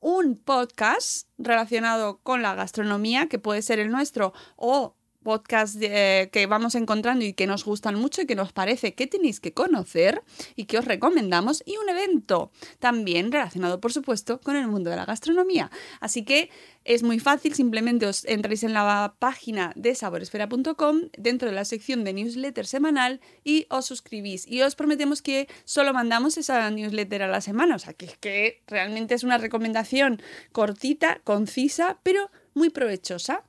Un 0.00 0.36
podcast 0.36 1.28
relacionado 1.36 2.20
con 2.22 2.40
la 2.40 2.54
gastronomía, 2.54 3.26
que 3.26 3.38
puede 3.38 3.60
ser 3.60 3.78
el 3.78 3.90
nuestro, 3.90 4.32
o 4.56 4.96
podcasts 5.22 5.78
eh, 5.80 6.28
que 6.32 6.46
vamos 6.46 6.74
encontrando 6.74 7.24
y 7.24 7.32
que 7.32 7.46
nos 7.46 7.64
gustan 7.64 7.94
mucho 7.94 8.22
y 8.22 8.26
que 8.26 8.34
nos 8.34 8.52
parece 8.52 8.94
que 8.94 9.06
tenéis 9.06 9.40
que 9.40 9.52
conocer 9.52 10.22
y 10.56 10.64
que 10.64 10.78
os 10.78 10.84
recomendamos 10.84 11.62
y 11.66 11.76
un 11.76 11.88
evento 11.88 12.50
también 12.78 13.32
relacionado 13.32 13.80
por 13.80 13.92
supuesto 13.92 14.40
con 14.40 14.56
el 14.56 14.68
mundo 14.68 14.90
de 14.90 14.96
la 14.96 15.04
gastronomía. 15.04 15.70
Así 16.00 16.24
que 16.24 16.50
es 16.84 17.02
muy 17.02 17.18
fácil, 17.18 17.54
simplemente 17.54 18.06
os 18.06 18.24
entráis 18.24 18.62
en 18.62 18.72
la 18.72 19.14
página 19.18 19.72
de 19.76 19.94
saboresfera.com 19.94 21.02
dentro 21.16 21.48
de 21.48 21.54
la 21.54 21.64
sección 21.64 22.04
de 22.04 22.12
newsletter 22.14 22.66
semanal 22.66 23.20
y 23.44 23.66
os 23.68 23.86
suscribís. 23.86 24.46
Y 24.46 24.62
os 24.62 24.74
prometemos 24.74 25.22
que 25.22 25.48
solo 25.64 25.92
mandamos 25.92 26.38
esa 26.38 26.70
newsletter 26.70 27.22
a 27.22 27.28
la 27.28 27.40
semana, 27.40 27.76
o 27.76 27.78
sea 27.78 27.92
que, 27.92 28.06
que 28.20 28.62
realmente 28.66 29.14
es 29.14 29.24
una 29.24 29.38
recomendación 29.38 30.22
cortita, 30.52 31.20
concisa, 31.24 31.98
pero 32.02 32.30
muy 32.54 32.70
provechosa. 32.70 33.44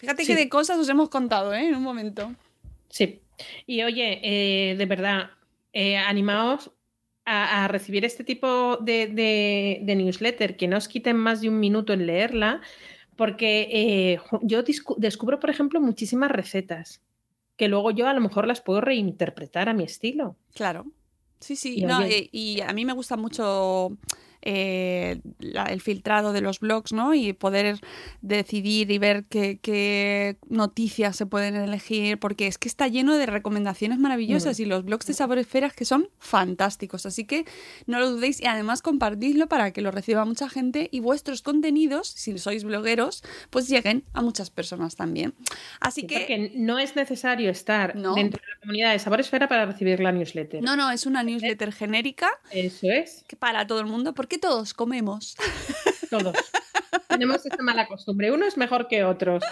Fíjate 0.00 0.24
Sí. 0.24 0.32
que 0.32 0.38
de 0.38 0.48
cosas 0.48 0.78
os 0.78 0.88
hemos 0.88 1.08
contado, 1.08 1.52
¿eh? 1.54 1.68
En 1.68 1.74
un 1.76 1.82
momento. 1.82 2.34
Sí. 2.88 3.20
Y 3.66 3.82
oye, 3.82 4.20
eh, 4.22 4.74
de 4.76 4.86
verdad, 4.86 5.30
eh, 5.72 5.96
animaos 5.96 6.70
a, 7.24 7.64
a 7.64 7.68
recibir 7.68 8.04
este 8.04 8.24
tipo 8.24 8.76
de, 8.78 9.06
de- 9.06 9.80
de 9.82 9.94
newsletter, 9.94 10.56
que 10.56 10.66
no 10.68 10.76
os 10.78 10.88
quiten 10.88 11.16
más 11.16 11.40
de 11.42 11.48
un 11.48 11.60
minuto 11.60 11.92
en 11.92 12.06
leerla, 12.06 12.60
porque 13.16 13.68
eh, 13.70 14.18
yo 14.42 14.62
descubro, 14.96 15.38
por 15.38 15.50
ejemplo, 15.50 15.80
muchísimas 15.80 16.30
recetas 16.30 17.02
que 17.56 17.68
luego 17.68 17.90
yo 17.90 18.08
a 18.08 18.14
lo 18.14 18.22
mejor 18.22 18.46
las 18.46 18.62
puedo 18.62 18.80
reinterpretar 18.80 19.68
a 19.68 19.74
mi 19.74 19.84
estilo. 19.84 20.34
Claro. 20.54 20.86
Sí, 21.40 21.56
sí. 21.56 21.74
Y 21.78 21.82
no, 21.84 21.98
oye- 21.98 22.30
y 22.32 22.62
a 22.62 22.72
mí 22.72 22.84
me 22.86 22.94
gusta 22.94 23.16
mucho 23.18 23.96
eh, 24.42 25.20
la- 25.38 25.64
el 25.64 25.80
filtrado 25.80 26.32
de 26.32 26.40
los 26.40 26.60
blogs, 26.60 26.92
¿no? 26.92 27.14
Y 27.14 27.32
poder 27.32 27.78
decidir 28.22 28.90
y 28.90 28.98
ver 28.98 29.24
qué, 29.28 29.58
qué 29.60 30.36
noticias 30.48 31.16
se 31.16 31.26
pueden 31.26 31.56
elegir, 31.56 32.18
porque 32.18 32.46
es 32.46 32.58
que 32.58 32.68
está 32.68 32.88
lleno 32.88 33.16
de 33.16 33.26
recomendaciones 33.26 33.98
maravillosas 33.98 34.60
y 34.60 34.64
los 34.64 34.84
blogs 34.84 35.06
de 35.06 35.14
Sabor 35.14 35.38
Esferas 35.38 35.72
que 35.74 35.84
son 35.84 36.08
fantásticos. 36.18 37.06
Así 37.06 37.24
que 37.24 37.44
no 37.86 37.98
lo 38.00 38.10
dudéis 38.10 38.40
y 38.40 38.46
además 38.46 38.82
compartidlo 38.82 39.48
para 39.48 39.72
que 39.72 39.80
lo 39.80 39.90
reciba 39.90 40.24
mucha 40.24 40.48
gente 40.48 40.88
y 40.90 41.00
vuestros 41.00 41.42
contenidos, 41.42 42.08
si 42.08 42.38
sois 42.38 42.64
blogueros, 42.64 43.22
pues 43.50 43.68
lleguen 43.68 44.04
a 44.12 44.22
muchas 44.22 44.50
personas 44.50 44.96
también. 44.96 45.34
Así 45.80 46.02
Sí, 46.02 46.06
que... 46.06 46.18
Porque 46.20 46.52
no 46.54 46.78
es 46.78 46.96
necesario 46.96 47.50
estar 47.50 47.94
No. 47.96 48.14
dentro 48.14 48.40
de 48.40 48.48
la 48.54 48.60
comunidad 48.60 48.92
de 48.92 48.98
Sabor 48.98 49.20
Esfera 49.20 49.48
para 49.48 49.66
recibir 49.66 50.00
la 50.00 50.12
newsletter. 50.12 50.62
No, 50.62 50.76
no, 50.76 50.90
es 50.90 51.04
una 51.04 51.22
newsletter 51.22 51.72
genérica 51.72 52.28
Eso 52.52 52.86
es, 52.90 53.24
que 53.28 53.36
para 53.36 53.66
todo 53.66 53.80
el 53.80 53.86
mundo, 53.86 54.14
porque 54.14 54.29
todos 54.38 54.74
comemos. 54.74 55.36
todos. 56.10 56.34
Tenemos 57.08 57.44
esta 57.44 57.62
mala 57.62 57.86
costumbre. 57.86 58.32
Uno 58.32 58.46
es 58.46 58.56
mejor 58.56 58.88
que 58.88 59.04
otros. 59.04 59.42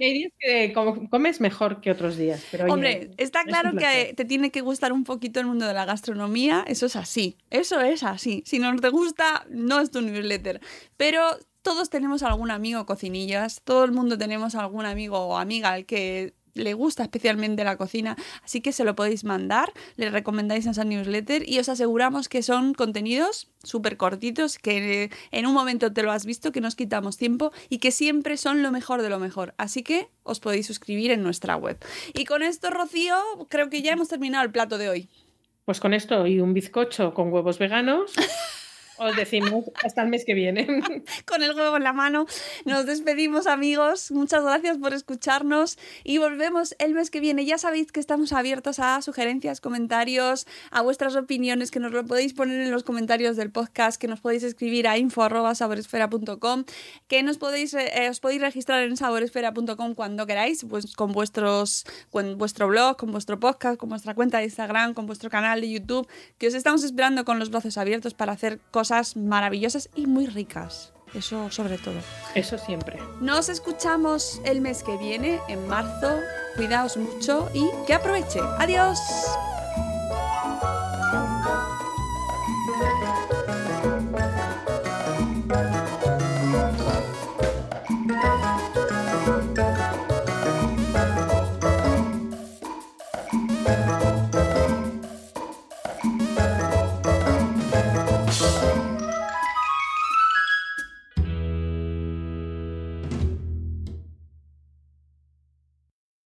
Y 0.00 0.04
hay 0.04 0.12
días 0.14 0.32
que 0.38 0.72
com- 0.72 1.06
comes 1.08 1.40
mejor 1.40 1.80
que 1.80 1.90
otros 1.90 2.16
días. 2.16 2.42
Pero 2.50 2.64
oye, 2.64 2.72
Hombre, 2.72 3.10
está 3.18 3.44
claro 3.44 3.72
que 3.76 4.14
te 4.14 4.24
tiene 4.24 4.50
que 4.50 4.60
gustar 4.60 4.92
un 4.92 5.04
poquito 5.04 5.40
el 5.40 5.46
mundo 5.46 5.66
de 5.66 5.74
la 5.74 5.84
gastronomía, 5.84 6.64
eso 6.66 6.86
es 6.86 6.96
así, 6.96 7.36
eso 7.50 7.80
es 7.80 8.02
así. 8.02 8.42
Si 8.46 8.58
no 8.58 8.74
te 8.76 8.88
gusta, 8.88 9.46
no 9.50 9.80
es 9.80 9.90
tu 9.90 10.00
newsletter. 10.00 10.60
Pero 10.96 11.22
todos 11.62 11.90
tenemos 11.90 12.22
algún 12.22 12.50
amigo 12.50 12.84
cocinillas, 12.86 13.60
todo 13.62 13.84
el 13.84 13.92
mundo 13.92 14.18
tenemos 14.18 14.54
algún 14.54 14.84
amigo 14.84 15.18
o 15.18 15.36
amiga 15.38 15.70
al 15.72 15.86
que 15.86 16.34
le 16.54 16.74
gusta 16.74 17.02
especialmente 17.02 17.64
la 17.64 17.76
cocina, 17.76 18.16
así 18.42 18.60
que 18.60 18.72
se 18.72 18.84
lo 18.84 18.94
podéis 18.94 19.24
mandar, 19.24 19.72
le 19.96 20.10
recomendáis 20.10 20.66
esa 20.66 20.84
newsletter 20.84 21.48
y 21.48 21.58
os 21.58 21.68
aseguramos 21.68 22.28
que 22.28 22.42
son 22.42 22.74
contenidos 22.74 23.48
súper 23.62 23.96
cortitos, 23.96 24.58
que 24.58 25.10
en 25.30 25.46
un 25.46 25.54
momento 25.54 25.92
te 25.92 26.02
lo 26.02 26.12
has 26.12 26.26
visto, 26.26 26.52
que 26.52 26.60
nos 26.60 26.76
quitamos 26.76 27.16
tiempo 27.16 27.52
y 27.68 27.78
que 27.78 27.90
siempre 27.90 28.36
son 28.36 28.62
lo 28.62 28.70
mejor 28.70 29.02
de 29.02 29.08
lo 29.08 29.18
mejor. 29.18 29.54
Así 29.56 29.82
que 29.82 30.08
os 30.22 30.40
podéis 30.40 30.66
suscribir 30.66 31.10
en 31.10 31.22
nuestra 31.22 31.56
web. 31.56 31.78
Y 32.14 32.24
con 32.24 32.42
esto, 32.42 32.70
Rocío, 32.70 33.16
creo 33.48 33.70
que 33.70 33.82
ya 33.82 33.92
hemos 33.92 34.08
terminado 34.08 34.44
el 34.44 34.52
plato 34.52 34.78
de 34.78 34.88
hoy. 34.88 35.08
Pues 35.64 35.78
con 35.78 35.94
esto 35.94 36.26
y 36.26 36.40
un 36.40 36.54
bizcocho 36.54 37.14
con 37.14 37.32
huevos 37.32 37.58
veganos, 37.58 38.12
os 39.04 39.16
decimos 39.16 39.64
hasta 39.84 40.02
el 40.02 40.08
mes 40.08 40.24
que 40.24 40.34
viene. 40.34 40.66
Con 41.26 41.42
el 41.42 41.54
huevo 41.54 41.76
en 41.76 41.84
la 41.84 41.92
mano, 41.92 42.26
nos 42.64 42.86
despedimos 42.86 43.46
amigos. 43.46 44.10
Muchas 44.10 44.42
gracias 44.44 44.78
por 44.78 44.94
escucharnos 44.94 45.78
y 46.04 46.18
volvemos 46.18 46.74
el 46.78 46.94
mes 46.94 47.10
que 47.10 47.20
viene. 47.20 47.44
Ya 47.44 47.58
sabéis 47.58 47.92
que 47.92 48.00
estamos 48.00 48.32
abiertos 48.32 48.78
a 48.78 49.00
sugerencias, 49.02 49.60
comentarios, 49.60 50.46
a 50.70 50.82
vuestras 50.82 51.16
opiniones, 51.16 51.70
que 51.70 51.80
nos 51.80 51.92
lo 51.92 52.04
podéis 52.04 52.34
poner 52.34 52.60
en 52.60 52.70
los 52.70 52.84
comentarios 52.84 53.36
del 53.36 53.50
podcast, 53.50 54.00
que 54.00 54.08
nos 54.08 54.20
podéis 54.20 54.42
escribir 54.42 54.88
a 54.88 54.98
info@saboresfera.com, 54.98 56.64
que 57.08 57.22
nos 57.22 57.38
podéis 57.38 57.74
eh, 57.74 58.08
os 58.10 58.20
podéis 58.20 58.40
registrar 58.40 58.82
en 58.82 58.96
saboresfera.com 58.96 59.94
cuando 59.94 60.26
queráis, 60.26 60.64
pues 60.68 60.94
con 60.94 61.12
vuestros 61.12 61.84
con 62.10 62.38
vuestro 62.38 62.68
blog, 62.68 62.96
con 62.96 63.12
vuestro 63.12 63.38
podcast, 63.38 63.76
con 63.76 63.88
vuestra 63.88 64.14
cuenta 64.14 64.38
de 64.38 64.44
Instagram, 64.44 64.94
con 64.94 65.06
vuestro 65.06 65.30
canal 65.30 65.60
de 65.60 65.70
YouTube, 65.70 66.08
que 66.38 66.48
os 66.48 66.54
estamos 66.54 66.84
esperando 66.84 67.24
con 67.24 67.38
los 67.38 67.50
brazos 67.50 67.78
abiertos 67.78 68.14
para 68.14 68.32
hacer 68.32 68.60
cosas 68.92 69.16
maravillosas 69.16 69.88
y 69.94 70.06
muy 70.06 70.26
ricas. 70.26 70.92
Eso 71.14 71.50
sobre 71.50 71.78
todo. 71.78 71.94
Eso 72.34 72.58
siempre. 72.58 72.98
Nos 73.20 73.48
escuchamos 73.48 74.40
el 74.44 74.60
mes 74.60 74.82
que 74.82 74.96
viene, 74.98 75.40
en 75.48 75.66
marzo. 75.66 76.18
Cuidaos 76.56 76.96
mucho 76.98 77.50
y 77.54 77.64
que 77.86 77.94
aproveche. 77.94 78.40
Adiós. 78.58 78.98